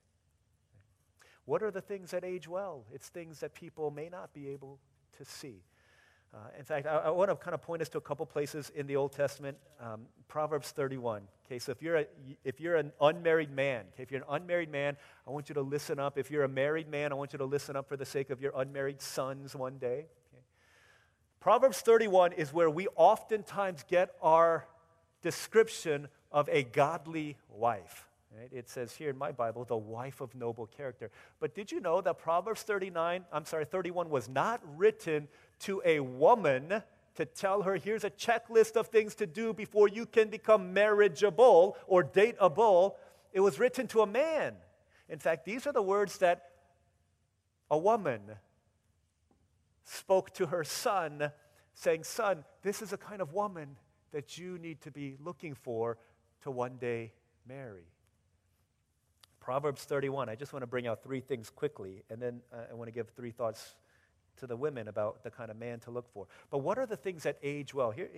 What 1.45 1.63
are 1.63 1.71
the 1.71 1.81
things 1.81 2.11
that 2.11 2.25
age 2.25 2.49
well? 2.49 2.85
It's 2.93 3.09
things 3.09 3.41
that 3.41 3.55
people 3.55 3.91
may 3.91 4.09
not 4.09 4.33
be 4.33 4.49
able 4.49 4.79
to 5.19 5.25
see. 5.25 5.63
Uh, 6.35 6.39
in 6.59 6.65
fact, 6.65 6.87
I, 6.87 6.97
I, 6.97 7.11
want 7.11 7.31
to 7.31 7.37
kind 7.37 7.55
of 7.55 7.63
point 7.63 7.83
us 7.83 7.89
to 7.91 7.99
a 7.99 8.01
couple 8.01 8.27
places 8.27 8.71
in 8.75 8.87
the 8.87 8.97
Old 8.97 9.13
Testament. 9.13 9.57
Um, 9.81 10.03
Proverbs 10.29 10.71
31. 10.71 11.23
Okay, 11.47 11.61
so 11.61 11.71
if 11.71 11.81
you're, 11.81 11.97
a, 11.97 12.07
if 12.43 12.61
you're 12.61 12.75
an 12.75 12.91
unmarried 13.01 13.53
man, 13.53 13.85
okay, 13.95 14.03
if 14.03 14.11
you're 14.11 14.23
an 14.23 14.27
unmarried 14.29 14.71
man, 14.71 14.97
I 15.29 15.31
want 15.31 15.49
you 15.49 15.55
to 15.55 15.63
listen 15.63 16.01
up. 16.01 16.19
If 16.19 16.29
you're 16.29 16.43
a 16.43 16.49
married 16.49 16.89
man, 16.89 17.13
I 17.13 17.15
want 17.15 17.33
you 17.33 17.39
to 17.39 17.45
listen 17.45 17.77
up 17.77 17.89
for 17.89 17.97
the 17.97 18.05
sake 18.05 18.31
of 18.31 18.41
your 18.41 18.53
unmarried 18.57 19.01
sons 19.01 19.55
one 19.55 19.79
day. 19.79 20.07
Okay. 20.33 20.43
Proverbs 21.39 21.81
31 21.83 22.33
is 22.33 22.53
where 22.53 22.69
we 22.69 22.89
oftentimes 22.97 23.85
get 23.87 24.17
our 24.21 24.67
description 25.23 26.09
of 26.33 26.49
a 26.51 26.65
godly 26.65 27.37
wife. 27.49 28.09
Right? 28.37 28.51
It 28.53 28.69
says 28.69 28.93
here 28.93 29.11
in 29.11 29.17
my 29.17 29.31
Bible, 29.31 29.65
the 29.65 29.77
wife 29.77 30.21
of 30.21 30.35
noble 30.35 30.67
character. 30.67 31.13
But 31.39 31.55
did 31.55 31.71
you 31.71 31.81
know 31.81 32.01
that 32.01 32.19
Proverbs 32.19 32.63
39, 32.63 33.25
I'm 33.33 33.45
sorry, 33.45 33.67
31 33.67 34.11
was 34.11 34.29
not 34.29 34.61
written 34.77 35.29
to 35.61 35.81
a 35.85 36.01
woman 36.01 36.83
to 37.17 37.25
tell 37.25 37.63
her, 37.63 37.77
here's 37.77 38.05
a 38.05 38.11
checklist 38.11 38.77
of 38.77 38.89
things 38.89 39.15
to 39.17 39.27
do 39.27 39.53
before 39.53 39.89
you 39.89 40.07
can 40.07 40.29
become 40.29 40.73
marriageable 40.73 41.77
or 41.87 42.05
dateable. 42.05 42.95
It 43.33 43.41
was 43.41 43.59
written 43.59 43.87
to 43.89 44.01
a 44.01 44.07
man. 44.07 44.55
In 45.09 45.19
fact, 45.19 45.45
these 45.45 45.67
are 45.67 45.73
the 45.73 45.83
words 45.83 46.19
that 46.19 46.51
a 47.71 47.79
woman 47.79 48.21
spoke 49.85 50.33
to 50.35 50.47
her 50.47 50.65
son, 50.65 51.31
saying, 51.75 52.05
Son, 52.05 52.45
this 52.63 52.83
is 52.83 52.93
a 52.93 52.97
kind 52.97 53.21
of 53.21 53.33
woman 53.33 53.77
that 54.13 54.39
you 54.39 54.59
need 54.59 54.81
to 54.83 54.91
be 54.91 55.17
looking 55.23 55.55
for 55.55 55.99
to 56.43 56.51
one 56.51 56.77
day 56.77 57.13
marry. 57.49 57.87
Proverbs 59.41 59.85
31. 59.85 60.29
I 60.29 60.35
just 60.35 60.53
want 60.53 60.65
to 60.65 60.67
bring 60.67 60.87
out 60.87 61.05
three 61.05 61.21
things 61.21 61.51
quickly, 61.51 62.03
and 62.11 62.21
then 62.21 62.41
uh, 62.53 62.63
I 62.71 62.75
want 62.75 62.89
to 62.89 62.93
give 62.93 63.11
three 63.11 63.31
thoughts 63.31 63.77
to 64.37 64.47
the 64.47 64.57
women 64.57 64.89
about 64.89 65.23
the 65.23 65.31
kind 65.31 65.51
of 65.51 65.57
man 65.57 65.81
to 65.81 65.91
look 65.91 66.09
for. 66.13 66.27
But 66.51 66.59
what 66.59 66.79
are 66.79 66.87
the 66.87 66.97
things 66.97 67.23
that 67.25 67.39
age 67.43 67.75
well? 67.75 67.91
Here, 67.91 68.09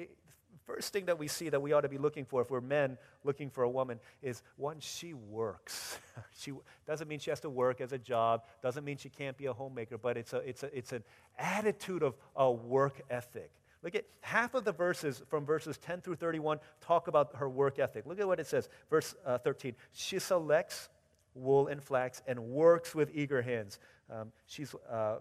first 0.68 0.92
thing 0.92 1.06
that 1.06 1.18
we 1.18 1.28
see 1.28 1.48
that 1.48 1.60
we 1.60 1.72
ought 1.72 1.80
to 1.80 1.88
be 1.88 1.98
looking 1.98 2.26
for 2.26 2.42
if 2.42 2.50
we're 2.50 2.60
men 2.60 2.98
looking 3.24 3.48
for 3.48 3.64
a 3.64 3.70
woman 3.70 3.98
is 4.22 4.42
one, 4.56 4.78
she 4.80 5.14
works. 5.14 5.98
she 6.38 6.52
doesn't 6.86 7.08
mean 7.08 7.18
she 7.18 7.30
has 7.30 7.40
to 7.40 7.50
work 7.50 7.80
as 7.80 7.92
a 7.92 7.98
job, 7.98 8.44
doesn't 8.62 8.84
mean 8.84 8.98
she 8.98 9.08
can't 9.08 9.36
be 9.36 9.46
a 9.46 9.52
homemaker, 9.52 9.96
but 9.96 10.16
it's, 10.16 10.34
a, 10.34 10.38
it's, 10.38 10.62
a, 10.62 10.76
it's 10.76 10.92
an 10.92 11.02
attitude 11.38 12.02
of 12.02 12.16
a 12.36 12.50
work 12.50 13.00
ethic. 13.08 13.50
Look 13.82 13.94
at 13.94 14.04
half 14.20 14.54
of 14.54 14.64
the 14.64 14.72
verses 14.72 15.22
from 15.28 15.46
verses 15.46 15.78
10 15.78 16.00
through 16.02 16.16
31 16.16 16.58
talk 16.80 17.08
about 17.08 17.36
her 17.36 17.48
work 17.48 17.78
ethic. 17.78 18.04
Look 18.06 18.20
at 18.20 18.26
what 18.26 18.40
it 18.40 18.46
says. 18.46 18.68
Verse 18.90 19.14
uh, 19.24 19.38
13. 19.38 19.74
She 19.92 20.18
selects 20.18 20.88
wool 21.34 21.68
and 21.68 21.82
flax 21.82 22.20
and 22.26 22.38
works 22.40 22.94
with 22.94 23.10
eager 23.14 23.40
hands. 23.40 23.78
Um, 24.10 24.32
she's, 24.46 24.74
uh, 24.90 25.18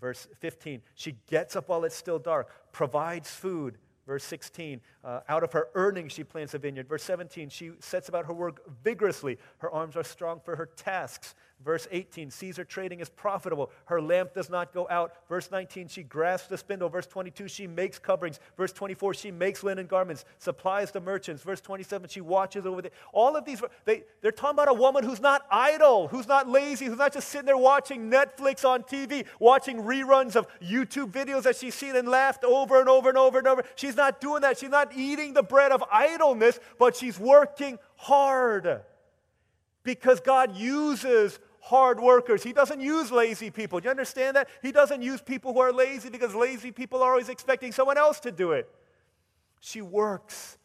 verse 0.00 0.26
15, 0.40 0.82
she 0.94 1.16
gets 1.28 1.56
up 1.56 1.68
while 1.68 1.84
it's 1.84 1.96
still 1.96 2.18
dark, 2.18 2.50
provides 2.72 3.30
food. 3.30 3.78
Verse 4.06 4.24
16, 4.24 4.82
uh, 5.02 5.20
out 5.28 5.42
of 5.42 5.52
her 5.52 5.68
earnings 5.74 6.12
she 6.12 6.24
plants 6.24 6.52
a 6.52 6.58
vineyard. 6.58 6.88
Verse 6.88 7.02
17, 7.04 7.48
she 7.48 7.70
sets 7.80 8.10
about 8.10 8.26
her 8.26 8.34
work 8.34 8.62
vigorously. 8.82 9.38
Her 9.58 9.70
arms 9.70 9.96
are 9.96 10.04
strong 10.04 10.40
for 10.44 10.56
her 10.56 10.66
tasks. 10.66 11.34
Verse 11.64 11.88
18, 11.90 12.30
sees 12.30 12.58
her 12.58 12.64
trading 12.64 13.00
is 13.00 13.08
profitable. 13.08 13.70
Her 13.86 14.02
lamp 14.02 14.34
does 14.34 14.50
not 14.50 14.74
go 14.74 14.86
out. 14.90 15.14
Verse 15.30 15.50
19, 15.50 15.88
she 15.88 16.02
grasps 16.02 16.46
the 16.46 16.58
spindle. 16.58 16.90
Verse 16.90 17.06
22, 17.06 17.48
she 17.48 17.66
makes 17.66 17.98
coverings. 17.98 18.38
Verse 18.58 18.70
24, 18.70 19.14
she 19.14 19.30
makes 19.30 19.64
linen 19.64 19.86
garments, 19.86 20.26
supplies 20.38 20.90
the 20.90 21.00
merchants. 21.00 21.42
Verse 21.42 21.62
27, 21.62 22.10
she 22.10 22.20
watches 22.20 22.66
over 22.66 22.82
the. 22.82 22.90
All 23.12 23.34
of 23.34 23.46
these, 23.46 23.62
they, 23.86 24.02
they're 24.20 24.30
talking 24.30 24.56
about 24.56 24.68
a 24.68 24.74
woman 24.74 25.04
who's 25.04 25.20
not 25.20 25.46
idle, 25.50 26.08
who's 26.08 26.28
not 26.28 26.50
lazy, 26.50 26.84
who's 26.84 26.98
not 26.98 27.14
just 27.14 27.30
sitting 27.30 27.46
there 27.46 27.56
watching 27.56 28.10
Netflix 28.10 28.62
on 28.68 28.82
TV, 28.82 29.24
watching 29.38 29.82
reruns 29.82 30.36
of 30.36 30.46
YouTube 30.60 31.12
videos 31.12 31.44
that 31.44 31.56
she's 31.56 31.74
seen 31.74 31.96
and 31.96 32.08
laughed 32.08 32.44
over 32.44 32.78
and 32.78 32.90
over 32.90 33.08
and 33.08 33.16
over 33.16 33.38
and 33.38 33.48
over. 33.48 33.64
She's 33.74 33.96
not 33.96 34.20
doing 34.20 34.42
that. 34.42 34.58
She's 34.58 34.68
not 34.68 34.94
eating 34.94 35.32
the 35.32 35.42
bread 35.42 35.72
of 35.72 35.82
idleness, 35.90 36.60
but 36.78 36.94
she's 36.94 37.18
working 37.18 37.78
hard 37.96 38.82
because 39.84 40.18
God 40.20 40.56
uses 40.56 41.38
hard 41.64 41.98
workers. 41.98 42.42
He 42.42 42.52
doesn't 42.52 42.80
use 42.80 43.10
lazy 43.10 43.50
people. 43.50 43.80
Do 43.80 43.84
you 43.84 43.90
understand 43.90 44.36
that? 44.36 44.48
He 44.60 44.70
doesn't 44.70 45.00
use 45.00 45.22
people 45.22 45.54
who 45.54 45.60
are 45.60 45.72
lazy 45.72 46.10
because 46.10 46.34
lazy 46.34 46.70
people 46.70 47.02
are 47.02 47.12
always 47.12 47.30
expecting 47.30 47.72
someone 47.72 47.96
else 47.96 48.20
to 48.20 48.30
do 48.30 48.52
it. 48.52 48.68
She 49.60 49.80
works 49.80 50.58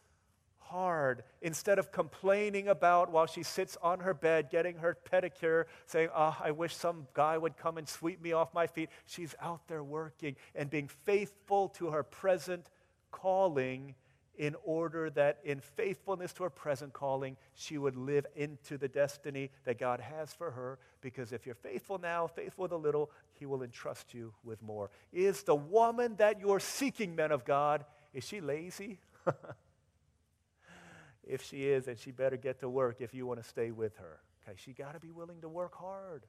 hard 0.58 1.22
instead 1.40 1.78
of 1.78 1.90
complaining 1.90 2.68
about 2.68 3.10
while 3.10 3.26
she 3.26 3.42
sits 3.42 3.78
on 3.82 4.00
her 4.00 4.12
bed 4.12 4.50
getting 4.50 4.76
her 4.76 4.94
pedicure, 5.10 5.64
saying, 5.86 6.10
Oh, 6.14 6.36
I 6.38 6.50
wish 6.50 6.76
some 6.76 7.06
guy 7.14 7.38
would 7.38 7.56
come 7.56 7.78
and 7.78 7.88
sweep 7.88 8.20
me 8.20 8.32
off 8.32 8.52
my 8.52 8.66
feet. 8.66 8.90
She's 9.06 9.34
out 9.40 9.66
there 9.68 9.82
working 9.82 10.36
and 10.54 10.68
being 10.68 10.88
faithful 10.88 11.70
to 11.70 11.88
her 11.88 12.02
present 12.02 12.68
calling 13.10 13.94
in 14.40 14.56
order 14.64 15.10
that 15.10 15.38
in 15.44 15.60
faithfulness 15.60 16.32
to 16.32 16.44
her 16.44 16.48
present 16.48 16.94
calling, 16.94 17.36
she 17.52 17.76
would 17.76 17.94
live 17.94 18.24
into 18.34 18.78
the 18.78 18.88
destiny 18.88 19.50
that 19.64 19.78
God 19.78 20.00
has 20.00 20.32
for 20.32 20.50
her. 20.50 20.78
Because 21.02 21.30
if 21.30 21.44
you're 21.44 21.54
faithful 21.54 21.98
now, 21.98 22.26
faithful 22.26 22.62
with 22.62 22.72
a 22.72 22.76
little, 22.76 23.10
He 23.34 23.44
will 23.44 23.62
entrust 23.62 24.14
you 24.14 24.32
with 24.42 24.62
more. 24.62 24.90
Is 25.12 25.42
the 25.42 25.54
woman 25.54 26.16
that 26.16 26.40
you're 26.40 26.58
seeking, 26.58 27.14
men 27.14 27.32
of 27.32 27.44
God, 27.44 27.84
is 28.14 28.24
she 28.26 28.40
lazy? 28.40 28.98
if 31.28 31.42
she 31.42 31.66
is, 31.66 31.84
then 31.84 31.96
she 31.96 32.10
better 32.10 32.38
get 32.38 32.60
to 32.60 32.68
work 32.70 33.02
if 33.02 33.12
you 33.12 33.26
want 33.26 33.42
to 33.42 33.46
stay 33.46 33.70
with 33.70 33.94
her. 33.98 34.20
Okay, 34.42 34.56
she 34.56 34.72
got 34.72 34.94
to 34.94 35.00
be 35.00 35.10
willing 35.10 35.42
to 35.42 35.50
work 35.50 35.74
hard. 35.74 36.24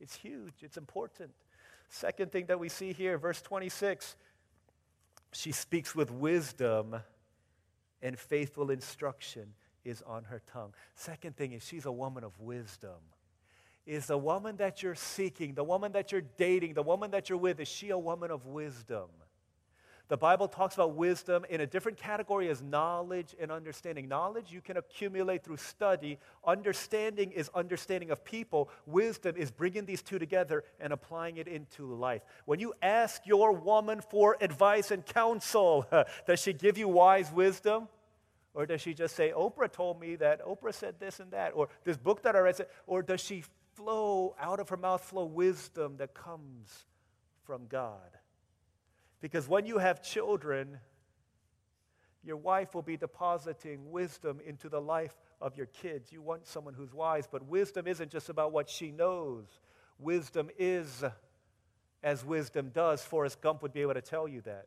It's 0.00 0.16
huge, 0.16 0.54
it's 0.62 0.76
important. 0.76 1.30
Second 1.88 2.32
thing 2.32 2.46
that 2.46 2.58
we 2.58 2.68
see 2.68 2.92
here, 2.92 3.18
verse 3.18 3.40
26, 3.40 4.16
she 5.30 5.52
speaks 5.52 5.94
with 5.94 6.10
wisdom 6.10 6.96
and 8.02 8.18
faithful 8.18 8.70
instruction 8.70 9.54
is 9.84 10.02
on 10.02 10.24
her 10.24 10.42
tongue. 10.52 10.74
Second 10.94 11.36
thing 11.36 11.52
is 11.52 11.64
she's 11.64 11.86
a 11.86 11.92
woman 11.92 12.24
of 12.24 12.38
wisdom. 12.40 12.98
Is 13.84 14.06
the 14.06 14.18
woman 14.18 14.56
that 14.56 14.82
you're 14.82 14.94
seeking, 14.94 15.54
the 15.54 15.64
woman 15.64 15.92
that 15.92 16.12
you're 16.12 16.20
dating, 16.20 16.74
the 16.74 16.82
woman 16.82 17.10
that 17.12 17.28
you're 17.28 17.38
with, 17.38 17.58
is 17.58 17.68
she 17.68 17.90
a 17.90 17.98
woman 17.98 18.30
of 18.30 18.46
wisdom? 18.46 19.08
The 20.12 20.18
Bible 20.18 20.46
talks 20.46 20.74
about 20.74 20.94
wisdom 20.94 21.46
in 21.48 21.62
a 21.62 21.66
different 21.66 21.96
category 21.96 22.50
as 22.50 22.60
knowledge 22.60 23.34
and 23.40 23.50
understanding. 23.50 24.08
Knowledge 24.08 24.52
you 24.52 24.60
can 24.60 24.76
accumulate 24.76 25.42
through 25.42 25.56
study. 25.56 26.18
Understanding 26.46 27.32
is 27.32 27.48
understanding 27.54 28.10
of 28.10 28.22
people. 28.22 28.68
Wisdom 28.84 29.36
is 29.38 29.50
bringing 29.50 29.86
these 29.86 30.02
two 30.02 30.18
together 30.18 30.64
and 30.78 30.92
applying 30.92 31.38
it 31.38 31.48
into 31.48 31.94
life. 31.94 32.20
When 32.44 32.60
you 32.60 32.74
ask 32.82 33.26
your 33.26 33.52
woman 33.52 34.02
for 34.02 34.36
advice 34.42 34.90
and 34.90 35.02
counsel, 35.06 35.86
does 36.26 36.42
she 36.42 36.52
give 36.52 36.76
you 36.76 36.88
wise 36.88 37.32
wisdom? 37.32 37.88
Or 38.52 38.66
does 38.66 38.82
she 38.82 38.92
just 38.92 39.16
say, 39.16 39.32
Oprah 39.34 39.72
told 39.72 39.98
me 39.98 40.16
that, 40.16 40.44
Oprah 40.44 40.74
said 40.74 40.96
this 41.00 41.20
and 41.20 41.30
that, 41.30 41.52
or 41.54 41.70
this 41.84 41.96
book 41.96 42.20
that 42.24 42.36
I 42.36 42.40
read 42.40 42.56
said, 42.56 42.66
or 42.86 43.00
does 43.00 43.22
she 43.22 43.44
flow 43.76 44.36
out 44.38 44.60
of 44.60 44.68
her 44.68 44.76
mouth, 44.76 45.02
flow 45.02 45.24
wisdom 45.24 45.96
that 45.96 46.12
comes 46.12 46.84
from 47.46 47.66
God? 47.66 48.18
Because 49.22 49.48
when 49.48 49.64
you 49.64 49.78
have 49.78 50.02
children, 50.02 50.78
your 52.24 52.36
wife 52.36 52.74
will 52.74 52.82
be 52.82 52.96
depositing 52.96 53.90
wisdom 53.90 54.40
into 54.44 54.68
the 54.68 54.80
life 54.80 55.16
of 55.40 55.56
your 55.56 55.66
kids. 55.66 56.12
You 56.12 56.20
want 56.20 56.46
someone 56.46 56.74
who's 56.74 56.92
wise, 56.92 57.28
but 57.30 57.46
wisdom 57.46 57.86
isn't 57.86 58.10
just 58.10 58.28
about 58.28 58.52
what 58.52 58.68
she 58.68 58.90
knows. 58.90 59.46
Wisdom 59.98 60.50
is 60.58 61.04
as 62.02 62.24
wisdom 62.24 62.70
does. 62.74 63.02
Forrest 63.02 63.40
Gump 63.40 63.62
would 63.62 63.72
be 63.72 63.80
able 63.80 63.94
to 63.94 64.02
tell 64.02 64.26
you 64.26 64.40
that. 64.42 64.66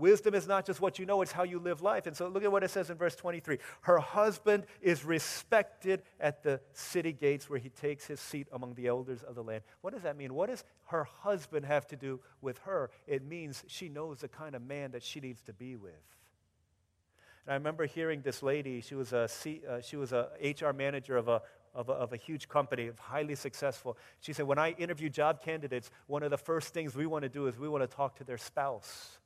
Wisdom 0.00 0.34
is 0.34 0.48
not 0.48 0.64
just 0.64 0.80
what 0.80 0.98
you 0.98 1.04
know, 1.04 1.20
it's 1.20 1.30
how 1.30 1.42
you 1.42 1.58
live 1.58 1.82
life. 1.82 2.06
And 2.06 2.16
so 2.16 2.26
look 2.26 2.42
at 2.42 2.50
what 2.50 2.64
it 2.64 2.70
says 2.70 2.88
in 2.88 2.96
verse 2.96 3.14
23. 3.14 3.58
Her 3.82 3.98
husband 3.98 4.64
is 4.80 5.04
respected 5.04 6.02
at 6.18 6.42
the 6.42 6.60
city 6.72 7.12
gates 7.12 7.50
where 7.50 7.58
he 7.58 7.68
takes 7.68 8.06
his 8.06 8.18
seat 8.18 8.48
among 8.52 8.74
the 8.74 8.86
elders 8.86 9.22
of 9.22 9.34
the 9.34 9.44
land. 9.44 9.62
What 9.82 9.92
does 9.92 10.02
that 10.02 10.16
mean? 10.16 10.34
What 10.34 10.48
does 10.48 10.64
her 10.86 11.04
husband 11.04 11.66
have 11.66 11.86
to 11.88 11.96
do 11.96 12.20
with 12.40 12.58
her? 12.60 12.90
It 13.06 13.22
means 13.22 13.62
she 13.68 13.88
knows 13.88 14.20
the 14.20 14.28
kind 14.28 14.56
of 14.56 14.62
man 14.62 14.92
that 14.92 15.02
she 15.02 15.20
needs 15.20 15.42
to 15.42 15.52
be 15.52 15.76
with. 15.76 15.92
And 17.46 17.52
I 17.52 17.54
remember 17.54 17.86
hearing 17.86 18.22
this 18.22 18.42
lady, 18.42 18.80
she 18.80 18.94
was 18.94 19.12
a, 19.12 19.28
C, 19.28 19.60
uh, 19.68 19.80
she 19.80 19.96
was 19.96 20.12
a 20.12 20.30
HR 20.42 20.72
manager 20.72 21.16
of 21.16 21.28
a, 21.28 21.42
of 21.74 21.88
a, 21.88 21.92
of 21.92 22.12
a, 22.12 22.16
huge 22.16 22.48
company, 22.48 22.90
highly 22.98 23.34
successful. 23.34 23.96
She 24.20 24.32
said, 24.32 24.46
When 24.46 24.58
I 24.58 24.70
interview 24.72 25.08
job 25.08 25.42
candidates, 25.42 25.90
one 26.06 26.22
of 26.22 26.30
the 26.30 26.38
first 26.38 26.74
things 26.74 26.96
we 26.96 27.06
want 27.06 27.22
to 27.22 27.28
do 27.28 27.46
is 27.46 27.58
we 27.58 27.68
want 27.68 27.88
to 27.88 27.96
talk 27.96 28.16
to 28.16 28.24
their 28.24 28.38
spouse 28.38 29.19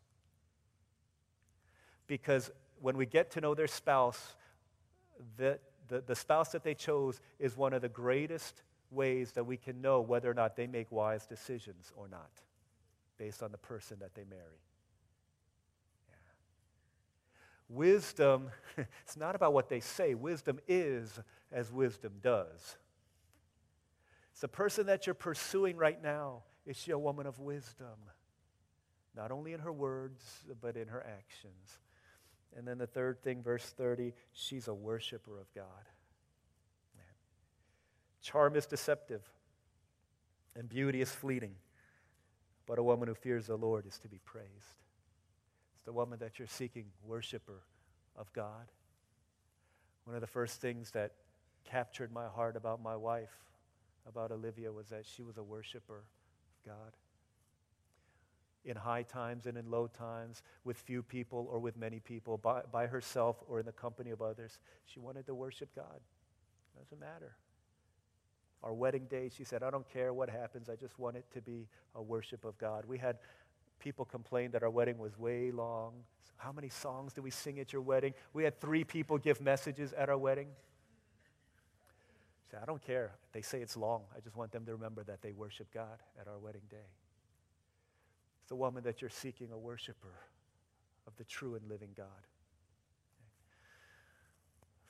because 2.06 2.50
when 2.80 2.96
we 2.96 3.06
get 3.06 3.30
to 3.32 3.40
know 3.40 3.54
their 3.54 3.66
spouse, 3.66 4.36
the, 5.36 5.58
the, 5.88 6.00
the 6.00 6.14
spouse 6.14 6.50
that 6.52 6.62
they 6.62 6.74
chose 6.74 7.20
is 7.38 7.56
one 7.56 7.72
of 7.72 7.82
the 7.82 7.88
greatest 7.88 8.62
ways 8.90 9.32
that 9.32 9.44
we 9.44 9.56
can 9.56 9.80
know 9.80 10.00
whether 10.00 10.30
or 10.30 10.34
not 10.34 10.56
they 10.56 10.66
make 10.66 10.90
wise 10.92 11.26
decisions 11.26 11.92
or 11.96 12.08
not 12.08 12.30
based 13.16 13.42
on 13.42 13.52
the 13.52 13.58
person 13.58 13.98
that 14.00 14.14
they 14.14 14.24
marry. 14.24 14.60
Yeah. 16.08 16.16
Wisdom, 17.68 18.50
it's 19.02 19.16
not 19.16 19.34
about 19.34 19.52
what 19.52 19.68
they 19.68 19.80
say. 19.80 20.14
Wisdom 20.14 20.58
is 20.68 21.18
as 21.52 21.72
wisdom 21.72 22.12
does. 22.22 22.76
It's 24.32 24.40
the 24.40 24.48
person 24.48 24.86
that 24.86 25.06
you're 25.06 25.14
pursuing 25.14 25.76
right 25.76 26.02
now. 26.02 26.42
Is 26.66 26.76
she 26.76 26.90
a 26.90 26.98
woman 26.98 27.26
of 27.26 27.38
wisdom? 27.38 27.86
Not 29.16 29.30
only 29.30 29.52
in 29.52 29.60
her 29.60 29.72
words, 29.72 30.24
but 30.60 30.76
in 30.76 30.88
her 30.88 31.04
actions. 31.06 31.78
And 32.56 32.66
then 32.66 32.78
the 32.78 32.86
third 32.86 33.22
thing, 33.22 33.42
verse 33.42 33.64
30, 33.76 34.12
she's 34.32 34.68
a 34.68 34.74
worshiper 34.74 35.40
of 35.40 35.52
God. 35.54 35.64
Man. 36.94 37.04
Charm 38.22 38.54
is 38.54 38.66
deceptive, 38.66 39.22
and 40.54 40.68
beauty 40.68 41.00
is 41.00 41.10
fleeting. 41.10 41.56
But 42.66 42.78
a 42.78 42.82
woman 42.82 43.08
who 43.08 43.14
fears 43.14 43.46
the 43.46 43.56
Lord 43.56 43.86
is 43.86 43.98
to 43.98 44.08
be 44.08 44.20
praised. 44.24 44.48
It's 45.74 45.84
the 45.84 45.92
woman 45.92 46.18
that 46.20 46.38
you're 46.38 46.48
seeking, 46.48 46.86
worshiper 47.04 47.62
of 48.16 48.32
God. 48.32 48.70
One 50.04 50.14
of 50.14 50.20
the 50.20 50.26
first 50.26 50.60
things 50.60 50.92
that 50.92 51.12
captured 51.64 52.12
my 52.12 52.26
heart 52.26 52.56
about 52.56 52.82
my 52.82 52.96
wife, 52.96 53.34
about 54.06 54.30
Olivia, 54.30 54.70
was 54.70 54.88
that 54.88 55.04
she 55.04 55.22
was 55.22 55.36
a 55.38 55.42
worshiper 55.42 55.98
of 55.98 56.64
God. 56.64 56.92
In 58.64 58.76
high 58.76 59.02
times 59.02 59.44
and 59.46 59.58
in 59.58 59.70
low 59.70 59.86
times, 59.86 60.42
with 60.64 60.78
few 60.78 61.02
people 61.02 61.46
or 61.50 61.58
with 61.58 61.76
many 61.76 62.00
people, 62.00 62.38
by, 62.38 62.62
by 62.72 62.86
herself 62.86 63.36
or 63.46 63.60
in 63.60 63.66
the 63.66 63.72
company 63.72 64.10
of 64.10 64.22
others, 64.22 64.58
she 64.86 65.00
wanted 65.00 65.26
to 65.26 65.34
worship 65.34 65.68
God. 65.74 66.00
Doesn't 66.78 66.98
matter. 66.98 67.36
Our 68.62 68.72
wedding 68.72 69.04
day, 69.04 69.30
she 69.34 69.44
said, 69.44 69.62
I 69.62 69.70
don't 69.70 69.88
care 69.90 70.14
what 70.14 70.30
happens, 70.30 70.70
I 70.70 70.76
just 70.76 70.98
want 70.98 71.16
it 71.16 71.26
to 71.34 71.42
be 71.42 71.68
a 71.94 72.02
worship 72.02 72.46
of 72.46 72.56
God. 72.56 72.86
We 72.86 72.96
had 72.96 73.18
people 73.78 74.06
complain 74.06 74.52
that 74.52 74.62
our 74.62 74.70
wedding 74.70 74.96
was 74.98 75.18
way 75.18 75.50
long. 75.50 75.92
How 76.38 76.50
many 76.50 76.70
songs 76.70 77.12
do 77.12 77.20
we 77.20 77.30
sing 77.30 77.60
at 77.60 77.72
your 77.72 77.82
wedding? 77.82 78.14
We 78.32 78.44
had 78.44 78.58
three 78.60 78.82
people 78.82 79.18
give 79.18 79.40
messages 79.40 79.92
at 79.92 80.08
our 80.08 80.16
wedding. 80.16 80.48
Say, 82.50 82.56
I 82.60 82.64
don't 82.64 82.82
care. 82.82 83.12
They 83.32 83.42
say 83.42 83.60
it's 83.60 83.76
long. 83.76 84.04
I 84.16 84.20
just 84.20 84.36
want 84.36 84.50
them 84.52 84.64
to 84.64 84.72
remember 84.72 85.04
that 85.04 85.20
they 85.20 85.32
worship 85.32 85.66
God 85.72 85.98
at 86.18 86.26
our 86.26 86.38
wedding 86.38 86.62
day. 86.70 86.88
It's 88.44 88.50
the 88.50 88.56
woman 88.56 88.84
that 88.84 89.00
you're 89.00 89.08
seeking, 89.08 89.48
a 89.50 89.56
worshiper 89.56 90.12
of 91.06 91.16
the 91.16 91.24
true 91.24 91.54
and 91.54 91.66
living 91.66 91.88
God. 91.96 92.06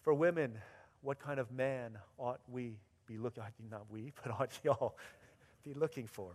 For 0.03 0.13
women, 0.13 0.59
what 1.03 1.21
kind 1.21 1.39
of 1.39 1.53
man 1.53 1.97
ought 2.19 2.41
we 2.49 2.79
be 3.07 3.17
looking, 3.17 3.45
not 3.71 3.89
we, 3.89 4.13
but 4.25 4.33
ought 4.33 4.59
y'all 4.65 4.97
be 5.63 5.73
looking 5.73 6.09
for? 6.09 6.33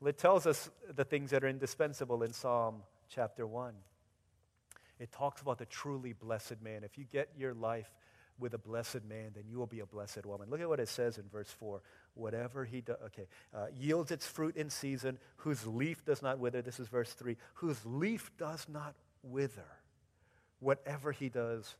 Well, 0.00 0.08
it 0.08 0.18
tells 0.18 0.48
us 0.48 0.68
the 0.96 1.04
things 1.04 1.30
that 1.30 1.44
are 1.44 1.48
indispensable 1.48 2.24
in 2.24 2.32
Psalm 2.32 2.82
chapter 3.08 3.46
1. 3.46 3.74
It 4.98 5.12
talks 5.12 5.40
about 5.40 5.58
the 5.58 5.66
truly 5.66 6.12
blessed 6.12 6.60
man. 6.60 6.82
If 6.82 6.98
you 6.98 7.04
get 7.04 7.28
your 7.38 7.54
life 7.54 7.88
with 8.38 8.54
a 8.54 8.58
blessed 8.58 9.04
man, 9.08 9.30
then 9.34 9.44
you 9.48 9.58
will 9.58 9.66
be 9.66 9.80
a 9.80 9.86
blessed 9.86 10.24
woman. 10.24 10.48
Look 10.50 10.60
at 10.60 10.68
what 10.68 10.80
it 10.80 10.88
says 10.88 11.18
in 11.18 11.24
verse 11.28 11.50
4. 11.50 11.80
Whatever 12.14 12.64
he 12.64 12.80
does, 12.80 12.96
okay, 13.06 13.26
uh, 13.54 13.66
yields 13.76 14.10
its 14.10 14.26
fruit 14.26 14.56
in 14.56 14.70
season, 14.70 15.18
whose 15.36 15.66
leaf 15.66 16.04
does 16.04 16.22
not 16.22 16.38
wither. 16.38 16.62
This 16.62 16.80
is 16.80 16.88
verse 16.88 17.12
3. 17.12 17.36
Whose 17.54 17.78
leaf 17.84 18.30
does 18.38 18.66
not 18.68 18.94
wither. 19.22 19.66
Whatever 20.60 21.12
he 21.12 21.28
does 21.28 21.76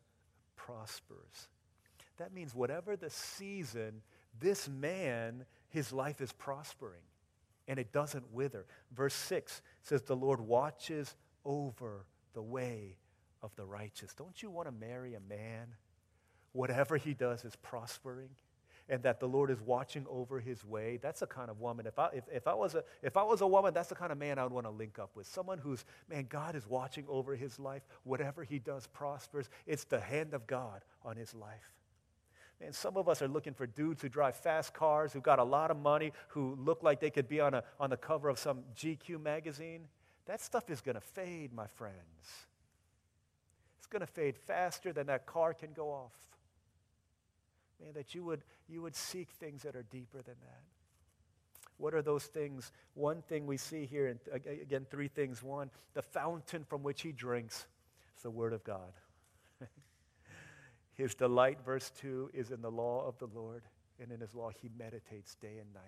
prospers. 0.56 1.48
That 2.18 2.34
means 2.34 2.54
whatever 2.54 2.96
the 2.96 3.10
season, 3.10 4.02
this 4.38 4.68
man, 4.68 5.44
his 5.70 5.92
life 5.92 6.20
is 6.20 6.32
prospering 6.32 7.02
and 7.68 7.78
it 7.78 7.92
doesn't 7.92 8.32
wither. 8.32 8.66
Verse 8.92 9.14
6 9.14 9.62
says, 9.82 10.02
The 10.02 10.16
Lord 10.16 10.40
watches 10.40 11.14
over 11.44 12.06
the 12.32 12.42
way 12.42 12.96
of 13.42 13.54
the 13.56 13.64
righteous. 13.64 14.14
Don't 14.14 14.42
you 14.42 14.50
want 14.50 14.66
to 14.66 14.72
marry 14.72 15.14
a 15.14 15.20
man? 15.20 15.74
Whatever 16.58 16.96
he 16.96 17.14
does 17.14 17.44
is 17.44 17.54
prospering 17.54 18.30
and 18.88 19.00
that 19.04 19.20
the 19.20 19.28
Lord 19.28 19.48
is 19.48 19.60
watching 19.60 20.04
over 20.10 20.40
his 20.40 20.64
way. 20.64 20.98
That's 21.00 21.20
the 21.20 21.26
kind 21.28 21.50
of 21.50 21.60
woman. 21.60 21.86
If 21.86 22.00
I, 22.00 22.08
if, 22.12 22.24
if, 22.32 22.48
I 22.48 22.54
was 22.54 22.74
a, 22.74 22.82
if 23.00 23.16
I 23.16 23.22
was 23.22 23.42
a 23.42 23.46
woman, 23.46 23.72
that's 23.72 23.90
the 23.90 23.94
kind 23.94 24.10
of 24.10 24.18
man 24.18 24.40
I 24.40 24.42
would 24.42 24.52
want 24.52 24.66
to 24.66 24.72
link 24.72 24.98
up 24.98 25.10
with. 25.14 25.28
Someone 25.28 25.58
who's, 25.58 25.84
man, 26.10 26.26
God 26.28 26.56
is 26.56 26.66
watching 26.66 27.04
over 27.08 27.36
his 27.36 27.60
life. 27.60 27.82
Whatever 28.02 28.42
he 28.42 28.58
does 28.58 28.88
prospers. 28.88 29.48
It's 29.68 29.84
the 29.84 30.00
hand 30.00 30.34
of 30.34 30.48
God 30.48 30.82
on 31.04 31.16
his 31.16 31.32
life. 31.32 31.76
Man, 32.60 32.72
some 32.72 32.96
of 32.96 33.08
us 33.08 33.22
are 33.22 33.28
looking 33.28 33.54
for 33.54 33.68
dudes 33.68 34.02
who 34.02 34.08
drive 34.08 34.34
fast 34.34 34.74
cars, 34.74 35.12
who 35.12 35.20
got 35.20 35.38
a 35.38 35.44
lot 35.44 35.70
of 35.70 35.76
money, 35.76 36.12
who 36.26 36.58
look 36.60 36.82
like 36.82 36.98
they 36.98 37.10
could 37.10 37.28
be 37.28 37.38
on, 37.38 37.54
a, 37.54 37.62
on 37.78 37.90
the 37.90 37.96
cover 37.96 38.28
of 38.28 38.36
some 38.36 38.64
GQ 38.76 39.22
magazine. 39.22 39.82
That 40.26 40.40
stuff 40.40 40.70
is 40.70 40.80
going 40.80 40.96
to 40.96 41.00
fade, 41.00 41.52
my 41.52 41.68
friends. 41.68 41.94
It's 43.78 43.86
going 43.86 44.00
to 44.00 44.08
fade 44.08 44.36
faster 44.36 44.92
than 44.92 45.06
that 45.06 45.24
car 45.24 45.54
can 45.54 45.72
go 45.72 45.90
off. 45.90 46.27
Man, 47.82 47.92
that 47.94 48.14
you 48.14 48.24
would, 48.24 48.42
you 48.68 48.82
would 48.82 48.96
seek 48.96 49.30
things 49.30 49.62
that 49.62 49.76
are 49.76 49.84
deeper 49.84 50.22
than 50.22 50.34
that. 50.42 50.62
What 51.76 51.94
are 51.94 52.02
those 52.02 52.24
things? 52.24 52.72
One 52.94 53.22
thing 53.22 53.46
we 53.46 53.56
see 53.56 53.86
here, 53.86 54.08
and 54.08 54.18
again, 54.32 54.86
three 54.90 55.06
things. 55.06 55.42
One, 55.42 55.70
the 55.94 56.02
fountain 56.02 56.64
from 56.64 56.82
which 56.82 57.02
he 57.02 57.12
drinks 57.12 57.66
is 58.16 58.22
the 58.22 58.30
Word 58.30 58.52
of 58.52 58.64
God. 58.64 58.92
His 60.94 61.14
delight, 61.14 61.58
verse 61.64 61.92
2, 62.00 62.30
is 62.34 62.50
in 62.50 62.62
the 62.62 62.70
law 62.70 63.06
of 63.06 63.16
the 63.18 63.28
Lord, 63.32 63.62
and 64.00 64.10
in 64.10 64.20
his 64.20 64.34
law 64.34 64.50
he 64.50 64.68
meditates 64.76 65.36
day 65.36 65.58
and 65.60 65.72
night. 65.72 65.82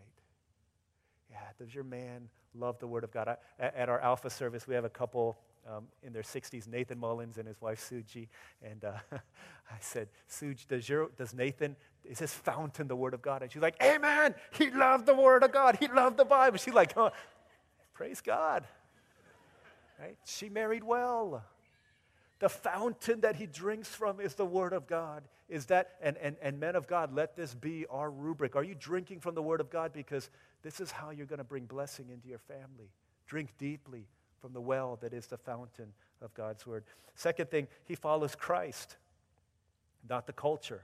Yeah, 1.29 1.39
does 1.59 1.75
your 1.75 1.85
man 1.85 2.29
love 2.55 2.79
the 2.79 2.87
Word 2.87 3.03
of 3.03 3.11
God? 3.11 3.29
I, 3.29 3.37
at 3.59 3.89
our 3.89 4.01
Alpha 4.01 4.31
service, 4.31 4.69
we 4.69 4.77
have 4.77 4.85
a 4.85 4.91
couple 4.91 5.39
um, 5.69 5.87
in 6.03 6.13
their 6.13 6.23
60s, 6.23 6.67
Nathan 6.69 6.99
Mullins 6.99 7.39
and 7.39 7.47
his 7.47 7.61
wife 7.61 7.81
Suji. 7.81 8.29
And 8.63 8.85
uh, 8.85 8.93
I 9.13 9.77
said, 9.81 10.09
Suji, 10.29 10.67
does, 10.69 10.89
your, 10.89 11.11
does 11.17 11.35
Nathan, 11.35 11.77
is 12.05 12.19
his 12.19 12.33
fountain 12.33 12.89
the 12.89 12.97
Word 12.97 13.15
of 13.15 13.23
God? 13.23 13.43
And 13.43 13.53
she's 13.53 13.63
like, 13.63 13.77
Amen. 13.83 14.35
He 14.53 14.71
loved 14.71 15.07
the 15.07 15.15
Word 15.15 15.43
of 15.43 15.53
God. 15.53 15.77
He 15.79 15.89
loved 15.89 16.17
the 16.17 16.25
Bible. 16.25 16.59
She's 16.59 16.75
like, 16.75 16.97
oh, 16.97 17.11
Praise 18.01 18.23
God. 18.23 18.65
Right? 20.01 20.17
She 20.25 20.49
married 20.49 20.83
well. 20.83 21.45
The 22.39 22.49
fountain 22.49 23.21
that 23.21 23.37
he 23.37 23.45
drinks 23.45 23.89
from 23.89 24.21
is 24.21 24.37
the 24.37 24.47
Word 24.47 24.73
of 24.73 24.87
God. 24.87 25.25
Is 25.51 25.67
that, 25.67 25.97
and, 26.01 26.17
and, 26.17 26.37
and 26.41 26.59
men 26.59 26.77
of 26.77 26.87
God, 26.87 27.13
let 27.13 27.37
this 27.37 27.55
be 27.55 27.85
our 27.91 28.11
rubric. 28.11 28.57
Are 28.57 28.65
you 28.65 28.75
drinking 28.75 29.21
from 29.21 29.35
the 29.35 29.43
Word 29.43 29.61
of 29.61 29.69
God? 29.69 29.93
Because 29.93 30.31
this 30.63 30.81
is 30.81 30.91
how 30.91 31.11
you're 31.11 31.27
going 31.27 31.41
to 31.41 31.45
bring 31.45 31.67
blessing 31.67 32.09
into 32.11 32.27
your 32.27 32.39
family. 32.39 32.89
Drink 33.27 33.51
deeply 33.59 34.07
from 34.41 34.53
the 34.53 34.61
well 34.61 34.99
that 35.03 35.13
is 35.13 35.27
the 35.27 35.37
fountain 35.37 35.93
of 36.21 36.33
God's 36.35 36.67
Word. 36.67 36.85
Second 37.15 37.51
thing, 37.51 37.69
he 37.85 37.95
follows 37.95 38.35
Christ, 38.35 38.97
not 40.09 40.27
the 40.27 40.33
culture. 40.33 40.83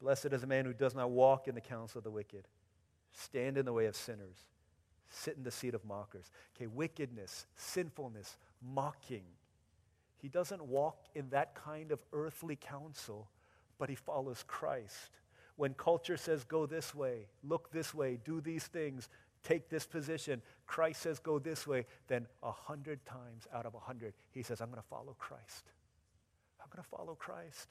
Blessed 0.00 0.26
is 0.26 0.42
a 0.42 0.46
man 0.46 0.64
who 0.64 0.72
does 0.72 0.94
not 0.94 1.10
walk 1.10 1.48
in 1.48 1.54
the 1.54 1.60
counsel 1.60 1.98
of 1.98 2.04
the 2.04 2.10
wicked, 2.10 2.48
stand 3.12 3.56
in 3.56 3.64
the 3.64 3.72
way 3.72 3.86
of 3.86 3.96
sinners, 3.96 4.44
sit 5.08 5.36
in 5.36 5.44
the 5.44 5.50
seat 5.50 5.74
of 5.74 5.84
mockers. 5.84 6.30
Okay, 6.56 6.66
wickedness, 6.66 7.46
sinfulness, 7.56 8.36
mocking 8.60 9.24
he 10.22 10.28
doesn't 10.28 10.64
walk 10.64 11.08
in 11.16 11.28
that 11.30 11.56
kind 11.56 11.90
of 11.90 11.98
earthly 12.12 12.54
counsel, 12.54 13.28
but 13.76 13.88
he 13.88 13.96
follows 13.96 14.44
Christ. 14.46 15.18
When 15.56 15.74
culture 15.74 16.16
says, 16.16 16.44
go 16.44 16.64
this 16.64 16.94
way, 16.94 17.26
look 17.42 17.72
this 17.72 17.92
way, 17.92 18.20
do 18.24 18.40
these 18.40 18.68
things, 18.68 19.08
take 19.42 19.68
this 19.68 19.86
position, 19.86 20.42
Christ 20.66 21.02
says, 21.02 21.18
go 21.18 21.38
this 21.38 21.66
way, 21.66 21.86
then 22.08 22.26
a 22.42 22.52
hundred 22.52 23.04
times 23.04 23.46
out 23.54 23.66
of 23.66 23.74
a 23.74 23.80
hundred, 23.80 24.14
he 24.30 24.42
says, 24.42 24.60
I'm 24.60 24.68
going 24.68 24.80
to 24.80 24.88
follow 24.88 25.14
Christ. 25.18 25.64
I'm 26.60 26.68
going 26.74 26.82
to 26.82 26.88
follow 26.88 27.14
Christ. 27.14 27.68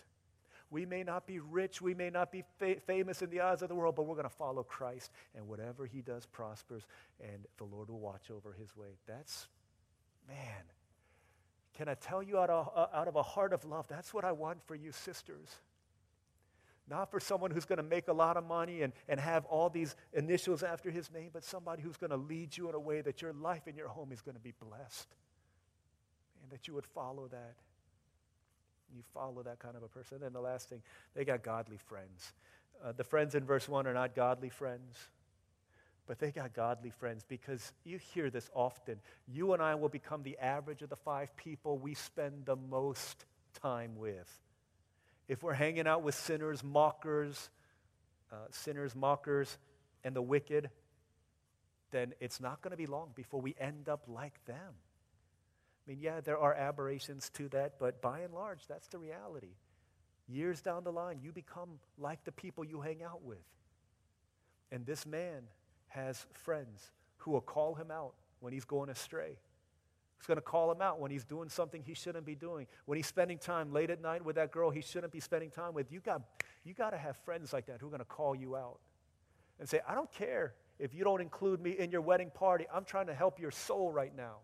We 0.70 0.86
may 0.86 1.04
not 1.04 1.28
be 1.28 1.40
rich, 1.40 1.82
we 1.82 1.94
may 1.94 2.10
not 2.10 2.32
be 2.32 2.44
fa- 2.58 2.80
famous 2.80 3.22
in 3.22 3.30
the 3.30 3.42
eyes 3.42 3.62
of 3.62 3.70
the 3.70 3.76
world, 3.76 3.96
but 3.96 4.04
we're 4.04 4.16
going 4.16 4.24
to 4.24 4.30
follow 4.30 4.64
Christ. 4.64 5.12
And 5.36 5.48
whatever 5.48 5.86
he 5.86 6.02
does 6.02 6.26
prospers, 6.26 6.84
and 7.20 7.46
the 7.58 7.66
Lord 7.66 7.90
will 7.90 8.00
watch 8.00 8.32
over 8.32 8.54
his 8.54 8.76
way. 8.76 8.98
That's, 9.06 9.48
man, 10.28 10.64
can 11.74 11.90
I 11.90 11.96
tell 11.96 12.24
you 12.24 12.38
out 12.38 12.50
of, 12.50 12.70
out 12.94 13.08
of 13.08 13.16
a 13.16 13.24
heart 13.24 13.54
of 13.54 13.66
love, 13.66 13.88
that's 13.88 14.14
what 14.14 14.24
I 14.24 14.32
want 14.32 14.62
for 14.66 14.76
you, 14.76 14.92
sisters. 14.92 15.58
Not 16.92 17.10
for 17.10 17.22
someone 17.22 17.52
who's 17.52 17.64
going 17.64 17.78
to 17.78 17.84
make 17.84 18.10
a 18.10 18.14
lot 18.14 18.36
of 18.36 18.46
money 18.46 18.82
and, 18.82 18.92
and 19.08 19.18
have 19.18 19.46
all 19.46 19.70
these 19.70 19.96
initials 20.12 20.62
after 20.62 20.92
his 20.92 21.10
name, 21.10 21.30
but 21.32 21.46
somebody 21.46 21.82
who's 21.82 21.96
going 21.96 22.10
to 22.10 22.18
lead 22.18 22.58
you 22.58 22.68
in 22.68 22.76
a 22.76 22.80
way 22.80 23.00
that 23.00 23.22
your 23.22 23.32
life 23.32 23.62
and 23.66 23.78
your 23.78 23.88
home 23.88 24.12
is 24.12 24.22
going 24.22 24.36
to 24.36 24.42
be 24.42 24.54
blessed. 24.60 25.08
And 26.44 26.52
that 26.52 26.68
you 26.68 26.74
would 26.74 26.86
follow 26.86 27.30
that. 27.30 27.56
You 28.94 29.04
follow 29.14 29.42
that 29.44 29.60
kind 29.60 29.78
of 29.78 29.84
a 29.84 29.88
person. 29.88 30.16
And 30.16 30.26
then 30.26 30.34
the 30.34 30.42
last 30.42 30.68
thing, 30.68 30.82
they 31.16 31.24
got 31.24 31.44
godly 31.44 31.78
friends. 31.78 32.34
Uh, 32.84 32.92
the 32.92 33.06
friends 33.06 33.36
in 33.36 33.46
verse 33.46 33.70
1 33.70 33.88
are 33.88 33.94
not 33.94 34.14
godly 34.14 34.50
friends 34.50 34.98
but 36.08 36.20
they 36.20 36.32
got 36.32 36.54
godly 36.54 36.90
friends 36.90 37.24
because 37.26 37.72
you 37.86 37.98
hear 37.98 38.30
this 38.30 38.50
often. 38.54 38.98
You 39.30 39.54
and 39.54 39.62
I 39.62 39.76
will 39.76 39.88
become 39.88 40.24
the 40.24 40.38
average 40.40 40.82
of 40.82 40.90
the 40.90 40.98
five 40.98 41.34
people 41.38 41.78
we 41.78 41.94
spend 41.94 42.46
the 42.46 42.58
most 42.58 43.24
time 43.62 43.96
with. 43.96 44.28
If 45.32 45.44
we're 45.44 45.54
hanging 45.54 45.88
out 45.88 46.04
with 46.04 46.14
sinners, 46.16 46.62
mockers, 46.62 47.50
uh, 48.34 48.36
sinners, 48.50 48.94
mockers, 48.94 49.58
and 50.04 50.14
the 50.14 50.22
wicked, 50.22 50.70
then 51.92 52.14
it's 52.20 52.42
not 52.42 52.62
going 52.62 52.72
to 52.72 52.78
be 52.78 52.86
long 52.86 53.12
before 53.16 53.40
we 53.40 53.56
end 53.58 53.88
up 53.88 54.04
like 54.10 54.44
them. 54.44 54.74
I 54.76 55.90
mean, 55.90 56.00
yeah, 56.02 56.20
there 56.20 56.38
are 56.38 56.54
aberrations 56.54 57.30
to 57.36 57.48
that, 57.48 57.80
but 57.80 58.02
by 58.02 58.20
and 58.20 58.34
large, 58.34 58.68
that's 58.68 58.90
the 58.90 58.98
reality. 58.98 59.54
Years 60.28 60.60
down 60.60 60.84
the 60.84 60.92
line, 60.92 61.20
you 61.22 61.32
become 61.32 61.80
like 61.98 62.26
the 62.26 62.34
people 62.34 62.66
you 62.66 62.82
hang 62.82 63.02
out 63.02 63.24
with. 63.24 63.38
And 64.70 64.86
this 64.86 65.06
man 65.06 65.44
has 65.88 66.26
friends 66.34 66.92
who 67.20 67.32
will 67.32 67.40
call 67.40 67.76
him 67.76 67.90
out 67.90 68.16
when 68.42 68.52
he's 68.52 68.66
going 68.66 68.90
astray. 68.90 69.38
He's 70.22 70.28
going 70.28 70.38
to 70.38 70.44
call 70.44 70.72
him 70.72 70.84
out 70.84 71.00
when 71.00 71.10
he's 71.10 71.24
doing 71.24 71.50
something 71.50 71.82
he 71.82 71.96
shouldn't 71.96 72.28
be 72.28 72.36
doing. 72.36 72.68
When 72.86 72.96
he's 72.96 73.08
spending 73.08 73.40
time 73.40 73.74
late 73.74 73.90
at 73.90 74.04
night 74.04 74.24
with 74.24 74.36
that 74.36 74.52
girl 74.52 74.70
he 74.70 74.82
shouldn't 74.82 75.12
be 75.12 75.20
spending 75.20 75.50
time 75.50 75.74
with. 75.74 75.92
You 75.92 76.00
got, 76.00 76.22
you 76.64 76.76
got 76.76 76.92
to 76.92 76.98
have 76.98 77.18
friends 77.26 77.52
like 77.52 77.66
that 77.66 77.82
who 77.82 77.88
are 77.88 77.90
going 77.90 78.02
to 78.02 78.06
call 78.06 78.36
you 78.36 78.56
out 78.56 78.78
and 79.60 79.68
say, 79.68 79.80
I 79.88 79.96
don't 79.96 80.12
care 80.12 80.54
if 80.78 80.94
you 80.94 81.04
don't 81.04 81.22
include 81.22 81.60
me 81.60 81.72
in 81.72 81.90
your 81.90 82.02
wedding 82.02 82.30
party. 82.32 82.68
I'm 82.72 82.86
trying 82.86 83.08
to 83.08 83.16
help 83.16 83.40
your 83.40 83.50
soul 83.50 83.92
right 83.92 84.16
now. 84.16 84.36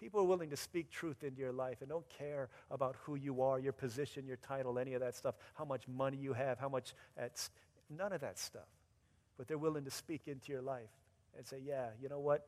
People 0.00 0.20
are 0.20 0.24
willing 0.24 0.48
to 0.48 0.56
speak 0.56 0.90
truth 0.90 1.22
into 1.22 1.42
your 1.42 1.52
life 1.52 1.82
and 1.82 1.90
don't 1.90 2.08
care 2.08 2.48
about 2.70 2.96
who 3.02 3.16
you 3.16 3.42
are, 3.42 3.58
your 3.58 3.74
position, 3.74 4.26
your 4.26 4.38
title, 4.38 4.78
any 4.78 4.94
of 4.94 5.02
that 5.02 5.14
stuff, 5.14 5.34
how 5.52 5.66
much 5.66 5.86
money 5.86 6.16
you 6.16 6.32
have, 6.32 6.58
how 6.58 6.70
much, 6.70 6.94
at, 7.18 7.38
none 7.90 8.14
of 8.14 8.22
that 8.22 8.38
stuff. 8.38 8.68
But 9.36 9.46
they're 9.46 9.58
willing 9.58 9.84
to 9.84 9.90
speak 9.90 10.22
into 10.26 10.52
your 10.52 10.62
life 10.62 10.88
and 11.36 11.46
say, 11.46 11.58
yeah, 11.62 11.88
you 12.00 12.08
know 12.08 12.18
what? 12.18 12.46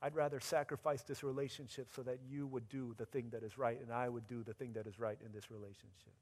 I'd 0.00 0.14
rather 0.14 0.38
sacrifice 0.40 1.02
this 1.02 1.22
relationship 1.24 1.88
so 1.94 2.02
that 2.02 2.18
you 2.30 2.46
would 2.46 2.68
do 2.68 2.94
the 2.98 3.06
thing 3.06 3.30
that 3.32 3.42
is 3.42 3.58
right 3.58 3.80
and 3.80 3.92
I 3.92 4.08
would 4.08 4.26
do 4.28 4.44
the 4.44 4.54
thing 4.54 4.72
that 4.74 4.86
is 4.86 4.98
right 4.98 5.18
in 5.24 5.32
this 5.32 5.50
relationship. 5.50 6.12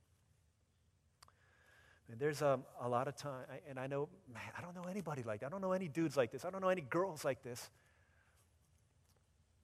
And 2.10 2.20
there's 2.20 2.40
um, 2.40 2.62
a 2.80 2.88
lot 2.88 3.08
of 3.08 3.16
time, 3.16 3.44
and 3.68 3.80
I 3.80 3.88
know, 3.88 4.08
man, 4.32 4.42
I 4.56 4.60
don't 4.60 4.76
know 4.76 4.88
anybody 4.88 5.24
like 5.24 5.40
that. 5.40 5.46
I 5.46 5.48
don't 5.48 5.60
know 5.60 5.72
any 5.72 5.88
dudes 5.88 6.16
like 6.16 6.30
this. 6.30 6.44
I 6.44 6.50
don't 6.50 6.62
know 6.62 6.68
any 6.68 6.82
girls 6.82 7.24
like 7.24 7.42
this. 7.42 7.68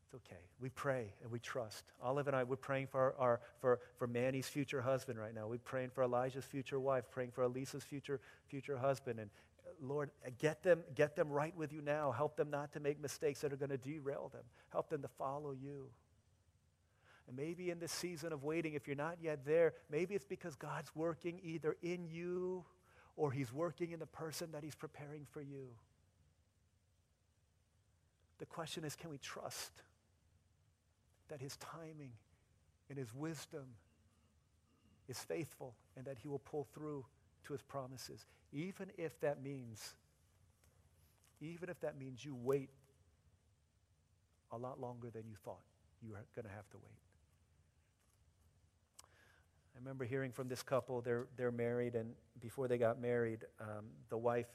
It's 0.06 0.14
okay. 0.26 0.40
We 0.60 0.68
pray 0.70 1.12
and 1.22 1.30
we 1.30 1.38
trust. 1.38 1.84
Olive 2.02 2.26
and 2.26 2.36
I, 2.36 2.42
we're 2.42 2.56
praying 2.56 2.88
for, 2.88 3.14
our, 3.16 3.40
for, 3.60 3.78
for 3.96 4.08
Manny's 4.08 4.48
future 4.48 4.82
husband 4.82 5.18
right 5.18 5.34
now. 5.34 5.46
We're 5.46 5.58
praying 5.58 5.90
for 5.90 6.02
Elijah's 6.02 6.44
future 6.44 6.80
wife, 6.80 7.04
praying 7.12 7.30
for 7.30 7.44
Elisa's 7.44 7.84
future, 7.84 8.20
future 8.48 8.76
husband. 8.76 9.20
And 9.20 9.30
Lord, 9.83 10.11
get 10.39 10.62
them, 10.62 10.85
get 10.95 11.16
them 11.16 11.28
right 11.28 11.55
with 11.57 11.72
you 11.72 11.83
now. 11.83 12.12
Help 12.12 12.37
them 12.37 12.51
not 12.51 12.72
to 12.74 12.80
make 12.80 13.01
mistakes 13.01 13.41
that 13.41 13.53
are 13.53 13.57
going 13.57 13.70
to 13.70 13.76
derail 13.76 14.30
them. 14.33 14.45
Help 14.70 14.89
them 14.89 15.03
to 15.03 15.09
follow 15.09 15.53
you. 15.53 15.89
And 17.26 17.37
maybe 17.37 17.70
in 17.70 17.80
this 17.80 17.91
season 17.91 18.33
of 18.33 18.45
waiting, 18.45 18.74
if 18.74 18.87
you're 18.87 18.97
not 18.97 19.18
yet 19.20 19.45
there, 19.45 19.74
maybe 19.91 20.14
it's 20.14 20.24
because 20.24 20.55
God's 20.55 20.95
working 20.95 21.41
either 21.43 21.76
in 21.83 22.07
you 22.07 22.64
or 23.16 23.33
He's 23.33 23.53
working 23.53 23.91
in 23.91 23.99
the 23.99 24.07
person 24.07 24.53
that 24.53 24.62
He's 24.62 24.74
preparing 24.74 25.26
for 25.30 25.43
you. 25.43 25.68
The 28.39 28.47
question 28.47 28.85
is 28.85 28.95
can 28.95 29.11
we 29.11 29.18
trust 29.18 29.72
that 31.28 31.41
His 31.41 31.57
timing 31.57 32.12
and 32.89 32.99
His 32.99 33.12
wisdom 33.14 33.66
is 35.09 35.18
faithful 35.18 35.74
and 35.97 36.05
that 36.07 36.18
He 36.18 36.28
will 36.28 36.41
pull 36.41 36.68
through 36.72 37.05
to 37.45 37.53
His 37.53 37.62
promises, 37.62 38.26
even 38.53 38.90
if 38.99 39.18
that 39.20 39.43
means, 39.43 39.95
even 41.40 41.68
if 41.68 41.80
that 41.80 41.99
means 41.99 42.24
you 42.24 42.34
wait 42.34 42.70
a 44.51 44.59
lot 44.59 44.80
longer 44.80 45.11
than 45.11 45.22
you 45.26 45.36
thought 45.45 45.62
you 46.03 46.14
are 46.14 46.24
going 46.34 46.47
to 46.47 46.53
have 46.55 46.68
to 46.70 46.76
wait. 46.76 46.99
I 49.74 49.78
remember 49.78 50.05
hearing 50.05 50.32
from 50.32 50.49
this 50.49 50.62
couple, 50.62 51.01
they're, 51.01 51.26
they're 51.36 51.51
married, 51.51 51.95
and 51.95 52.12
before 52.40 52.68
they 52.68 52.76
got 52.76 53.01
married, 53.01 53.45
um, 53.61 53.86
the 54.11 54.18
wife, 54.18 54.47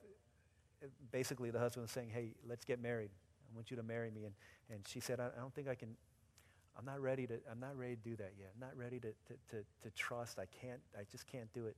basically 1.12 1.50
the 1.50 1.60
husband 1.60 1.84
was 1.84 1.92
saying, 1.92 2.12
hey, 2.14 2.36
let's 2.48 2.66
get 2.66 2.82
married. 2.82 3.10
I 3.52 3.56
want 3.56 3.72
you 3.72 3.78
to 3.78 3.84
marry 3.84 4.12
me. 4.12 4.26
And, 4.26 4.34
and 4.70 4.88
she 4.88 5.00
said, 5.00 5.20
I, 5.20 5.28
I 5.36 5.40
don't 5.40 5.54
think 5.54 5.68
I 5.68 5.76
can, 5.76 5.96
I'm 6.78 6.86
not 6.86 7.02
ready 7.02 7.26
to, 7.28 7.40
I'm 7.50 7.60
not 7.60 7.76
ready 7.76 7.96
to 7.96 8.02
do 8.10 8.16
that 8.18 8.34
yet. 8.38 8.52
I'm 8.54 8.60
not 8.60 8.78
ready 8.78 9.00
to, 9.00 9.08
to, 9.08 9.34
to, 9.50 9.64
to 9.84 9.96
trust. 9.96 10.38
I 10.38 10.46
can't, 10.62 10.80
I 10.96 11.02
just 11.12 11.26
can't 11.26 11.52
do 11.54 11.66
it. 11.66 11.76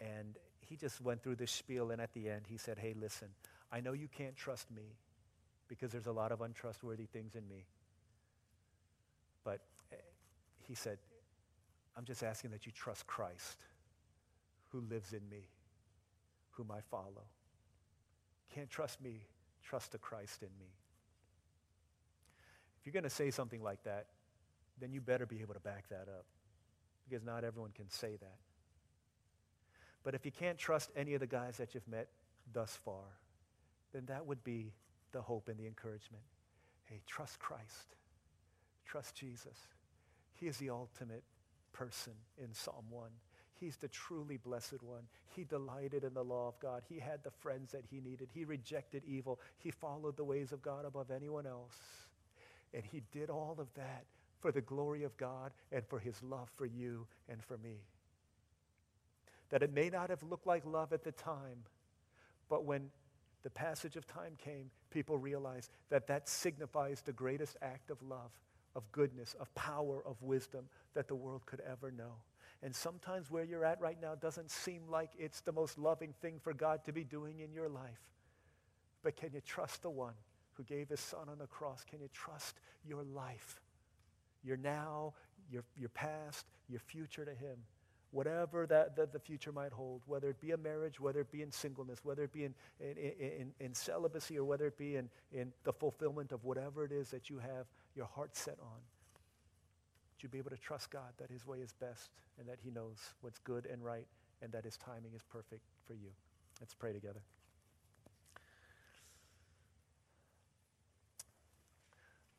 And 0.00 0.36
he 0.60 0.76
just 0.76 1.00
went 1.00 1.22
through 1.22 1.36
this 1.36 1.50
spiel, 1.50 1.90
and 1.90 2.00
at 2.00 2.12
the 2.12 2.28
end, 2.28 2.42
he 2.48 2.56
said, 2.56 2.78
hey, 2.78 2.94
listen, 2.98 3.28
I 3.72 3.80
know 3.80 3.92
you 3.92 4.08
can't 4.08 4.36
trust 4.36 4.70
me 4.70 4.96
because 5.68 5.90
there's 5.92 6.06
a 6.06 6.12
lot 6.12 6.32
of 6.32 6.40
untrustworthy 6.40 7.06
things 7.06 7.34
in 7.34 7.48
me. 7.48 7.64
But 9.44 9.60
eh, 9.92 9.96
he 10.66 10.74
said, 10.74 10.98
I'm 11.96 12.04
just 12.04 12.22
asking 12.22 12.50
that 12.50 12.66
you 12.66 12.72
trust 12.72 13.06
Christ 13.06 13.58
who 14.70 14.80
lives 14.80 15.12
in 15.12 15.28
me, 15.30 15.48
whom 16.50 16.70
I 16.70 16.80
follow. 16.90 17.24
Can't 18.54 18.70
trust 18.70 19.00
me, 19.00 19.20
trust 19.62 19.92
the 19.92 19.98
Christ 19.98 20.42
in 20.42 20.50
me. 20.58 20.72
If 22.80 22.86
you're 22.86 22.92
going 22.92 23.04
to 23.04 23.10
say 23.10 23.30
something 23.30 23.62
like 23.62 23.82
that, 23.84 24.06
then 24.80 24.92
you 24.92 25.00
better 25.00 25.26
be 25.26 25.40
able 25.40 25.54
to 25.54 25.60
back 25.60 25.88
that 25.88 26.08
up 26.08 26.26
because 27.08 27.24
not 27.24 27.44
everyone 27.44 27.70
can 27.74 27.88
say 27.90 28.16
that. 28.20 28.38
But 30.06 30.14
if 30.14 30.24
you 30.24 30.30
can't 30.30 30.56
trust 30.56 30.92
any 30.94 31.14
of 31.14 31.20
the 31.20 31.26
guys 31.26 31.56
that 31.56 31.74
you've 31.74 31.88
met 31.88 32.06
thus 32.52 32.78
far, 32.84 33.02
then 33.92 34.04
that 34.06 34.24
would 34.24 34.44
be 34.44 34.72
the 35.10 35.20
hope 35.20 35.48
and 35.48 35.58
the 35.58 35.66
encouragement. 35.66 36.22
Hey, 36.84 37.00
trust 37.08 37.40
Christ. 37.40 37.96
Trust 38.84 39.16
Jesus. 39.16 39.58
He 40.32 40.46
is 40.46 40.58
the 40.58 40.70
ultimate 40.70 41.24
person 41.72 42.12
in 42.38 42.54
Psalm 42.54 42.84
1. 42.88 43.10
He's 43.58 43.78
the 43.78 43.88
truly 43.88 44.36
blessed 44.36 44.80
one. 44.80 45.02
He 45.34 45.42
delighted 45.42 46.04
in 46.04 46.14
the 46.14 46.22
law 46.22 46.46
of 46.46 46.60
God. 46.60 46.84
He 46.88 47.00
had 47.00 47.24
the 47.24 47.32
friends 47.32 47.72
that 47.72 47.86
he 47.90 48.00
needed. 48.00 48.28
He 48.32 48.44
rejected 48.44 49.02
evil. 49.04 49.40
He 49.58 49.72
followed 49.72 50.16
the 50.16 50.22
ways 50.22 50.52
of 50.52 50.62
God 50.62 50.84
above 50.84 51.10
anyone 51.10 51.48
else. 51.48 51.80
And 52.72 52.84
he 52.84 53.02
did 53.10 53.28
all 53.28 53.56
of 53.58 53.74
that 53.74 54.04
for 54.38 54.52
the 54.52 54.60
glory 54.60 55.02
of 55.02 55.16
God 55.16 55.50
and 55.72 55.84
for 55.84 55.98
his 55.98 56.22
love 56.22 56.48
for 56.54 56.66
you 56.66 57.08
and 57.28 57.42
for 57.42 57.58
me. 57.58 57.80
That 59.50 59.62
it 59.62 59.72
may 59.72 59.90
not 59.90 60.10
have 60.10 60.22
looked 60.22 60.46
like 60.46 60.64
love 60.64 60.92
at 60.92 61.04
the 61.04 61.12
time, 61.12 61.64
but 62.48 62.64
when 62.64 62.90
the 63.42 63.50
passage 63.50 63.96
of 63.96 64.06
time 64.06 64.32
came, 64.38 64.70
people 64.90 65.18
realized 65.18 65.70
that 65.90 66.08
that 66.08 66.28
signifies 66.28 67.00
the 67.02 67.12
greatest 67.12 67.56
act 67.62 67.90
of 67.90 68.02
love 68.02 68.30
of 68.76 68.92
goodness, 68.92 69.34
of 69.40 69.52
power, 69.54 70.02
of 70.06 70.22
wisdom 70.22 70.68
that 70.94 71.08
the 71.08 71.14
world 71.14 71.44
could 71.46 71.62
ever 71.68 71.90
know. 71.90 72.12
And 72.62 72.74
sometimes 72.74 73.30
where 73.30 73.42
you're 73.42 73.64
at 73.64 73.80
right 73.80 73.96
now 74.00 74.14
doesn't 74.14 74.50
seem 74.50 74.82
like 74.88 75.10
it's 75.18 75.40
the 75.40 75.52
most 75.52 75.78
loving 75.78 76.12
thing 76.20 76.38
for 76.38 76.52
God 76.52 76.84
to 76.84 76.92
be 76.92 77.02
doing 77.02 77.40
in 77.40 77.52
your 77.52 77.68
life. 77.68 78.00
But 79.02 79.16
can 79.16 79.30
you 79.32 79.40
trust 79.40 79.82
the 79.82 79.90
one 79.90 80.12
who 80.54 80.62
gave 80.62 80.90
his 80.90 81.00
son 81.00 81.28
on 81.30 81.38
the 81.38 81.46
cross? 81.46 81.84
Can 81.88 82.00
you 82.00 82.08
trust 82.12 82.60
your 82.86 83.02
life, 83.02 83.60
your 84.44 84.58
now, 84.58 85.14
your, 85.50 85.64
your 85.76 85.90
past, 85.90 86.46
your 86.68 86.80
future 86.80 87.24
to 87.24 87.34
him? 87.34 87.56
Whatever 88.10 88.66
that, 88.66 88.96
that 88.96 89.12
the 89.12 89.18
future 89.18 89.52
might 89.52 89.72
hold, 89.72 90.02
whether 90.06 90.28
it 90.28 90.40
be 90.40 90.52
a 90.52 90.56
marriage, 90.56 91.00
whether 91.00 91.20
it 91.20 91.30
be 91.30 91.42
in 91.42 91.50
singleness, 91.50 92.00
whether 92.04 92.22
it 92.24 92.32
be 92.32 92.44
in, 92.44 92.54
in, 92.80 92.96
in, 92.96 93.52
in, 93.60 93.74
celibacy, 93.74 94.38
or 94.38 94.44
whether 94.44 94.66
it 94.66 94.78
be 94.78 94.96
in, 94.96 95.08
in 95.32 95.52
the 95.64 95.72
fulfillment 95.72 96.32
of 96.32 96.44
whatever 96.44 96.84
it 96.84 96.92
is 96.92 97.10
that 97.10 97.28
you 97.28 97.38
have 97.38 97.66
your 97.94 98.06
heart 98.06 98.36
set 98.36 98.58
on. 98.60 98.80
To 100.20 100.28
be 100.28 100.38
able 100.38 100.50
to 100.50 100.56
trust 100.56 100.90
God 100.90 101.12
that 101.18 101.30
his 101.30 101.46
way 101.46 101.58
is 101.58 101.72
best 101.72 102.10
and 102.38 102.48
that 102.48 102.58
he 102.62 102.70
knows 102.70 102.98
what's 103.20 103.38
good 103.38 103.66
and 103.66 103.84
right 103.84 104.06
and 104.42 104.50
that 104.52 104.64
his 104.64 104.76
timing 104.76 105.12
is 105.14 105.22
perfect 105.22 105.62
for 105.86 105.94
you. 105.94 106.10
Let's 106.60 106.74
pray 106.74 106.92
together. 106.92 107.20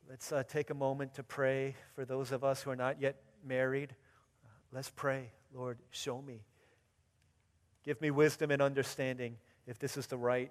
Let's 0.08 0.32
uh, 0.32 0.42
take 0.42 0.70
a 0.70 0.74
moment 0.74 1.14
to 1.14 1.22
pray 1.22 1.76
for 1.94 2.04
those 2.06 2.32
of 2.32 2.42
us 2.42 2.62
who 2.62 2.70
are 2.70 2.76
not 2.76 3.00
yet 3.00 3.20
married. 3.44 3.94
Uh, 4.44 4.48
let's 4.72 4.90
pray. 4.90 5.32
Lord, 5.52 5.78
show 5.90 6.20
me. 6.20 6.42
Give 7.84 8.00
me 8.00 8.10
wisdom 8.10 8.50
and 8.50 8.60
understanding 8.60 9.36
if 9.66 9.78
this 9.78 9.96
is 9.96 10.06
the 10.06 10.18
right 10.18 10.50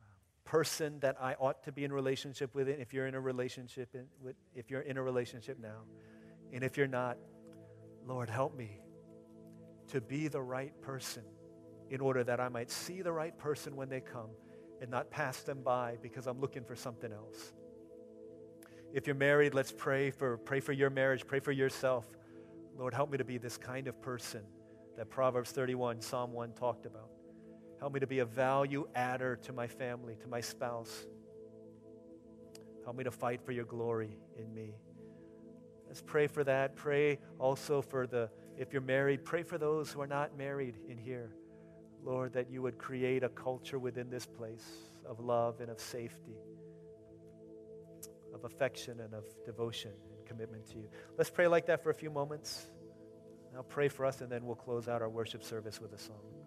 um, 0.00 0.06
person 0.44 0.98
that 1.00 1.16
I 1.20 1.34
ought 1.34 1.64
to 1.64 1.72
be 1.72 1.84
in 1.84 1.92
relationship 1.92 2.54
with. 2.54 2.68
If 2.68 2.94
you're 2.94 3.06
in 3.06 3.14
a 3.14 3.20
relationship, 3.20 3.94
if 4.54 4.70
you're 4.70 4.80
in 4.80 4.96
a 4.96 5.02
relationship 5.02 5.58
now, 5.60 5.82
and 6.52 6.64
if 6.64 6.76
you're 6.76 6.86
not, 6.86 7.18
Lord, 8.06 8.30
help 8.30 8.56
me 8.56 8.80
to 9.88 10.00
be 10.00 10.28
the 10.28 10.40
right 10.40 10.72
person 10.82 11.22
in 11.90 12.00
order 12.00 12.24
that 12.24 12.40
I 12.40 12.48
might 12.48 12.70
see 12.70 13.02
the 13.02 13.12
right 13.12 13.36
person 13.36 13.76
when 13.76 13.88
they 13.88 14.00
come 14.00 14.30
and 14.80 14.90
not 14.90 15.10
pass 15.10 15.42
them 15.42 15.62
by 15.62 15.98
because 16.00 16.26
I'm 16.26 16.40
looking 16.40 16.64
for 16.64 16.76
something 16.76 17.12
else. 17.12 17.52
If 18.92 19.06
you're 19.06 19.16
married, 19.16 19.54
let's 19.54 19.72
pray 19.72 20.10
for 20.10 20.38
pray 20.38 20.60
for 20.60 20.72
your 20.72 20.90
marriage, 20.90 21.26
pray 21.26 21.40
for 21.40 21.52
yourself. 21.52 22.06
Lord, 22.80 22.94
help 22.94 23.10
me 23.10 23.18
to 23.18 23.24
be 23.24 23.36
this 23.36 23.58
kind 23.58 23.88
of 23.88 24.00
person 24.00 24.40
that 24.96 25.10
Proverbs 25.10 25.50
31, 25.52 26.00
Psalm 26.00 26.32
1 26.32 26.54
talked 26.54 26.86
about. 26.86 27.10
Help 27.78 27.92
me 27.92 28.00
to 28.00 28.06
be 28.06 28.20
a 28.20 28.24
value 28.24 28.88
adder 28.94 29.36
to 29.42 29.52
my 29.52 29.66
family, 29.66 30.16
to 30.22 30.28
my 30.28 30.40
spouse. 30.40 31.06
Help 32.82 32.96
me 32.96 33.04
to 33.04 33.10
fight 33.10 33.42
for 33.44 33.52
your 33.52 33.66
glory 33.66 34.16
in 34.38 34.54
me. 34.54 34.72
Let's 35.88 36.00
pray 36.00 36.26
for 36.26 36.42
that. 36.44 36.74
Pray 36.74 37.18
also 37.38 37.82
for 37.82 38.06
the, 38.06 38.30
if 38.56 38.72
you're 38.72 38.80
married, 38.80 39.26
pray 39.26 39.42
for 39.42 39.58
those 39.58 39.92
who 39.92 40.00
are 40.00 40.06
not 40.06 40.38
married 40.38 40.76
in 40.88 40.96
here. 40.96 41.34
Lord, 42.02 42.32
that 42.32 42.50
you 42.50 42.62
would 42.62 42.78
create 42.78 43.22
a 43.22 43.28
culture 43.28 43.78
within 43.78 44.08
this 44.08 44.24
place 44.24 44.66
of 45.04 45.20
love 45.20 45.60
and 45.60 45.68
of 45.68 45.78
safety, 45.78 46.38
of 48.32 48.44
affection 48.44 49.00
and 49.00 49.12
of 49.12 49.24
devotion 49.44 49.92
commitment 50.30 50.70
to 50.70 50.78
you. 50.78 50.88
Let's 51.18 51.30
pray 51.30 51.48
like 51.48 51.66
that 51.66 51.82
for 51.82 51.90
a 51.90 51.94
few 51.94 52.10
moments. 52.10 52.64
I'll 53.56 53.64
pray 53.64 53.88
for 53.88 54.06
us, 54.06 54.20
and 54.20 54.30
then 54.30 54.46
we'll 54.46 54.54
close 54.54 54.86
out 54.86 55.02
our 55.02 55.08
worship 55.08 55.42
service 55.42 55.80
with 55.80 55.92
a 55.92 55.98
song. 55.98 56.39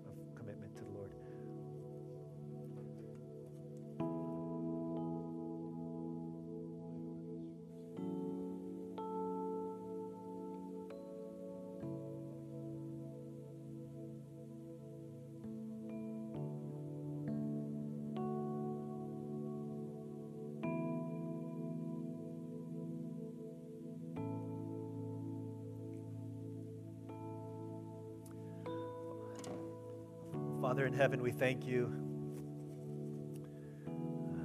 In 30.93 30.99
heaven, 30.99 31.23
we 31.23 31.31
thank 31.31 31.65
you. 31.65 31.91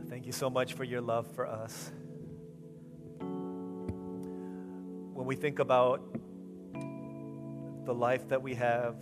Thank 0.08 0.24
you 0.24 0.32
so 0.32 0.48
much 0.48 0.72
for 0.72 0.82
your 0.82 1.02
love 1.02 1.30
for 1.34 1.46
us. 1.46 1.92
When 5.12 5.26
we 5.26 5.36
think 5.36 5.58
about 5.58 6.00
the 7.84 7.92
life 7.92 8.28
that 8.28 8.40
we 8.40 8.54
have, 8.54 8.96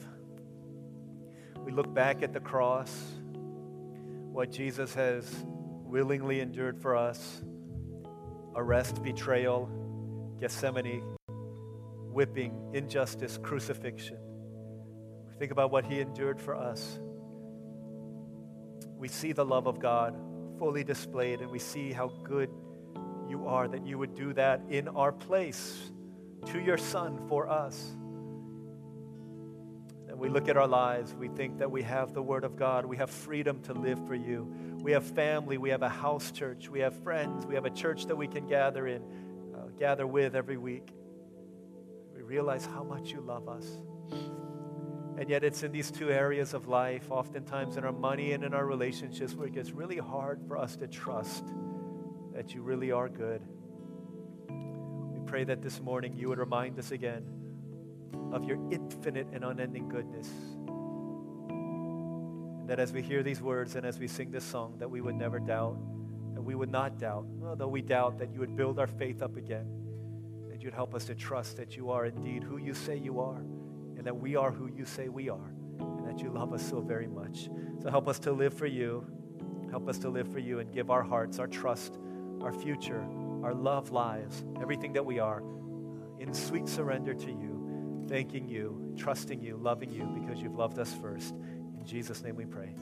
we 1.64 1.70
look 1.70 1.94
back 1.94 2.24
at 2.24 2.32
the 2.32 2.40
cross, 2.40 2.92
what 4.32 4.50
Jesus 4.50 4.92
has 4.94 5.32
willingly 5.84 6.40
endured 6.40 6.80
for 6.80 6.96
us 6.96 7.42
arrest, 8.56 9.04
betrayal, 9.04 9.70
Gethsemane, 10.40 11.02
whipping, 12.10 12.70
injustice, 12.72 13.38
crucifixion. 13.40 14.18
Think 15.38 15.52
about 15.52 15.70
what 15.70 15.84
he 15.84 16.00
endured 16.00 16.40
for 16.40 16.56
us. 16.56 16.98
We 18.96 19.08
see 19.08 19.32
the 19.32 19.44
love 19.44 19.66
of 19.66 19.78
God 19.78 20.16
fully 20.58 20.84
displayed, 20.84 21.40
and 21.40 21.50
we 21.50 21.58
see 21.58 21.92
how 21.92 22.08
good 22.22 22.50
you 23.28 23.46
are 23.46 23.68
that 23.68 23.86
you 23.86 23.98
would 23.98 24.14
do 24.14 24.32
that 24.34 24.62
in 24.68 24.88
our 24.88 25.12
place 25.12 25.90
to 26.46 26.60
your 26.60 26.78
Son 26.78 27.26
for 27.28 27.48
us. 27.48 27.94
And 30.08 30.18
we 30.18 30.28
look 30.28 30.48
at 30.48 30.56
our 30.56 30.66
lives, 30.66 31.14
we 31.14 31.28
think 31.28 31.58
that 31.58 31.70
we 31.70 31.82
have 31.82 32.14
the 32.14 32.22
Word 32.22 32.44
of 32.44 32.56
God, 32.56 32.86
we 32.86 32.96
have 32.96 33.10
freedom 33.10 33.60
to 33.62 33.74
live 33.74 33.98
for 34.06 34.14
you. 34.14 34.50
We 34.80 34.92
have 34.92 35.04
family, 35.04 35.58
we 35.58 35.70
have 35.70 35.82
a 35.82 35.88
house 35.88 36.30
church, 36.30 36.68
we 36.68 36.80
have 36.80 36.94
friends, 37.02 37.44
we 37.44 37.54
have 37.54 37.64
a 37.64 37.70
church 37.70 38.06
that 38.06 38.16
we 38.16 38.28
can 38.28 38.46
gather 38.46 38.86
in, 38.86 39.02
uh, 39.54 39.66
gather 39.78 40.06
with 40.06 40.34
every 40.36 40.56
week. 40.56 40.88
We 42.14 42.22
realize 42.22 42.64
how 42.64 42.84
much 42.84 43.10
you 43.10 43.20
love 43.20 43.48
us. 43.48 43.66
And 45.18 45.30
yet, 45.30 45.44
it's 45.44 45.62
in 45.62 45.72
these 45.72 45.90
two 45.90 46.10
areas 46.10 46.52
of 46.52 46.68
life, 46.68 47.10
oftentimes 47.10 47.78
in 47.78 47.84
our 47.84 47.92
money 47.92 48.32
and 48.32 48.44
in 48.44 48.52
our 48.52 48.66
relationships, 48.66 49.32
where 49.34 49.46
it 49.46 49.54
gets 49.54 49.70
really 49.70 49.96
hard 49.96 50.42
for 50.46 50.58
us 50.58 50.76
to 50.76 50.86
trust 50.86 51.42
that 52.34 52.52
you 52.54 52.60
really 52.60 52.92
are 52.92 53.08
good. 53.08 53.40
We 54.50 55.20
pray 55.24 55.44
that 55.44 55.62
this 55.62 55.80
morning 55.80 56.14
you 56.14 56.28
would 56.28 56.38
remind 56.38 56.78
us 56.78 56.90
again 56.90 57.24
of 58.30 58.44
your 58.44 58.58
infinite 58.70 59.28
and 59.32 59.42
unending 59.42 59.88
goodness. 59.88 60.28
And 61.48 62.68
that 62.68 62.78
as 62.78 62.92
we 62.92 63.00
hear 63.00 63.22
these 63.22 63.40
words 63.40 63.74
and 63.74 63.86
as 63.86 63.98
we 63.98 64.08
sing 64.08 64.30
this 64.30 64.44
song, 64.44 64.74
that 64.80 64.90
we 64.90 65.00
would 65.00 65.14
never 65.14 65.38
doubt, 65.38 65.78
that 66.34 66.42
we 66.42 66.54
would 66.54 66.70
not 66.70 66.98
doubt, 66.98 67.24
although 67.42 67.68
we 67.68 67.80
doubt, 67.80 68.18
that 68.18 68.34
you 68.34 68.40
would 68.40 68.54
build 68.54 68.78
our 68.78 68.86
faith 68.86 69.22
up 69.22 69.38
again, 69.38 69.66
that 70.50 70.62
you'd 70.62 70.74
help 70.74 70.94
us 70.94 71.06
to 71.06 71.14
trust 71.14 71.56
that 71.56 71.74
you 71.74 71.90
are 71.90 72.04
indeed 72.04 72.42
who 72.42 72.58
you 72.58 72.74
say 72.74 72.98
you 72.98 73.18
are 73.18 73.42
that 74.06 74.16
we 74.16 74.36
are 74.36 74.50
who 74.50 74.70
you 74.74 74.84
say 74.84 75.08
we 75.08 75.28
are, 75.28 75.52
and 75.80 76.06
that 76.06 76.22
you 76.22 76.30
love 76.30 76.52
us 76.52 76.66
so 76.66 76.80
very 76.80 77.06
much. 77.06 77.48
So 77.82 77.90
help 77.90 78.08
us 78.08 78.18
to 78.20 78.32
live 78.32 78.54
for 78.54 78.66
you. 78.66 79.06
Help 79.70 79.88
us 79.88 79.98
to 79.98 80.08
live 80.08 80.28
for 80.32 80.38
you 80.38 80.60
and 80.60 80.72
give 80.72 80.90
our 80.90 81.02
hearts, 81.02 81.38
our 81.38 81.46
trust, 81.46 81.98
our 82.40 82.52
future, 82.52 83.04
our 83.42 83.52
love 83.52 83.90
lives, 83.90 84.44
everything 84.60 84.92
that 84.92 85.04
we 85.04 85.18
are, 85.18 85.42
uh, 85.42 86.20
in 86.20 86.32
sweet 86.32 86.68
surrender 86.68 87.14
to 87.14 87.30
you, 87.30 88.04
thanking 88.08 88.48
you, 88.48 88.94
trusting 88.96 89.40
you, 89.40 89.56
loving 89.56 89.90
you 89.90 90.04
because 90.20 90.40
you've 90.40 90.56
loved 90.56 90.78
us 90.78 90.92
first. 90.94 91.34
In 91.34 91.84
Jesus' 91.84 92.22
name 92.22 92.36
we 92.36 92.46
pray. 92.46 92.74